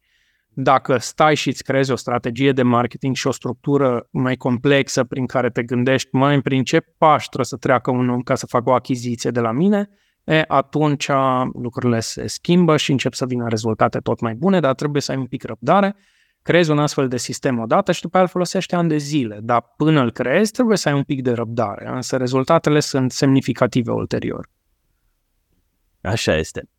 Dacă 0.50 0.98
stai 0.98 1.36
și 1.36 1.48
îți 1.48 1.64
creezi 1.64 1.92
o 1.92 1.96
strategie 1.96 2.52
de 2.52 2.64
marketing 2.64 3.16
și 3.16 3.28
o 3.28 3.32
structură 3.32 4.08
mai 4.12 4.36
complexă 4.36 5.04
prin 5.04 5.26
care 5.26 5.50
te 5.50 5.64
gândești 5.64 6.10
mai 6.12 6.42
prin 6.42 6.64
ce 6.64 6.80
pași 6.98 7.26
trebuie 7.26 7.46
să 7.46 7.58
treacă 7.58 7.92
un 7.92 8.10
om 8.10 8.22
ca 8.22 8.36
să 8.36 8.46
facă 8.46 8.70
o 8.70 8.74
achiziție 8.74 9.32
de 9.32 9.40
la 9.40 9.52
mine, 9.52 9.90
e, 10.24 10.44
atunci 10.48 11.10
lucrurile 11.54 12.00
se 12.00 12.28
schimbă 12.28 12.78
și 12.78 12.92
încep 12.92 13.14
să 13.14 13.26
vină 13.26 13.48
rezultate 13.48 14.00
tot 14.00 14.20
mai 14.20 14.34
bune, 14.34 14.60
dar 14.60 14.74
trebuie 14.74 15.02
să 15.02 15.12
ai 15.12 15.18
un 15.18 15.26
pic 15.26 15.44
răbdare 15.44 15.96
creezi 16.46 16.72
un 16.72 16.80
astfel 16.80 17.08
de 17.08 17.18
sistem 17.18 17.60
odată 17.60 17.92
și 17.92 18.02
după 18.02 18.16
aia 18.16 18.26
îl 18.26 18.32
folosești 18.32 18.76
ani 18.76 18.90
de 18.90 18.98
zile, 18.98 19.40
dar 19.42 19.74
până 19.78 20.02
îl 20.02 20.12
creezi 20.12 20.52
trebuie 20.52 20.78
să 20.78 20.90
ai 20.90 20.96
un 20.96 21.04
pic 21.04 21.22
de 21.22 21.32
răbdare, 21.32 21.88
însă 21.88 22.18
rezultatele 22.18 22.80
sunt 22.80 23.12
semnificative 23.12 23.92
ulterior. 23.92 24.50
Așa 26.02 26.36
este. 26.38 26.70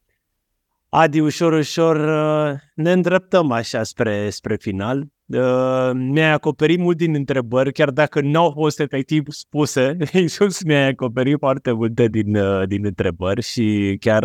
Adi, 0.88 1.20
ușor, 1.20 1.52
ușor 1.52 1.96
uh, 1.96 2.58
ne 2.74 2.92
îndreptăm 2.92 3.50
așa 3.50 3.82
spre, 3.82 4.30
spre 4.30 4.56
final. 4.56 5.06
Uh, 5.26 5.90
mi-ai 5.94 6.32
acoperit 6.32 6.78
mult 6.78 6.96
din 6.96 7.14
întrebări, 7.14 7.72
chiar 7.72 7.90
dacă 7.90 8.20
nu 8.20 8.40
au 8.40 8.50
fost 8.50 8.80
efectiv 8.80 9.22
spuse, 9.28 9.96
Iisus 10.12 10.62
mi-ai 10.62 10.88
acoperit 10.88 11.38
foarte 11.38 11.72
multe 11.72 12.08
din, 12.08 12.36
uh, 12.36 12.66
din 12.66 12.84
întrebări 12.84 13.42
și 13.42 13.96
chiar 14.00 14.24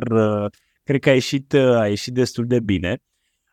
cred 0.83 0.99
că 0.99 1.09
a 1.09 1.13
ieșit, 1.13 1.53
a 1.53 1.87
ieșit 1.87 2.13
destul 2.13 2.45
de 2.47 2.59
bine. 2.59 3.01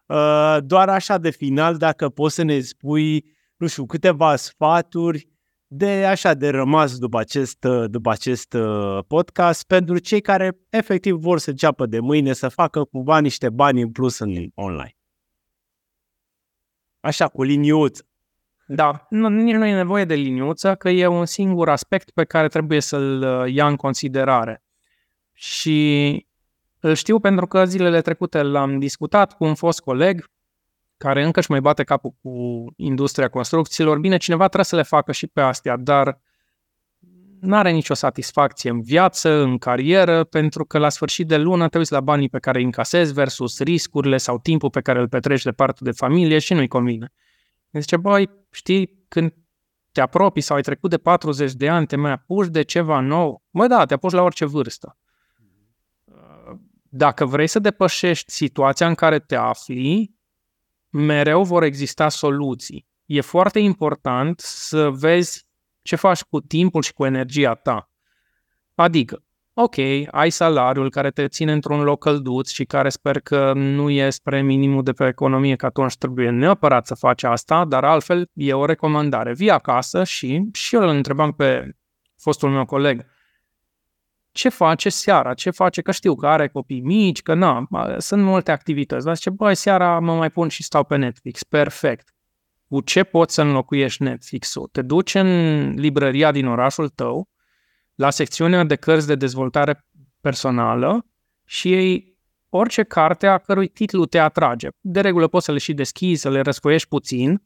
Uh, 0.09 0.57
doar 0.61 0.89
așa 0.89 1.19
de 1.19 1.31
final, 1.31 1.77
dacă 1.77 2.09
poți 2.09 2.35
să 2.35 2.43
ne 2.43 2.61
spui, 2.61 3.37
nu 3.57 3.67
știu, 3.67 3.87
câteva 3.87 4.37
sfaturi 4.37 5.29
de 5.67 6.05
așa 6.07 6.35
de 6.35 6.49
rămas 6.49 6.99
după 6.99 7.19
acest, 7.19 7.65
uh, 7.65 7.91
după 7.91 8.11
acest 8.11 8.53
uh, 8.53 8.99
podcast 9.07 9.67
pentru 9.67 9.99
cei 9.99 10.21
care 10.21 10.59
efectiv 10.71 11.15
vor 11.15 11.39
să 11.39 11.51
înceapă 11.51 11.87
de 11.87 12.01
mâine 12.01 12.33
să 12.33 12.49
facă 12.49 12.85
cumva 12.85 13.19
niște 13.19 13.51
bani 13.51 13.83
în 13.83 13.91
plus 13.91 14.19
în 14.19 14.49
online. 14.55 14.97
Așa, 17.01 17.29
cu 17.29 17.43
liniuță. 17.43 18.03
Da, 18.67 19.07
nu, 19.11 19.29
nici 19.29 19.55
nu 19.55 19.67
e 19.67 19.75
nevoie 19.75 20.05
de 20.05 20.15
liniuță, 20.15 20.75
că 20.75 20.89
e 20.89 21.07
un 21.07 21.27
singur 21.27 21.69
aspect 21.69 22.11
pe 22.11 22.25
care 22.25 22.49
trebuie 22.49 22.81
să-l 22.81 23.23
ia 23.49 23.67
în 23.67 23.77
considerare. 23.77 24.63
Și 25.33 26.27
îl 26.81 26.95
știu 26.95 27.19
pentru 27.19 27.47
că 27.47 27.65
zilele 27.65 28.01
trecute 28.01 28.43
l-am 28.43 28.79
discutat 28.79 29.37
cu 29.37 29.45
un 29.45 29.55
fost 29.55 29.81
coleg 29.81 30.31
care 30.97 31.25
încă 31.25 31.39
își 31.39 31.51
mai 31.51 31.61
bate 31.61 31.85
capul 31.85 32.15
cu 32.23 32.65
industria 32.77 33.29
construcțiilor. 33.29 33.99
Bine, 33.99 34.17
cineva 34.17 34.45
trebuie 34.45 34.65
să 34.65 34.77
le 34.77 34.83
facă 34.83 35.13
și 35.13 35.27
pe 35.27 35.41
astea, 35.41 35.77
dar 35.77 36.21
nu 37.41 37.57
are 37.57 37.71
nicio 37.71 37.95
satisfacție 37.95 38.71
în 38.71 38.81
viață, 38.81 39.31
în 39.31 39.59
carieră, 39.59 40.25
pentru 40.25 40.65
că 40.65 40.79
la 40.79 40.89
sfârșit 40.89 41.27
de 41.27 41.37
lună 41.37 41.69
te 41.69 41.79
uiți 41.79 41.93
la 41.93 42.01
banii 42.01 42.29
pe 42.29 42.39
care 42.39 42.59
îi 42.59 42.65
încasezi 42.65 43.13
versus 43.13 43.61
riscurile 43.61 44.17
sau 44.17 44.39
timpul 44.39 44.71
pe 44.71 44.81
care 44.81 44.99
îl 44.99 45.09
petreci 45.09 45.43
de 45.43 45.53
parte 45.53 45.85
de 45.85 45.91
familie 45.91 46.39
și 46.39 46.55
nu-i 46.55 46.69
convine. 46.69 47.13
Îmi 47.71 47.83
zice, 47.83 47.97
băi, 47.97 48.31
știi, 48.51 49.05
când 49.09 49.35
te 49.93 50.01
apropii 50.01 50.43
sau 50.43 50.57
ai 50.57 50.63
trecut 50.63 50.91
de 50.91 50.99
40 50.99 51.53
de 51.53 51.69
ani, 51.69 51.87
te 51.87 51.97
mai 51.97 52.13
apuci 52.13 52.49
de 52.49 52.63
ceva 52.63 53.01
nou, 53.01 53.43
mă 53.51 53.67
da, 53.67 53.85
te 53.85 53.95
apuci 53.95 54.13
la 54.13 54.23
orice 54.23 54.45
vârstă 54.45 54.97
dacă 56.89 57.25
vrei 57.25 57.47
să 57.47 57.59
depășești 57.59 58.33
situația 58.33 58.87
în 58.87 58.95
care 58.95 59.19
te 59.19 59.37
afli, 59.37 60.15
mereu 60.91 61.45
vor 61.45 61.63
exista 61.63 62.09
soluții. 62.09 62.87
E 63.07 63.21
foarte 63.21 63.59
important 63.59 64.41
să 64.41 64.91
vezi 64.91 65.47
ce 65.83 65.97
faci 65.97 66.23
cu 66.23 66.41
timpul 66.41 66.83
și 66.83 66.93
cu 66.93 67.05
energia 67.05 67.55
ta. 67.55 67.91
Adică, 68.75 69.23
ok, 69.53 69.75
ai 70.11 70.31
salariul 70.31 70.91
care 70.91 71.11
te 71.11 71.29
ține 71.29 71.53
într-un 71.53 71.83
loc 71.83 71.99
călduț 71.99 72.51
și 72.51 72.65
care 72.65 72.89
sper 72.89 73.21
că 73.21 73.53
nu 73.53 73.91
e 73.91 74.11
spre 74.11 74.43
minimul 74.43 74.83
de 74.83 74.93
pe 74.93 75.07
economie, 75.07 75.57
că 75.57 75.67
atunci 75.67 75.97
trebuie 75.97 76.31
neapărat 76.31 76.87
să 76.87 76.95
faci 76.95 77.23
asta, 77.23 77.65
dar 77.65 77.85
altfel 77.85 78.31
e 78.33 78.53
o 78.53 78.65
recomandare. 78.65 79.33
Vii 79.33 79.51
acasă 79.51 80.05
și, 80.05 80.49
și 80.53 80.75
eu 80.75 80.83
îl 80.83 80.89
întrebam 80.89 81.33
pe 81.33 81.77
fostul 82.17 82.51
meu 82.51 82.65
coleg, 82.65 83.07
ce 84.39 84.49
face 84.49 84.89
seara, 84.89 85.35
ce 85.35 85.51
face, 85.51 85.83
că 85.83 85.93
știu 85.93 86.15
că 86.15 86.27
are 86.27 86.49
copii 86.49 86.81
mici, 86.81 87.23
că 87.23 87.35
na, 87.35 87.67
sunt 87.99 88.23
multe 88.23 88.51
activități, 88.51 89.05
dar 89.05 89.15
zice, 89.15 89.31
băi, 89.31 89.55
seara 89.55 89.99
mă 89.99 90.17
mai 90.17 90.31
pun 90.31 90.49
și 90.49 90.63
stau 90.63 90.85
pe 90.85 90.97
Netflix, 90.97 91.43
perfect. 91.43 92.15
Cu 92.69 92.81
ce 92.81 93.05
poți 93.05 93.35
să 93.35 93.43
înlocuiești 93.43 94.03
Netflix-ul? 94.03 94.69
Te 94.73 94.83
duci 94.83 95.15
în 95.15 95.71
librăria 95.71 96.33
din 96.33 96.47
orașul 96.47 96.89
tău, 96.89 97.29
la 97.95 98.11
secțiunea 98.11 98.65
de 98.65 98.77
cărți 98.77 99.07
de 99.07 99.15
dezvoltare 99.15 99.87
personală 100.21 101.07
și 101.45 101.73
ei 101.73 102.19
orice 102.49 102.83
carte 102.83 103.27
a 103.27 103.39
cărui 103.39 103.69
titlu 103.69 104.07
te 104.07 104.19
atrage. 104.19 104.69
De 104.81 105.01
regulă 105.01 105.29
poți 105.29 105.45
să 105.45 105.53
le 105.53 105.59
și 105.59 105.75
deschizi, 105.75 106.21
să 106.21 106.31
le 106.31 106.41
răscoiești 106.41 106.89
puțin. 106.89 107.43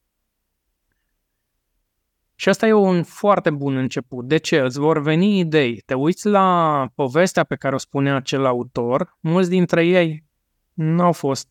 Și 2.42 2.48
asta 2.48 2.66
e 2.66 2.72
un 2.72 3.02
foarte 3.02 3.50
bun 3.50 3.76
început. 3.76 4.28
De 4.28 4.36
ce? 4.36 4.58
Îți 4.60 4.78
vor 4.78 5.00
veni 5.00 5.38
idei. 5.38 5.82
Te 5.86 5.94
uiți 5.94 6.26
la 6.26 6.88
povestea 6.94 7.44
pe 7.44 7.56
care 7.56 7.74
o 7.74 7.78
spunea 7.78 8.16
acel 8.16 8.44
autor. 8.44 9.16
Mulți 9.20 9.50
dintre 9.50 9.86
ei 9.86 10.24
nu 10.72 11.02
au 11.02 11.12
fost 11.12 11.48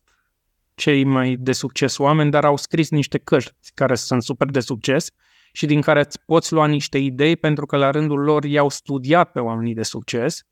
cei 0.74 1.04
mai 1.04 1.36
de 1.38 1.52
succes 1.52 1.98
oameni, 1.98 2.30
dar 2.30 2.44
au 2.44 2.56
scris 2.56 2.90
niște 2.90 3.18
cărți 3.18 3.72
care 3.74 3.94
sunt 3.94 4.22
super 4.22 4.48
de 4.48 4.60
succes 4.60 5.10
și 5.52 5.66
din 5.66 5.80
care 5.80 6.00
îți 6.00 6.24
poți 6.24 6.52
lua 6.52 6.66
niște 6.66 6.98
idei 6.98 7.36
pentru 7.36 7.66
că 7.66 7.76
la 7.76 7.90
rândul 7.90 8.20
lor 8.20 8.44
i-au 8.44 8.68
studiat 8.68 9.32
pe 9.32 9.40
oamenii 9.40 9.74
de 9.74 9.82
succes 9.82 10.42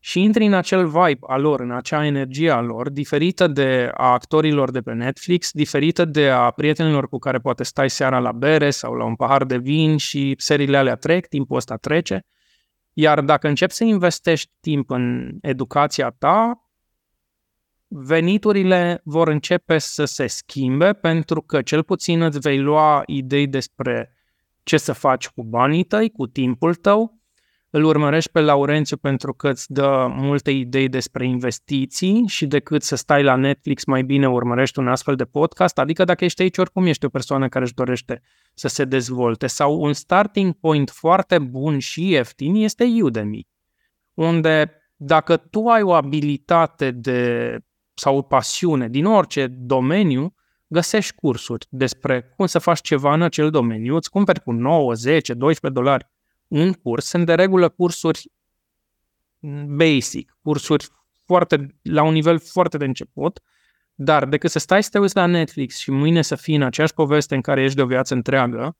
și 0.00 0.22
intri 0.22 0.44
în 0.44 0.54
acel 0.54 0.86
vibe 0.86 1.18
al 1.26 1.40
lor, 1.40 1.60
în 1.60 1.70
acea 1.70 2.06
energie 2.06 2.50
a 2.50 2.60
lor, 2.60 2.90
diferită 2.90 3.46
de 3.46 3.90
a 3.94 4.12
actorilor 4.12 4.70
de 4.70 4.80
pe 4.80 4.92
Netflix, 4.92 5.50
diferită 5.52 6.04
de 6.04 6.28
a 6.28 6.50
prietenilor 6.50 7.08
cu 7.08 7.18
care 7.18 7.38
poate 7.38 7.62
stai 7.62 7.90
seara 7.90 8.18
la 8.18 8.32
bere 8.32 8.70
sau 8.70 8.94
la 8.94 9.04
un 9.04 9.14
pahar 9.14 9.44
de 9.44 9.56
vin 9.56 9.96
și 9.96 10.34
seriile 10.38 10.76
alea 10.76 10.94
trec, 10.94 11.26
timpul 11.26 11.56
ăsta 11.56 11.76
trece. 11.76 12.26
Iar 12.92 13.20
dacă 13.20 13.48
începi 13.48 13.72
să 13.72 13.84
investești 13.84 14.52
timp 14.60 14.90
în 14.90 15.36
educația 15.40 16.14
ta, 16.18 16.62
veniturile 17.88 19.00
vor 19.04 19.28
începe 19.28 19.78
să 19.78 20.04
se 20.04 20.26
schimbe 20.26 20.92
pentru 20.92 21.42
că 21.42 21.62
cel 21.62 21.82
puțin 21.82 22.22
îți 22.22 22.38
vei 22.38 22.58
lua 22.58 23.02
idei 23.06 23.46
despre 23.46 24.12
ce 24.62 24.76
să 24.76 24.92
faci 24.92 25.28
cu 25.28 25.44
banii 25.44 25.84
tăi, 25.84 26.10
cu 26.10 26.26
timpul 26.26 26.74
tău, 26.74 27.17
îl 27.70 27.84
urmărești 27.84 28.30
pe 28.30 28.40
Laurențiu 28.40 28.96
pentru 28.96 29.32
că 29.32 29.48
îți 29.48 29.72
dă 29.72 30.06
multe 30.10 30.50
idei 30.50 30.88
despre 30.88 31.26
investiții 31.26 32.24
și 32.26 32.46
decât 32.46 32.82
să 32.82 32.96
stai 32.96 33.22
la 33.22 33.34
Netflix 33.34 33.84
mai 33.84 34.02
bine 34.02 34.28
urmărești 34.28 34.78
un 34.78 34.88
astfel 34.88 35.14
de 35.14 35.24
podcast, 35.24 35.78
adică 35.78 36.04
dacă 36.04 36.24
ești 36.24 36.42
aici 36.42 36.58
oricum 36.58 36.86
ești 36.86 37.04
o 37.04 37.08
persoană 37.08 37.48
care 37.48 37.64
își 37.64 37.74
dorește 37.74 38.22
să 38.54 38.68
se 38.68 38.84
dezvolte. 38.84 39.46
Sau 39.46 39.80
un 39.80 39.92
starting 39.92 40.52
point 40.52 40.90
foarte 40.90 41.38
bun 41.38 41.78
și 41.78 42.08
ieftin 42.08 42.54
este 42.54 42.84
Udemy, 43.02 43.48
unde 44.14 44.72
dacă 44.96 45.36
tu 45.36 45.66
ai 45.66 45.82
o 45.82 45.92
abilitate 45.92 46.90
de 46.90 47.58
sau 47.94 48.16
o 48.16 48.22
pasiune 48.22 48.88
din 48.88 49.04
orice 49.04 49.46
domeniu, 49.46 50.34
găsești 50.66 51.14
cursuri 51.14 51.66
despre 51.70 52.32
cum 52.36 52.46
să 52.46 52.58
faci 52.58 52.80
ceva 52.80 53.14
în 53.14 53.22
acel 53.22 53.50
domeniu, 53.50 53.96
îți 53.96 54.10
cumperi 54.10 54.42
cu 54.42 54.52
9, 54.52 54.94
10, 54.94 55.34
12 55.34 55.80
dolari 55.80 56.08
un 56.48 56.72
curs. 56.72 57.06
Sunt 57.06 57.26
de 57.26 57.34
regulă 57.34 57.68
cursuri 57.68 58.30
basic, 59.66 60.36
cursuri 60.42 60.88
foarte, 61.24 61.74
la 61.82 62.02
un 62.02 62.12
nivel 62.12 62.38
foarte 62.38 62.76
de 62.76 62.84
început, 62.84 63.40
dar 63.94 64.24
decât 64.24 64.50
să 64.50 64.58
stai 64.58 64.82
să 64.82 64.88
te 64.92 64.98
uiți 64.98 65.16
la 65.16 65.26
Netflix 65.26 65.76
și 65.76 65.90
mâine 65.90 66.22
să 66.22 66.34
fii 66.34 66.54
în 66.54 66.62
aceeași 66.62 66.94
poveste 66.94 67.34
în 67.34 67.40
care 67.40 67.62
ești 67.62 67.76
de 67.76 67.82
o 67.82 67.86
viață 67.86 68.14
întreagă, 68.14 68.76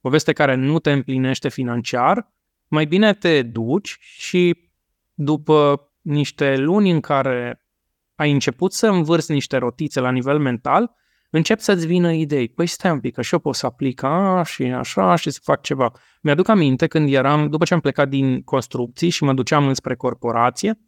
poveste 0.00 0.32
care 0.32 0.54
nu 0.54 0.78
te 0.78 0.92
împlinește 0.92 1.48
financiar, 1.48 2.32
mai 2.68 2.84
bine 2.84 3.14
te 3.14 3.42
duci 3.42 3.96
și 4.00 4.70
după 5.14 5.90
niște 6.00 6.56
luni 6.56 6.90
în 6.90 7.00
care 7.00 7.66
ai 8.14 8.30
început 8.30 8.72
să 8.72 8.86
învârți 8.86 9.32
niște 9.32 9.56
rotițe 9.56 10.00
la 10.00 10.10
nivel 10.10 10.38
mental, 10.38 10.94
încep 11.36 11.60
să-ți 11.60 11.86
vină 11.86 12.12
idei. 12.12 12.48
Păi 12.48 12.66
stai 12.66 12.90
un 12.90 13.00
pic, 13.00 13.14
că 13.14 13.22
și 13.22 13.34
eu 13.34 13.40
pot 13.40 13.54
să 13.54 13.66
aplic 13.66 14.02
a, 14.02 14.42
și 14.42 14.62
așa 14.62 15.14
și 15.14 15.30
să 15.30 15.40
fac 15.42 15.62
ceva. 15.62 15.92
Mi-aduc 16.22 16.48
aminte 16.48 16.86
când 16.86 17.12
eram, 17.12 17.48
după 17.48 17.64
ce 17.64 17.74
am 17.74 17.80
plecat 17.80 18.08
din 18.08 18.42
construcții 18.42 19.08
și 19.08 19.24
mă 19.24 19.32
duceam 19.32 19.66
înspre 19.66 19.94
corporație, 19.94 20.80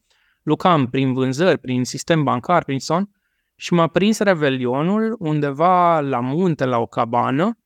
lucram 0.42 0.86
prin 0.86 1.12
vânzări, 1.12 1.58
prin 1.58 1.84
sistem 1.84 2.22
bancar, 2.22 2.64
prin 2.64 2.78
son, 2.78 3.10
și 3.56 3.72
m-a 3.72 3.86
prins 3.86 4.18
revelionul 4.18 5.16
undeva 5.18 6.00
la 6.00 6.20
munte, 6.20 6.64
la 6.64 6.78
o 6.78 6.86
cabană, 6.86 7.58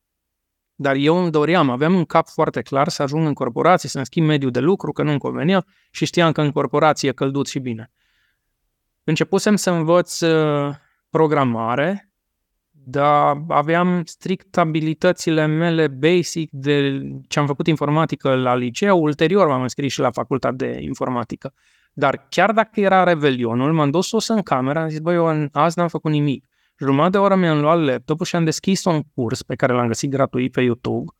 dar 0.74 0.94
eu 0.94 1.16
îmi 1.16 1.30
doream, 1.30 1.70
aveam 1.70 1.94
un 1.94 2.04
cap 2.04 2.28
foarte 2.28 2.62
clar 2.62 2.88
să 2.88 3.02
ajung 3.02 3.26
în 3.26 3.34
corporație, 3.34 3.88
să-mi 3.88 4.04
schimb 4.04 4.26
mediul 4.26 4.50
de 4.50 4.60
lucru, 4.60 4.92
că 4.92 5.02
nu-mi 5.02 5.18
convenea 5.18 5.64
și 5.90 6.04
știam 6.04 6.32
că 6.32 6.40
în 6.40 6.52
corporație 6.52 7.08
e 7.08 7.12
călduț 7.12 7.48
și 7.48 7.58
bine. 7.58 7.92
Începusem 9.04 9.56
să 9.56 9.70
învăț 9.70 10.20
uh, 10.20 10.74
programare, 11.10 12.07
dar 12.91 13.45
aveam 13.49 14.03
strict 14.05 14.57
abilitățile 14.57 15.47
mele 15.47 15.89
basic 15.89 16.49
de 16.53 17.01
ce 17.28 17.39
am 17.39 17.47
făcut 17.47 17.66
informatică 17.66 18.34
la 18.34 18.55
liceu, 18.55 19.03
ulterior 19.03 19.47
m-am 19.47 19.62
înscris 19.62 19.93
și 19.93 20.01
la 20.01 20.11
facultate 20.11 20.57
de 20.57 20.78
informatică. 20.80 21.55
Dar 21.93 22.26
chiar 22.28 22.53
dacă 22.53 22.80
era 22.80 23.05
revelionul, 23.05 23.72
m-am 23.72 23.91
dus 23.91 24.07
sus 24.07 24.28
în 24.28 24.43
camera, 24.43 24.82
am 24.82 24.89
zis, 24.89 24.99
băi, 24.99 25.14
eu 25.14 25.49
azi 25.53 25.78
n-am 25.78 25.89
făcut 25.89 26.11
nimic. 26.11 26.47
Jumătate 26.78 27.11
de 27.11 27.18
oră 27.18 27.36
mi-am 27.36 27.61
luat 27.61 27.84
laptopul 27.84 28.26
și 28.26 28.36
am 28.36 28.45
deschis 28.45 28.84
un 28.84 29.03
curs 29.14 29.43
pe 29.43 29.55
care 29.55 29.72
l-am 29.72 29.86
găsit 29.86 30.11
gratuit 30.11 30.53
pe 30.53 30.61
YouTube, 30.61 31.12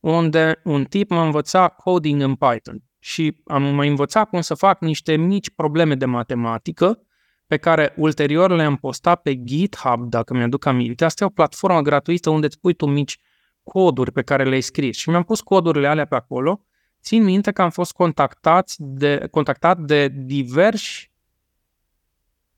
unde 0.00 0.60
un 0.64 0.84
tip 0.84 1.10
m-a 1.10 1.24
învățat 1.24 1.76
coding 1.76 2.22
în 2.22 2.34
Python 2.34 2.82
și 2.98 3.40
am 3.44 3.62
mai 3.62 3.88
învățat 3.88 4.28
cum 4.28 4.40
să 4.40 4.54
fac 4.54 4.80
niște 4.80 5.16
mici 5.16 5.50
probleme 5.50 5.94
de 5.94 6.04
matematică 6.04 7.02
pe 7.50 7.56
care 7.56 7.92
ulterior 7.96 8.50
le-am 8.50 8.76
postat 8.76 9.22
pe 9.22 9.44
GitHub, 9.44 10.08
dacă 10.08 10.34
mi-aduc 10.34 10.66
aminte. 10.66 11.04
Asta 11.04 11.24
e 11.24 11.26
o 11.26 11.30
platformă 11.30 11.80
gratuită 11.80 12.30
unde 12.30 12.46
îți 12.46 12.60
pui 12.60 12.72
tu 12.72 12.86
mici 12.86 13.18
coduri 13.62 14.12
pe 14.12 14.22
care 14.22 14.44
le-ai 14.44 14.60
scris. 14.60 14.96
Și 14.96 15.08
mi-am 15.08 15.22
pus 15.22 15.40
codurile 15.40 15.86
alea 15.86 16.04
pe 16.04 16.14
acolo. 16.14 16.64
Țin 17.02 17.24
minte 17.24 17.50
că 17.50 17.62
am 17.62 17.70
fost 17.70 17.92
contactat 17.92 18.74
de, 18.76 19.28
contactat 19.30 19.78
de 19.78 20.08
diversi, 20.08 21.10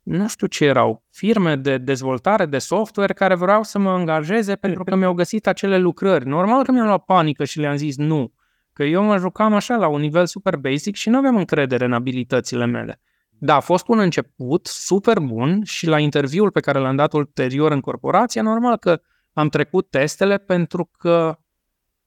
nu 0.03 0.29
știu 0.29 0.47
ce 0.47 0.65
erau, 0.65 1.05
firme 1.11 1.57
de 1.57 1.79
dezvoltare 1.79 2.47
de 2.47 2.59
software 2.59 3.13
care 3.13 3.35
vreau 3.35 3.63
să 3.63 3.79
mă 3.79 3.91
angajeze 3.91 4.57
pentru 4.57 4.85
că 4.85 4.97
mi-au 4.97 5.13
găsit 5.13 5.47
acele 5.47 5.79
lucrări. 5.79 6.27
Normal 6.27 6.65
că 6.65 6.73
mi-am 6.73 6.87
luat 6.87 7.05
panică 7.05 7.45
și 7.45 7.59
le-am 7.59 7.77
zis 7.77 7.97
nu. 7.97 8.33
Că 8.73 8.85
eu 8.85 9.03
mă 9.03 9.17
jucam 9.17 9.55
așa 9.55 9.77
la 9.77 9.87
un 9.87 10.01
nivel 10.01 10.27
super 10.27 10.57
basic 10.57 10.95
și 10.95 11.09
nu 11.09 11.19
aveam 11.19 11.37
încredere 11.37 11.85
în 11.85 11.93
abilitățile 11.93 12.65
mele. 12.65 13.01
Da, 13.45 13.55
a 13.55 13.61
fost 13.61 13.89
un 13.89 13.99
început 13.99 14.67
super 14.67 15.19
bun 15.19 15.65
și 15.65 15.87
la 15.87 15.99
interviul 15.99 16.51
pe 16.51 16.61
care 16.61 16.79
l-am 16.79 16.97
dat 16.97 17.13
ulterior 17.13 17.73
în 17.73 17.81
corporație, 17.81 18.41
normal 18.41 18.77
că 18.77 19.01
am 19.33 19.49
trecut 19.49 19.91
testele 19.91 20.39
pentru 20.39 20.91
că 20.99 21.39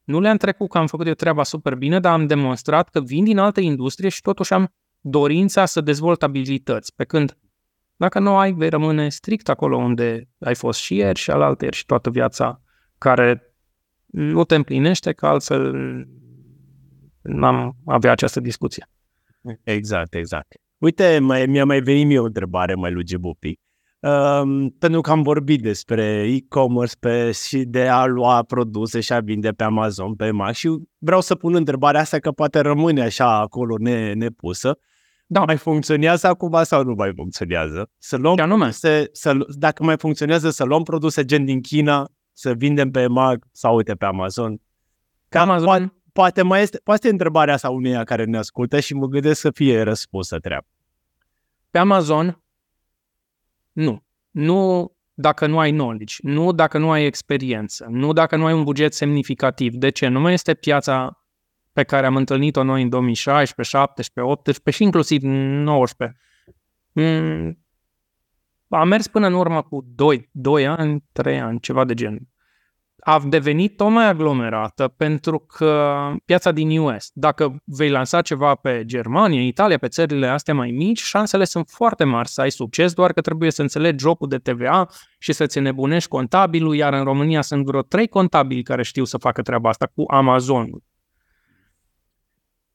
nu 0.04 0.20
le-am 0.20 0.38
trecut 0.38 0.70
că 0.70 0.78
am 0.78 0.88
făcut 0.88 1.08
eu 1.08 1.14
treaba 1.14 1.44
super 1.44 1.76
bine, 1.76 2.00
dar 2.00 2.14
am 2.14 2.28
demonstrat 2.28 2.90
că 2.90 3.02
vin 3.02 3.24
din 3.24 3.38
altă 3.38 3.60
industrie 3.60 4.10
și 4.10 4.22
totuși 4.22 4.54
am 4.54 4.74
dorința 5.00 5.66
să 5.66 5.82
dezvolt 5.82 6.24
abilități. 6.24 6.96
Pe 6.96 7.04
când 7.04 7.38
dacă 7.96 8.20
nu 8.20 8.38
ai, 8.38 8.54
vei 8.54 8.70
rămâne 8.70 9.10
strict 9.10 9.50
acolo 9.50 9.78
unde 9.78 10.30
ai 10.40 10.56
fost 10.56 10.80
și 10.80 10.96
ieri 10.96 11.20
și 11.20 11.32
alaltă 11.32 11.64
ieri 11.64 11.76
și 11.76 11.86
toată 11.86 12.10
viața 12.10 12.62
care 12.98 13.56
nu 14.06 14.44
te 14.44 14.56
împlinește, 14.56 15.14
că 15.14 15.28
altfel 15.28 15.74
n-am 17.22 17.76
avea 17.86 18.12
această 18.12 18.40
discuție. 18.40 18.90
Exact, 19.64 20.14
exact. 20.14 20.60
Uite, 20.78 21.19
mai, 21.19 21.45
mi-a 21.45 21.65
mai 21.65 21.80
venit 21.80 22.05
mie 22.05 22.19
o 22.19 22.26
întrebare 22.26 22.73
mai 22.73 22.91
luge 22.91 23.17
bupi. 23.17 23.59
Um, 23.99 24.69
pentru 24.69 25.01
că 25.01 25.11
am 25.11 25.21
vorbit 25.21 25.61
despre 25.61 26.03
e-commerce 26.30 26.95
pe, 26.99 27.32
și 27.32 27.57
de 27.57 27.88
a 27.88 28.05
lua 28.05 28.43
produse 28.43 28.99
și 28.99 29.13
a 29.13 29.19
vinde 29.19 29.51
pe 29.51 29.63
Amazon, 29.63 30.15
pe 30.15 30.32
Mac 30.32 30.53
și 30.53 30.69
vreau 30.97 31.21
să 31.21 31.36
pun 31.36 31.55
întrebarea 31.55 31.99
asta 32.01 32.19
că 32.19 32.32
poate 32.32 32.59
rămâne 32.59 33.01
așa 33.01 33.39
acolo 33.39 33.76
ne, 33.80 34.13
nepusă. 34.13 34.78
Da. 35.28 35.43
Mai 35.43 35.57
funcționează 35.57 36.28
acum 36.28 36.63
sau 36.63 36.84
nu 36.84 36.93
mai 36.93 37.11
funcționează? 37.15 37.89
Să 37.97 38.17
luăm 38.17 38.36
produse, 38.36 39.09
să, 39.11 39.38
dacă 39.57 39.84
mai 39.84 39.97
funcționează, 39.97 40.49
să 40.49 40.63
luăm 40.63 40.84
produse 40.84 41.26
gen 41.26 41.45
din 41.45 41.61
China, 41.61 42.09
să 42.32 42.53
vindem 42.53 42.91
pe 42.91 43.07
Mac 43.07 43.45
sau 43.51 43.76
uite 43.76 43.93
pe 43.93 44.05
Amazon. 44.05 44.61
Ca 45.30 45.41
Amazon, 45.41 45.65
poate, 45.65 45.93
poate 46.16 46.41
mai 46.41 46.61
este, 46.61 46.80
poate 46.84 47.09
întrebarea 47.09 47.53
asta 47.53 47.70
uneia 47.70 48.03
care 48.03 48.24
ne 48.24 48.38
ascultă 48.38 48.80
și 48.80 48.93
mă 48.93 49.05
gândesc 49.05 49.39
să 49.39 49.51
fie 49.51 49.82
răspunsă 49.82 50.39
treabă. 50.39 50.68
Pe 51.70 51.78
Amazon, 51.78 52.43
nu. 53.72 54.03
Nu 54.32 54.91
dacă 55.13 55.45
nu 55.45 55.59
ai 55.59 55.72
knowledge, 55.72 56.16
nu 56.22 56.51
dacă 56.51 56.78
nu 56.78 56.91
ai 56.91 57.05
experiență, 57.05 57.88
nu 57.89 58.13
dacă 58.13 58.36
nu 58.36 58.45
ai 58.45 58.53
un 58.53 58.63
buget 58.63 58.93
semnificativ. 58.93 59.74
De 59.74 59.89
ce? 59.89 60.07
Nu 60.07 60.20
mai 60.20 60.34
este 60.34 60.53
piața 60.53 61.26
pe 61.74 61.84
care 61.84 62.05
am 62.05 62.16
întâlnit-o 62.16 62.63
noi 62.63 62.82
în 62.82 62.89
2016, 62.89 63.78
17, 63.78 64.34
18 64.34 64.78
și 64.78 64.84
inclusiv 64.84 65.22
19. 65.22 66.20
Mm, 66.91 67.66
a 68.70 68.84
mers 68.84 69.07
până 69.07 69.28
în 69.28 69.34
urmă 69.34 69.61
cu 69.61 69.86
2, 69.95 70.30
2 70.32 70.68
ani, 70.68 71.03
3 71.11 71.39
ani, 71.39 71.59
ceva 71.59 71.86
de 71.86 71.93
genul 71.93 72.28
a 73.08 73.20
devenit 73.20 73.78
tot 73.78 73.89
mai 73.89 74.08
aglomerată 74.08 74.88
pentru 74.88 75.39
că 75.39 75.95
piața 76.26 76.51
din 76.51 76.80
US, 76.80 77.10
dacă 77.14 77.56
vei 77.66 77.89
lansa 77.89 78.22
ceva 78.22 78.56
pe 78.56 78.84
Germania, 78.86 79.41
Italia, 79.41 79.78
pe 79.78 79.88
țările 79.88 80.28
astea 80.28 80.53
mai 80.53 80.72
mici, 80.72 81.01
șansele 81.01 81.43
sunt 81.43 81.70
foarte 81.70 82.03
mari 82.03 82.28
să 82.28 82.41
ai 82.41 82.51
succes, 82.51 82.93
doar 82.93 83.14
că 83.14 83.22
trebuie 83.22 83.51
să 83.51 83.62
înțelegi 83.62 84.03
jocul 84.03 84.28
de 84.28 84.38
TVA 84.38 84.88
și 85.20 85.34
să-ți 85.34 85.60
nebunești 85.60 86.10
contabilul, 86.10 86.76
iar 86.76 86.93
în 86.93 87.03
România 87.03 87.41
sunt 87.41 87.66
vreo 87.66 87.82
trei 87.82 88.08
contabili 88.08 88.64
care 88.64 88.84
știu 88.84 89.03
să 89.03 89.18
facă 89.18 89.41
treaba 89.41 89.70
asta 89.70 89.91
cu 89.95 90.03
Amazon. 90.08 90.70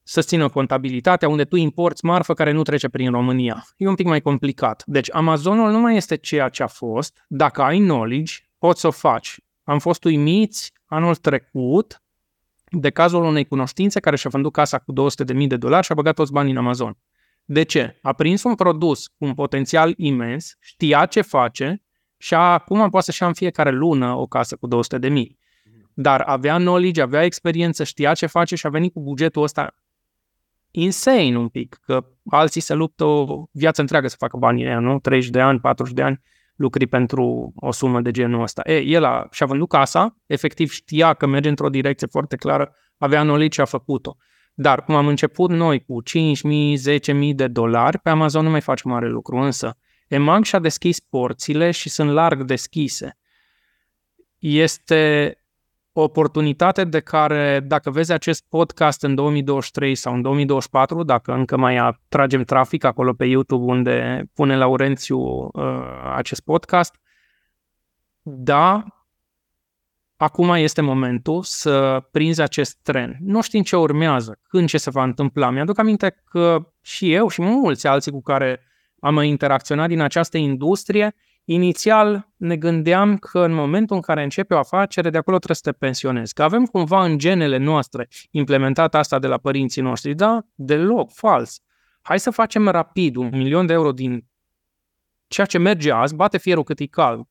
să 0.03 0.21
țină 0.21 0.49
contabilitatea, 0.49 1.29
unde 1.29 1.45
tu 1.45 1.57
importi 1.57 2.05
marfă 2.05 2.35
care 2.35 2.53
nu 2.53 2.63
trece 2.63 2.89
prin 2.89 3.11
România. 3.11 3.65
E 3.77 3.89
un 3.89 3.95
pic 3.95 4.07
mai 4.07 4.21
complicat. 4.21 4.83
Deci 4.87 5.13
Amazonul 5.13 5.71
nu 5.71 5.79
mai 5.79 5.97
este 5.97 6.17
ceea 6.17 6.49
ce 6.49 6.63
a 6.63 6.67
fost. 6.67 7.25
Dacă 7.29 7.63
ai 7.63 7.79
knowledge, 7.79 8.35
poți 8.59 8.81
să 8.81 8.87
o 8.87 8.91
faci. 8.91 9.39
Am 9.65 9.79
fost 9.79 10.05
uimiți 10.05 10.73
anul 10.87 11.15
trecut 11.15 12.03
de 12.71 12.91
cazul 12.91 13.25
unei 13.25 13.45
cunoștințe 13.45 14.01
care 14.01 14.17
și-a 14.17 14.31
vândut 14.31 14.53
casa 14.53 14.79
cu 14.79 14.93
200.000 14.93 15.47
de 15.47 15.57
dolari 15.57 15.85
și 15.85 15.93
a 15.93 15.95
băgat 15.95 16.15
toți 16.15 16.33
banii 16.33 16.53
în 16.53 16.59
Amazon. 16.59 16.99
De 17.45 17.63
ce? 17.63 17.99
A 18.03 18.13
prins 18.13 18.43
un 18.43 18.55
produs 18.55 19.07
cu 19.07 19.25
un 19.25 19.35
potențial 19.35 19.95
imens, 19.97 20.57
știa 20.61 21.07
ce 21.07 21.21
face 21.21 21.83
și 22.17 22.35
acum 22.35 22.91
poate 22.91 23.05
să-și 23.05 23.23
ia 23.23 23.29
în 23.29 23.35
fiecare 23.35 23.71
lună 23.71 24.15
o 24.15 24.27
casă 24.27 24.57
cu 24.57 24.69
200.000. 24.69 25.11
Dar 25.95 26.21
avea 26.21 26.57
knowledge, 26.57 27.03
avea 27.03 27.25
experiență, 27.25 27.85
știa 27.85 28.15
ce 28.15 28.27
face 28.27 28.55
și 28.55 28.67
a 28.67 28.71
venit 28.71 28.93
cu 28.93 29.01
bugetul 29.01 29.43
ăsta 29.43 29.75
insane 30.71 31.39
un 31.39 31.49
pic, 31.49 31.79
că 31.83 32.07
alții 32.31 32.61
se 32.61 32.75
luptă 32.75 33.05
o 33.05 33.45
viață 33.53 33.81
întreagă 33.81 34.09
să 34.09 34.17
facă 34.19 34.37
banii 34.37 34.67
aia, 34.67 34.79
nu? 34.79 34.99
30 34.99 35.31
de 35.31 35.41
ani, 35.41 35.61
40 35.61 35.95
de 35.95 36.03
ani 36.03 36.21
lucri 36.61 36.87
pentru 36.87 37.53
o 37.57 37.73
sumă 37.73 38.01
de 38.01 38.11
genul 38.11 38.43
ăsta. 38.43 38.63
E, 38.65 38.83
el 38.83 39.05
a, 39.05 39.29
și-a 39.31 39.47
vândut 39.47 39.69
casa, 39.69 40.17
efectiv 40.27 40.71
știa 40.71 41.15
că 41.15 41.27
merge 41.27 41.49
într-o 41.49 41.69
direcție 41.69 42.07
foarte 42.07 42.37
clară, 42.37 42.75
avea 42.99 43.23
knowledge 43.23 43.55
și 43.55 43.61
a 43.61 43.65
făcut-o. 43.65 44.17
Dar 44.55 44.85
cum 44.85 44.95
am 44.95 45.07
început 45.07 45.51
noi 45.51 45.85
cu 45.85 46.03
5.000, 46.03 47.29
10.000 47.29 47.35
de 47.35 47.47
dolari, 47.47 47.99
pe 47.99 48.11
Amazon 48.11 48.45
nu 48.45 48.51
mai 48.51 48.61
faci 48.61 48.83
mare 48.83 49.09
lucru, 49.09 49.37
însă 49.37 49.79
EMAG 50.09 50.45
și-a 50.45 50.59
deschis 50.59 51.01
porțile 51.01 51.71
și 51.71 51.89
sunt 51.89 52.11
larg 52.11 52.43
deschise. 52.43 53.19
Este 54.39 55.35
o 56.01 56.03
oportunitate 56.03 56.85
de 56.85 57.01
care, 57.01 57.61
dacă 57.67 57.91
vezi 57.91 58.13
acest 58.13 58.45
podcast 58.49 59.03
în 59.03 59.15
2023 59.15 59.95
sau 59.95 60.15
în 60.15 60.23
2024, 60.23 61.03
dacă 61.03 61.33
încă 61.33 61.57
mai 61.57 61.77
atragem 61.77 62.43
trafic 62.43 62.85
acolo 62.85 63.13
pe 63.13 63.25
YouTube 63.25 63.65
unde 63.65 64.25
pune 64.35 64.57
Laurențiu 64.57 65.19
uh, 65.19 65.53
acest 66.15 66.41
podcast, 66.41 66.95
da, 68.23 68.85
acum 70.17 70.51
este 70.51 70.81
momentul 70.81 71.43
să 71.43 72.07
prinzi 72.11 72.41
acest 72.41 72.79
tren. 72.83 73.17
Nu 73.21 73.43
știm 73.43 73.63
ce 73.63 73.77
urmează, 73.77 74.39
când 74.49 74.69
ce 74.69 74.79
se 74.79 74.91
va 74.91 75.03
întâmpla. 75.03 75.51
Mi-aduc 75.51 75.79
aminte 75.79 76.23
că 76.25 76.73
și 76.81 77.13
eu 77.13 77.29
și 77.29 77.43
mulți 77.43 77.87
alții 77.87 78.13
cu 78.13 78.23
care 78.23 78.61
am 79.01 79.23
interacționat 79.23 79.89
din 79.89 80.01
această 80.01 80.39
industrie, 80.39 81.15
Inițial 81.53 82.29
ne 82.37 82.57
gândeam 82.57 83.17
că 83.17 83.39
în 83.39 83.53
momentul 83.53 83.97
în 83.97 84.03
care 84.03 84.23
începe 84.23 84.55
o 84.55 84.59
afacere, 84.59 85.11
de 85.11 85.19
acolo 85.19 85.37
trebuie 85.37 85.57
să 85.57 85.71
te 85.71 85.77
pensionezi. 85.79 86.35
Că 86.35 86.43
avem 86.43 86.65
cumva 86.65 87.05
în 87.05 87.19
genele 87.19 87.57
noastre 87.57 88.09
implementat 88.31 88.95
asta 88.95 89.19
de 89.19 89.27
la 89.27 89.39
părinții 89.39 89.83
noștri. 89.83 90.15
Da, 90.15 90.41
deloc, 90.55 91.13
fals. 91.13 91.61
Hai 92.03 92.19
să 92.19 92.31
facem 92.31 92.69
rapid 92.69 93.17
un 93.17 93.29
milion 93.33 93.67
de 93.67 93.73
euro 93.73 93.93
din 93.93 94.27
ceea 95.27 95.47
ce 95.47 95.59
merge 95.59 95.93
azi, 95.93 96.15
bate 96.15 96.39
fierul 96.39 96.65
cât 96.65 96.79
e 96.79 96.87
cald. 96.87 97.27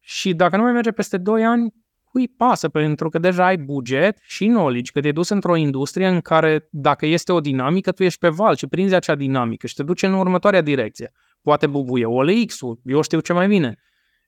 Și 0.00 0.34
dacă 0.34 0.56
nu 0.56 0.62
mai 0.62 0.72
merge 0.72 0.90
peste 0.90 1.16
2 1.16 1.44
ani, 1.44 1.74
cui 2.04 2.28
pasă? 2.28 2.68
Pentru 2.68 3.08
că 3.08 3.18
deja 3.18 3.44
ai 3.44 3.56
buget 3.56 4.18
și 4.22 4.46
knowledge, 4.46 4.92
că 4.92 5.00
te-ai 5.00 5.12
dus 5.12 5.28
într-o 5.28 5.56
industrie 5.56 6.06
în 6.06 6.20
care 6.20 6.68
dacă 6.70 7.06
este 7.06 7.32
o 7.32 7.40
dinamică, 7.40 7.92
tu 7.92 8.04
ești 8.04 8.18
pe 8.18 8.28
val 8.28 8.56
și 8.56 8.66
prinzi 8.66 8.94
acea 8.94 9.14
dinamică 9.14 9.66
și 9.66 9.74
te 9.74 9.82
duce 9.82 10.06
în 10.06 10.12
următoarea 10.12 10.60
direcție 10.60 11.12
poate 11.42 11.66
bubuie 11.66 12.04
OLX-ul, 12.04 12.80
eu 12.84 13.02
știu 13.02 13.20
ce 13.20 13.32
mai 13.32 13.48
bine. 13.48 13.76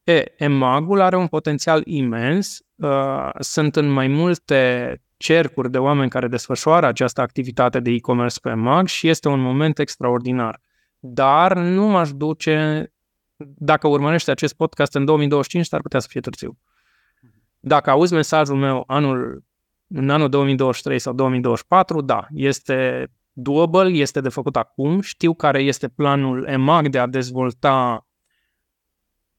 E, 0.05 0.25
EMAG-ul 0.37 1.01
are 1.01 1.17
un 1.17 1.27
potențial 1.27 1.83
imens, 1.85 2.61
uh, 2.75 3.31
sunt 3.39 3.77
în 3.77 3.89
mai 3.89 4.09
multe 4.09 5.03
cercuri 5.17 5.71
de 5.71 5.79
oameni 5.79 6.11
care 6.11 6.29
desfășoară 6.29 6.87
această 6.87 7.21
activitate 7.21 7.81
de 7.81 7.91
e-commerce 7.91 8.41
pe 8.41 8.49
EMAG 8.49 8.87
și 8.87 9.09
este 9.09 9.29
un 9.29 9.41
moment 9.41 9.79
extraordinar. 9.79 10.61
Dar 10.99 11.57
nu 11.57 11.87
m-aș 11.87 12.13
duce, 12.13 12.87
dacă 13.37 13.89
urmărește 13.89 14.31
acest 14.31 14.55
podcast 14.55 14.95
în 14.95 15.05
2025, 15.05 15.67
s-ar 15.67 15.81
putea 15.81 16.01
să 16.01 16.07
fie 16.11 16.21
târziu. 16.21 16.59
Dacă 17.61 17.91
auzi 17.91 18.15
mesajul 18.15 18.57
meu 18.57 18.85
anul, 18.87 19.45
în 19.89 20.11
anul 20.11 20.29
2023 20.29 20.99
sau 20.99 21.13
2024, 21.13 22.01
da, 22.01 22.27
este 22.31 23.11
doable, 23.35 23.89
este 23.89 24.21
de 24.21 24.29
făcut 24.29 24.57
acum, 24.57 25.01
știu 25.01 25.35
care 25.35 25.63
este 25.63 25.89
planul 25.89 26.47
EMAG 26.47 26.89
de 26.89 26.99
a 26.99 27.07
dezvolta 27.07 28.07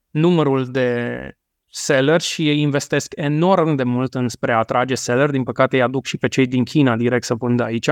numărul 0.10 0.72
de 0.72 1.30
seller 1.70 2.22
și 2.22 2.50
ei 2.50 2.60
investesc 2.60 3.14
enorm 3.16 3.76
de 3.76 3.84
mult 3.84 4.14
în 4.14 4.28
spre 4.28 4.52
a 4.52 4.58
atrage 4.58 4.96
seller, 4.96 5.30
din 5.30 5.44
păcate 5.44 5.76
îi 5.76 5.82
aduc 5.82 6.06
și 6.06 6.18
pe 6.18 6.28
cei 6.28 6.48
din 6.48 6.64
China 6.64 6.96
direct 6.96 7.24
să 7.24 7.34
vândă 7.34 7.64
aici. 7.64 7.90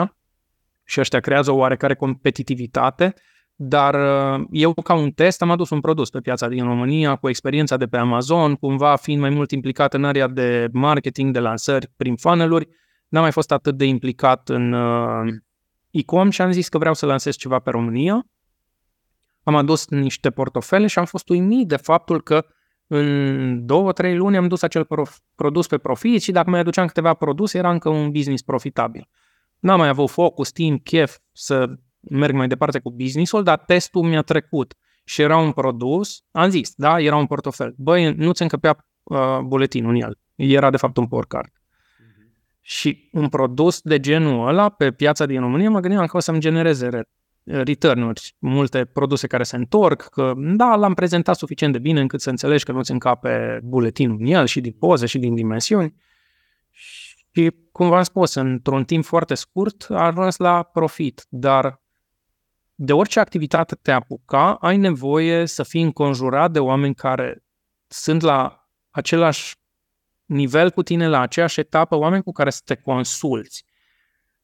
Și 0.85 0.99
ăștia 0.99 1.19
creează 1.19 1.51
o 1.51 1.55
oarecare 1.55 1.95
competitivitate, 1.95 3.13
dar 3.55 3.93
uh, 3.93 4.45
eu 4.51 4.73
ca 4.73 4.93
un 4.93 5.11
test 5.11 5.41
am 5.41 5.51
adus 5.51 5.69
un 5.69 5.79
produs 5.79 6.09
pe 6.09 6.19
piața 6.19 6.47
din 6.47 6.63
România 6.63 7.15
cu 7.15 7.29
experiența 7.29 7.77
de 7.77 7.85
pe 7.85 7.97
Amazon, 7.97 8.55
cumva 8.55 8.95
fiind 8.95 9.21
mai 9.21 9.29
mult 9.29 9.51
implicat 9.51 9.93
în 9.93 10.03
area 10.03 10.27
de 10.27 10.69
marketing, 10.71 11.33
de 11.33 11.39
lansări 11.39 11.91
prin 11.97 12.15
funnel-uri, 12.15 12.67
n-am 13.07 13.21
mai 13.21 13.31
fost 13.31 13.51
atât 13.51 13.77
de 13.77 13.85
implicat 13.85 14.49
în 14.49 14.73
uh, 14.73 15.33
ICOM 15.95 16.29
și 16.29 16.41
am 16.41 16.51
zis 16.51 16.69
că 16.69 16.77
vreau 16.77 16.93
să 16.93 17.05
lansez 17.05 17.35
ceva 17.35 17.59
pe 17.59 17.69
România. 17.69 18.25
Am 19.43 19.55
adus 19.55 19.87
niște 19.87 20.29
portofele 20.29 20.87
și 20.87 20.99
am 20.99 21.05
fost 21.05 21.29
uimit 21.29 21.67
de 21.67 21.75
faptul 21.75 22.21
că 22.21 22.45
în 22.87 23.65
două, 23.65 23.91
trei 23.91 24.15
luni 24.15 24.37
am 24.37 24.47
dus 24.47 24.61
acel 24.61 24.87
produs 25.35 25.67
pe 25.67 25.77
profit 25.77 26.21
și 26.21 26.31
dacă 26.31 26.49
mai 26.49 26.59
aduceam 26.59 26.87
câteva 26.87 27.13
produse, 27.13 27.57
era 27.57 27.71
încă 27.71 27.89
un 27.89 28.11
business 28.11 28.43
profitabil. 28.43 29.09
N-am 29.59 29.79
mai 29.79 29.87
avut 29.87 30.09
focus, 30.09 30.51
timp, 30.51 30.83
chef 30.83 31.17
să 31.31 31.65
merg 31.99 32.35
mai 32.35 32.47
departe 32.47 32.79
cu 32.79 32.91
businessul, 32.91 33.43
dar 33.43 33.57
testul 33.57 34.03
mi-a 34.03 34.21
trecut 34.21 34.73
și 35.03 35.21
era 35.21 35.37
un 35.37 35.51
produs, 35.51 36.23
am 36.31 36.49
zis, 36.49 36.73
da, 36.75 36.99
era 36.99 37.15
un 37.15 37.25
portofel. 37.25 37.73
Băi, 37.77 38.13
nu 38.13 38.31
ți 38.31 38.41
încăpea 38.41 38.87
uh, 39.03 39.39
buletinul 39.43 39.95
în 39.95 40.01
el. 40.01 40.19
Era 40.35 40.69
de 40.69 40.77
fapt 40.77 40.97
un 40.97 41.07
porcard. 41.07 41.51
Și 42.65 43.09
un 43.11 43.29
produs 43.29 43.81
de 43.81 43.99
genul 43.99 44.47
ăla 44.47 44.69
pe 44.69 44.91
piața 44.91 45.25
din 45.25 45.39
România 45.39 45.69
mă 45.69 45.79
gândeam 45.79 46.05
că 46.05 46.17
o 46.17 46.19
să-mi 46.19 46.39
genereze 46.39 46.89
return-uri, 47.43 48.35
multe 48.39 48.85
produse 48.85 49.27
care 49.27 49.43
se 49.43 49.55
întorc, 49.55 50.01
că 50.01 50.33
da, 50.37 50.75
l-am 50.75 50.93
prezentat 50.93 51.35
suficient 51.35 51.73
de 51.73 51.79
bine 51.79 51.99
încât 52.01 52.21
să 52.21 52.29
înțelegi 52.29 52.63
că 52.63 52.71
nu-ți 52.71 52.91
încape 52.91 53.59
buletinul 53.63 54.17
în 54.19 54.25
el 54.25 54.45
și 54.45 54.61
din 54.61 54.71
poze 54.71 55.05
și 55.05 55.17
din 55.17 55.35
dimensiuni. 55.35 55.95
Și, 56.71 57.51
cum 57.71 57.89
v-am 57.89 58.03
spus, 58.03 58.33
într-un 58.33 58.85
timp 58.85 59.03
foarte 59.05 59.33
scurt 59.33 59.85
a 59.89 60.05
ajuns 60.05 60.37
la 60.37 60.63
profit, 60.63 61.25
dar 61.29 61.81
de 62.75 62.93
orice 62.93 63.19
activitate 63.19 63.75
te 63.75 63.91
apuca, 63.91 64.53
ai 64.53 64.77
nevoie 64.77 65.45
să 65.45 65.63
fii 65.63 65.81
înconjurat 65.81 66.51
de 66.51 66.59
oameni 66.59 66.95
care 66.95 67.43
sunt 67.87 68.21
la 68.21 68.69
același 68.89 69.55
nivel 70.25 70.71
cu 70.71 70.83
tine 70.83 71.07
la 71.07 71.19
aceeași 71.19 71.59
etapă, 71.59 71.95
oameni 71.95 72.23
cu 72.23 72.31
care 72.31 72.49
să 72.49 72.61
te 72.65 72.75
consulți. 72.75 73.65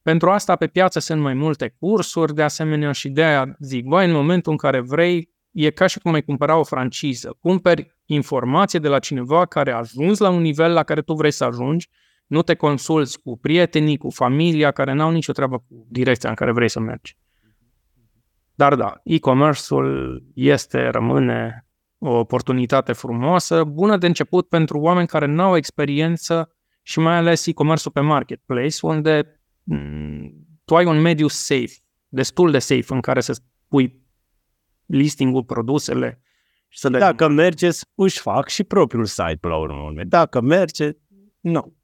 Pentru 0.02 0.30
asta 0.30 0.56
pe 0.56 0.68
piață 0.68 1.00
sunt 1.00 1.22
mai 1.22 1.34
multe 1.34 1.76
cursuri, 1.80 2.34
de 2.34 2.44
asemenea 2.44 2.92
și 2.92 3.10
de 3.10 3.24
aia 3.24 3.56
zic, 3.60 3.86
băi, 3.86 4.06
în 4.06 4.12
momentul 4.12 4.52
în 4.52 4.58
care 4.58 4.80
vrei, 4.80 5.30
e 5.52 5.70
ca 5.70 5.88
și 5.88 6.00
cum 6.00 6.14
ai 6.14 6.22
cumpăra 6.22 6.58
o 6.58 6.64
franciză. 6.64 7.38
Cumperi 7.40 7.98
informație 8.06 8.80
de 8.80 8.88
la 8.88 9.00
cineva 9.00 9.46
care 9.46 9.72
a 9.72 9.78
ajuns 9.78 10.20
la 10.20 10.30
un 10.30 10.42
nivel 10.42 10.74
la 10.74 10.84
care 10.84 11.02
tu 11.02 11.14
vrei 11.14 11.32
să 11.32 11.44
ajungi, 11.44 11.90
nu 12.28 12.42
te 12.42 12.56
consulți 12.56 13.22
cu 13.22 13.38
prietenii, 13.38 13.98
cu 13.98 14.10
familia, 14.10 14.72
care 14.72 14.94
n-au 14.94 15.12
nicio 15.12 15.32
treabă 15.32 15.58
cu 15.58 15.86
direcția 15.90 16.30
în 16.30 16.36
care 16.36 16.52
vrei 16.52 16.70
să 16.70 16.80
mergi. 16.80 17.18
Dar 18.56 18.76
da, 18.76 19.00
e-commerce-ul 19.04 20.24
este, 20.34 20.88
rămâne 20.88 21.68
o 22.00 22.10
oportunitate 22.10 22.93
frumoasă, 22.93 23.64
bună 23.64 23.97
de 23.97 24.06
început 24.06 24.47
pentru 24.47 24.80
oameni 24.80 25.08
care 25.08 25.26
nu 25.26 25.41
au 25.41 25.56
experiență 25.56 26.56
și 26.82 27.00
mai 27.00 27.16
ales 27.16 27.45
e-commerce 27.45 27.89
pe 27.89 28.00
marketplace, 28.00 28.78
unde 28.82 29.24
m- 29.24 29.36
mm, 29.64 30.47
tu 30.66 30.76
ai 30.76 30.86
un 30.86 31.02
mediu 31.02 31.28
safe, 31.28 31.74
destul 32.08 32.52
de 32.52 32.60
safe, 32.60 32.93
în 32.93 33.02
care 33.02 33.22
să 33.22 33.41
pui 33.68 34.02
listingul, 34.86 35.43
produsele 35.43 36.22
și 36.68 36.80
să 36.80 36.89
le... 36.89 37.00
Dacă 37.00 37.28
merge, 37.28 37.70
își 37.95 38.20
fac 38.20 38.47
și 38.47 38.64
propriul 38.64 39.06
site 39.06 39.38
pe 39.41 39.47
la 39.47 39.58
urmă. 39.58 39.91
Dacă 40.04 40.41
merge, 40.41 40.91
nu. 41.39 41.76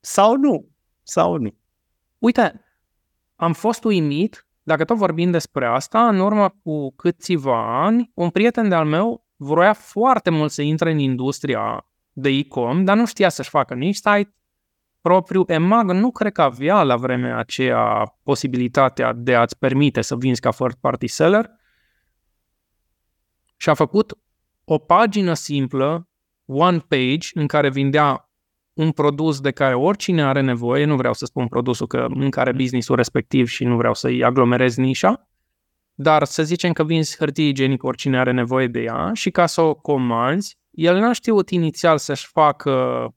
Sau 0.00 0.36
nu. 0.36 0.68
Sau 1.02 1.36
nu. 1.36 1.58
Uite, 2.18 2.64
am 3.36 3.52
fost 3.52 3.84
uimit, 3.84 4.46
dacă 4.62 4.84
tot 4.84 4.96
vorbim 4.96 5.30
despre 5.30 5.66
asta, 5.66 6.08
în 6.08 6.18
urmă 6.18 6.48
cu 6.62 6.94
câțiva 6.94 7.84
ani, 7.84 8.10
un 8.14 8.30
prieten 8.30 8.68
de-al 8.68 8.86
meu 8.86 9.26
vroia 9.38 9.72
foarte 9.72 10.30
mult 10.30 10.50
să 10.50 10.62
intre 10.62 10.90
în 10.90 10.98
industria 10.98 11.86
de 12.12 12.28
e-com, 12.28 12.84
dar 12.84 12.96
nu 12.96 13.06
știa 13.06 13.28
să-și 13.28 13.48
facă 13.50 13.74
nici 13.74 13.94
site 13.94 14.34
propriu. 15.00 15.44
Emag 15.46 15.90
nu 15.90 16.10
cred 16.10 16.32
că 16.32 16.42
avea 16.42 16.82
la 16.82 16.96
vremea 16.96 17.38
aceea 17.38 18.14
posibilitatea 18.22 19.12
de 19.12 19.34
a-ți 19.34 19.58
permite 19.58 20.00
să 20.00 20.16
vinzi 20.16 20.40
ca 20.40 20.50
third 20.50 20.74
party 20.74 21.06
seller. 21.06 21.50
Și 23.56 23.68
a 23.68 23.74
făcut 23.74 24.18
o 24.64 24.78
pagină 24.78 25.34
simplă, 25.34 26.08
one 26.44 26.78
page, 26.78 27.28
în 27.34 27.46
care 27.46 27.70
vindea 27.70 28.30
un 28.72 28.92
produs 28.92 29.40
de 29.40 29.50
care 29.50 29.74
oricine 29.74 30.22
are 30.22 30.40
nevoie, 30.40 30.84
nu 30.84 30.96
vreau 30.96 31.12
să 31.12 31.24
spun 31.24 31.48
produsul 31.48 31.86
că 31.86 32.06
în 32.08 32.30
care 32.30 32.52
businessul 32.52 32.96
respectiv 32.96 33.48
și 33.48 33.64
nu 33.64 33.76
vreau 33.76 33.94
să-i 33.94 34.24
aglomerez 34.24 34.76
nișa, 34.76 35.28
dar 36.00 36.24
să 36.24 36.42
zicem 36.42 36.72
că 36.72 36.84
vinzi 36.84 37.16
hârtie 37.16 37.48
igienică, 37.48 37.86
oricine 37.86 38.18
are 38.18 38.32
nevoie 38.32 38.66
de 38.66 38.80
ea 38.80 39.10
și 39.14 39.30
ca 39.30 39.46
să 39.46 39.60
o 39.60 39.74
comanzi, 39.74 40.58
el 40.70 40.98
n-a 40.98 41.12
știut 41.12 41.50
inițial 41.50 41.98
să-și 41.98 42.26
facă 42.26 43.08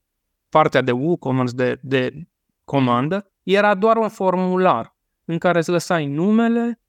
partea 0.49 0.82
de 0.82 0.91
WooCommerce 0.91 1.55
de, 1.55 1.79
de 1.82 2.27
comandă, 2.63 3.32
era 3.43 3.75
doar 3.75 3.97
un 3.97 4.09
formular 4.09 4.95
în 5.25 5.38
care 5.38 5.57
îți 5.57 5.69
lăsai 5.69 6.07
numele, 6.07 6.82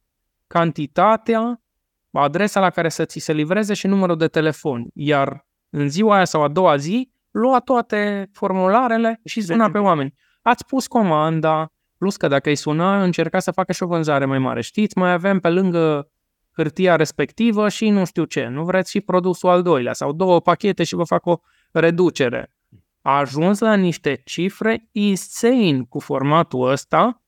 cantitatea, 0.46 1.62
adresa 2.10 2.60
la 2.60 2.70
care 2.70 2.88
să 2.88 3.04
ți 3.04 3.18
se 3.18 3.32
livreze 3.32 3.74
și 3.74 3.86
numărul 3.86 4.16
de 4.16 4.28
telefon. 4.28 4.86
Iar 4.94 5.46
în 5.70 5.88
ziua 5.88 6.14
aia 6.14 6.24
sau 6.24 6.42
a 6.42 6.48
doua 6.48 6.76
zi, 6.76 7.12
lua 7.30 7.60
toate 7.60 8.30
formularele 8.32 9.20
și 9.24 9.40
suna 9.40 9.70
pe 9.70 9.78
oameni. 9.78 10.14
Ați 10.42 10.66
pus 10.66 10.86
comanda, 10.86 11.71
plus 12.02 12.16
că 12.16 12.28
dacă 12.28 12.48
îi 12.48 12.54
suna, 12.54 13.02
încerca 13.02 13.38
să 13.38 13.50
facă 13.50 13.72
și 13.72 13.82
o 13.82 13.86
vânzare 13.86 14.24
mai 14.24 14.38
mare. 14.38 14.60
Știți, 14.60 14.98
mai 14.98 15.12
avem 15.12 15.40
pe 15.40 15.48
lângă 15.48 16.10
hârtia 16.50 16.96
respectivă 16.96 17.68
și 17.68 17.88
nu 17.88 18.04
știu 18.04 18.24
ce. 18.24 18.46
Nu 18.46 18.64
vreți 18.64 18.90
și 18.90 19.00
produsul 19.00 19.48
al 19.48 19.62
doilea 19.62 19.92
sau 19.92 20.12
două 20.12 20.40
pachete 20.40 20.84
și 20.84 20.94
vă 20.94 21.04
fac 21.04 21.26
o 21.26 21.40
reducere. 21.72 22.54
A 23.02 23.18
ajuns 23.18 23.58
la 23.58 23.74
niște 23.74 24.22
cifre 24.24 24.88
insane 24.92 25.84
cu 25.88 25.98
formatul 25.98 26.70
ăsta. 26.70 27.22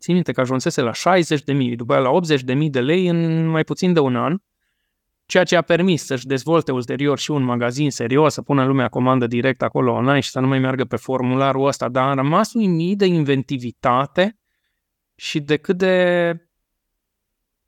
Țin 0.00 0.14
minte 0.14 0.32
că 0.32 0.40
ajunsese 0.40 0.80
la 0.80 0.92
60.000, 0.92 1.74
după 1.76 1.92
aia 1.92 2.02
la 2.02 2.10
80.000 2.64 2.70
de 2.70 2.80
lei 2.80 3.06
în 3.06 3.46
mai 3.46 3.64
puțin 3.64 3.92
de 3.92 4.00
un 4.00 4.16
an 4.16 4.38
ceea 5.26 5.44
ce 5.44 5.56
a 5.56 5.62
permis 5.62 6.04
să-și 6.04 6.26
dezvolte 6.26 6.72
ulterior 6.72 7.18
și 7.18 7.30
un 7.30 7.42
magazin 7.42 7.90
serios, 7.90 8.32
să 8.32 8.42
pună 8.42 8.64
lumea 8.64 8.88
comandă 8.88 9.26
direct 9.26 9.62
acolo 9.62 9.92
online 9.92 10.20
și 10.20 10.30
să 10.30 10.40
nu 10.40 10.46
mai 10.46 10.58
meargă 10.58 10.84
pe 10.84 10.96
formularul 10.96 11.66
ăsta, 11.66 11.88
dar 11.88 12.08
a 12.08 12.14
rămas 12.14 12.52
uimit 12.52 12.98
de 12.98 13.06
inventivitate 13.06 14.38
și 15.14 15.40
de 15.40 15.56
cât 15.56 15.76
de 15.76 16.36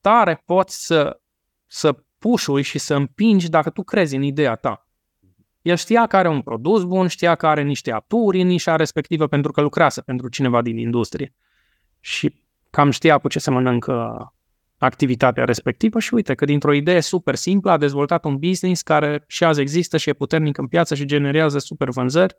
tare 0.01 0.43
poți 0.45 0.87
să, 0.87 1.21
să 1.67 2.05
pușui 2.19 2.63
și 2.63 2.79
să 2.79 2.95
împingi 2.95 3.49
dacă 3.49 3.71
tu 3.71 3.83
crezi 3.83 4.17
în 4.17 4.23
ideea 4.23 4.55
ta. 4.55 4.87
El 5.63 5.77
știa 5.77 6.07
că 6.07 6.17
are 6.17 6.29
un 6.29 6.43
produs 6.43 6.85
bun, 6.85 7.07
știa 7.07 7.35
că 7.35 7.47
are 7.47 7.63
niște 7.63 7.93
aturi 7.93 8.41
în 8.41 8.47
nișa 8.47 8.77
respectivă 8.77 9.27
pentru 9.27 9.53
că 9.53 9.61
lucrează 9.61 10.01
pentru 10.01 10.29
cineva 10.29 10.63
din 10.63 10.79
industrie. 10.79 11.35
Și 12.01 12.43
cam 12.71 12.91
știa 12.91 13.19
cu 13.19 13.29
ce 13.29 13.39
se 13.39 13.51
mănâncă 13.51 14.36
activitatea 14.79 15.45
respectivă 15.45 15.99
și 15.99 16.15
uite 16.15 16.35
că 16.35 16.45
dintr-o 16.45 16.73
idee 16.73 17.01
super 17.01 17.35
simplă 17.35 17.71
a 17.71 17.77
dezvoltat 17.77 18.25
un 18.25 18.37
business 18.37 18.83
care 18.83 19.25
și 19.27 19.45
azi 19.45 19.61
există 19.61 19.97
și 19.97 20.09
e 20.09 20.13
puternic 20.13 20.59
în 20.59 20.67
piață 20.67 20.95
și 20.95 21.05
generează 21.05 21.59
super 21.59 21.89
vânzări 21.91 22.37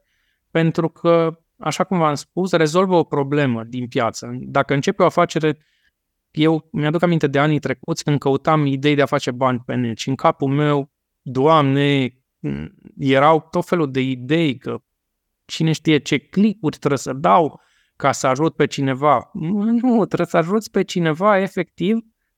pentru 0.51 0.89
că, 0.89 1.39
așa 1.57 1.83
cum 1.83 1.97
v-am 1.97 2.15
spus, 2.15 2.51
rezolvă 2.51 2.95
o 2.95 3.03
problemă 3.03 3.63
din 3.63 3.87
piață. 3.87 4.37
Dacă 4.39 4.73
începe 4.73 5.03
o 5.03 5.05
afacere, 5.05 5.57
eu 6.31 6.67
mi-aduc 6.71 7.03
aminte 7.03 7.27
de 7.27 7.39
anii 7.39 7.59
trecuți 7.59 8.03
când 8.03 8.19
căutam 8.19 8.65
idei 8.65 8.95
de 8.95 9.01
a 9.01 9.05
face 9.05 9.31
bani 9.31 9.63
pe 9.65 9.75
net 9.75 9.97
și 9.97 10.09
în 10.09 10.15
capul 10.15 10.49
meu, 10.49 10.91
doamne, 11.21 12.17
erau 12.97 13.47
tot 13.51 13.65
felul 13.65 13.91
de 13.91 14.01
idei 14.01 14.57
că 14.57 14.77
cine 15.45 15.71
știe 15.71 15.97
ce 15.97 16.17
clipuri 16.17 16.77
trebuie 16.77 16.99
să 16.99 17.13
dau 17.13 17.61
ca 17.95 18.11
să 18.11 18.27
ajut 18.27 18.55
pe 18.55 18.65
cineva. 18.65 19.29
Nu, 19.33 20.05
trebuie 20.05 20.27
să 20.27 20.37
ajuți 20.37 20.71
pe 20.71 20.83
cineva 20.83 21.39
efectiv 21.39 21.97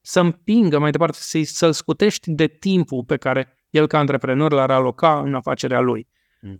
să 0.09 0.19
împingă 0.19 0.79
mai 0.79 0.91
departe, 0.91 1.17
să 1.19 1.39
să-l 1.43 1.71
scutești 1.71 2.31
de 2.31 2.47
timpul 2.47 3.03
pe 3.03 3.17
care 3.17 3.57
el 3.69 3.87
ca 3.87 3.97
antreprenor 3.97 4.51
l-ar 4.51 4.71
aloca 4.71 5.19
în 5.19 5.33
afacerea 5.33 5.79
lui. 5.79 6.07
Mm-hmm. 6.47 6.59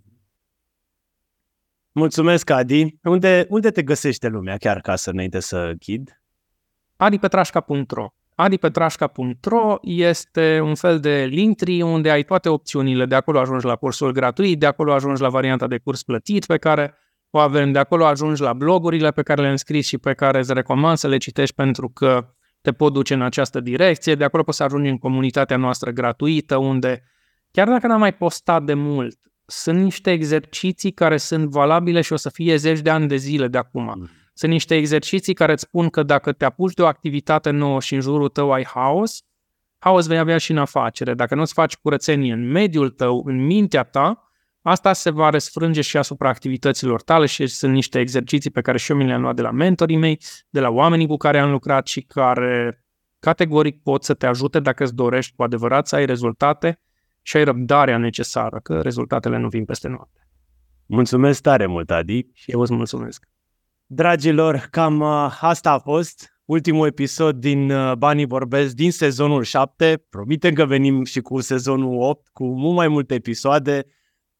Mulțumesc, 1.92 2.50
Adi. 2.50 2.98
Unde, 3.02 3.46
unde 3.48 3.70
te 3.70 3.82
găsește 3.82 4.28
lumea, 4.28 4.56
chiar 4.56 4.80
ca 4.80 4.96
să 4.96 5.10
înainte 5.10 5.40
să 5.40 5.74
chid? 5.78 6.22
adipetrașca.ro 6.96 8.08
adipetrașca.ro 8.34 9.78
este 9.82 10.60
un 10.60 10.74
fel 10.74 11.00
de 11.00 11.24
Linktree 11.24 11.82
unde 11.82 12.10
ai 12.10 12.22
toate 12.22 12.48
opțiunile. 12.48 13.06
De 13.06 13.14
acolo 13.14 13.38
ajungi 13.38 13.66
la 13.66 13.76
cursul 13.76 14.12
gratuit, 14.12 14.58
de 14.58 14.66
acolo 14.66 14.92
ajungi 14.92 15.22
la 15.22 15.28
varianta 15.28 15.66
de 15.66 15.78
curs 15.78 16.02
plătit 16.02 16.46
pe 16.46 16.56
care 16.56 16.94
o 17.30 17.38
avem, 17.38 17.72
de 17.72 17.78
acolo 17.78 18.06
ajungi 18.06 18.42
la 18.42 18.52
blogurile 18.52 19.10
pe 19.10 19.22
care 19.22 19.42
le-am 19.42 19.56
scris 19.56 19.86
și 19.86 19.98
pe 19.98 20.14
care 20.14 20.38
îți 20.38 20.52
recomand 20.52 20.96
să 20.96 21.08
le 21.08 21.16
citești 21.16 21.54
pentru 21.54 21.88
că 21.88 22.34
te 22.60 22.72
pot 22.72 22.92
duce 22.92 23.14
în 23.14 23.22
această 23.22 23.60
direcție, 23.60 24.14
de 24.14 24.24
acolo 24.24 24.42
poți 24.42 24.56
să 24.56 24.62
ajungi 24.62 24.88
în 24.88 24.98
comunitatea 24.98 25.56
noastră 25.56 25.90
gratuită, 25.90 26.56
unde, 26.56 27.02
chiar 27.50 27.68
dacă 27.68 27.86
n-am 27.86 27.98
mai 27.98 28.14
postat 28.14 28.62
de 28.62 28.74
mult, 28.74 29.18
sunt 29.46 29.82
niște 29.82 30.10
exerciții 30.10 30.92
care 30.92 31.16
sunt 31.16 31.50
valabile 31.50 32.00
și 32.00 32.12
o 32.12 32.16
să 32.16 32.30
fie 32.30 32.56
zeci 32.56 32.80
de 32.80 32.90
ani 32.90 33.08
de 33.08 33.16
zile 33.16 33.48
de 33.48 33.58
acum. 33.58 33.94
Mm. 33.96 34.10
Sunt 34.34 34.52
niște 34.52 34.74
exerciții 34.74 35.34
care 35.34 35.52
îți 35.52 35.62
spun 35.62 35.88
că 35.88 36.02
dacă 36.02 36.32
te 36.32 36.44
apuci 36.44 36.74
de 36.74 36.82
o 36.82 36.86
activitate 36.86 37.50
nouă 37.50 37.80
și 37.80 37.94
în 37.94 38.00
jurul 38.00 38.28
tău 38.28 38.52
ai 38.52 38.64
haos, 38.64 39.22
haos 39.78 40.06
vei 40.06 40.18
avea 40.18 40.38
și 40.38 40.50
în 40.50 40.58
afacere. 40.58 41.14
Dacă 41.14 41.34
nu 41.34 41.40
îți 41.40 41.52
faci 41.52 41.76
curățenie 41.76 42.32
în 42.32 42.50
mediul 42.50 42.90
tău, 42.90 43.22
în 43.26 43.44
mintea 43.46 43.82
ta, 43.82 44.29
Asta 44.62 44.92
se 44.92 45.10
va 45.10 45.30
răsfrânge 45.30 45.80
și 45.80 45.96
asupra 45.96 46.28
activităților 46.28 47.02
tale 47.02 47.26
și 47.26 47.46
sunt 47.46 47.72
niște 47.72 47.98
exerciții 47.98 48.50
pe 48.50 48.60
care 48.60 48.78
și 48.78 48.90
eu 48.90 48.96
mi 48.96 49.06
le-am 49.06 49.20
luat 49.20 49.34
de 49.34 49.42
la 49.42 49.50
mentorii 49.50 49.96
mei, 49.96 50.20
de 50.50 50.60
la 50.60 50.68
oamenii 50.68 51.06
cu 51.06 51.16
care 51.16 51.38
am 51.38 51.50
lucrat 51.50 51.86
și 51.86 52.00
care 52.00 52.84
categoric 53.18 53.82
pot 53.82 54.04
să 54.04 54.14
te 54.14 54.26
ajute 54.26 54.60
dacă 54.60 54.82
îți 54.82 54.94
dorești 54.94 55.32
cu 55.36 55.42
adevărat 55.42 55.86
să 55.86 55.96
ai 55.96 56.06
rezultate 56.06 56.80
și 57.22 57.36
ai 57.36 57.44
răbdarea 57.44 57.98
necesară, 57.98 58.60
că 58.62 58.80
rezultatele 58.80 59.38
nu 59.38 59.48
vin 59.48 59.64
peste 59.64 59.88
noapte. 59.88 60.28
Mulțumesc 60.86 61.42
tare 61.42 61.66
mult, 61.66 61.90
Adi. 61.90 62.26
Și 62.32 62.50
eu 62.50 62.60
îți 62.60 62.72
mulțumesc. 62.72 63.26
Dragilor, 63.86 64.68
cam 64.70 65.00
uh, 65.00 65.38
asta 65.40 65.70
a 65.70 65.78
fost 65.78 66.40
ultimul 66.44 66.86
episod 66.86 67.36
din 67.36 67.70
uh, 67.70 67.96
Banii 67.96 68.26
Vorbesc 68.26 68.74
din 68.74 68.92
sezonul 68.92 69.42
7. 69.42 70.04
Promitem 70.10 70.54
că 70.54 70.64
venim 70.64 71.04
și 71.04 71.20
cu 71.20 71.40
sezonul 71.40 72.02
8, 72.02 72.28
cu 72.32 72.44
mult 72.44 72.76
mai 72.76 72.88
multe 72.88 73.14
episoade 73.14 73.86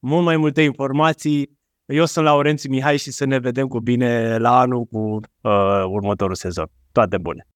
mult 0.00 0.24
mai 0.24 0.36
multe 0.36 0.62
informații. 0.62 1.58
Eu 1.84 2.04
sunt 2.04 2.24
Laurențiu 2.24 2.70
Mihai 2.70 2.96
și 2.96 3.10
să 3.10 3.24
ne 3.24 3.38
vedem 3.38 3.66
cu 3.66 3.80
bine 3.80 4.36
la 4.36 4.58
anul 4.58 4.84
cu 4.84 5.20
uh, 5.40 5.84
următorul 5.86 6.34
sezon. 6.34 6.66
Toate 6.92 7.18
bune! 7.18 7.46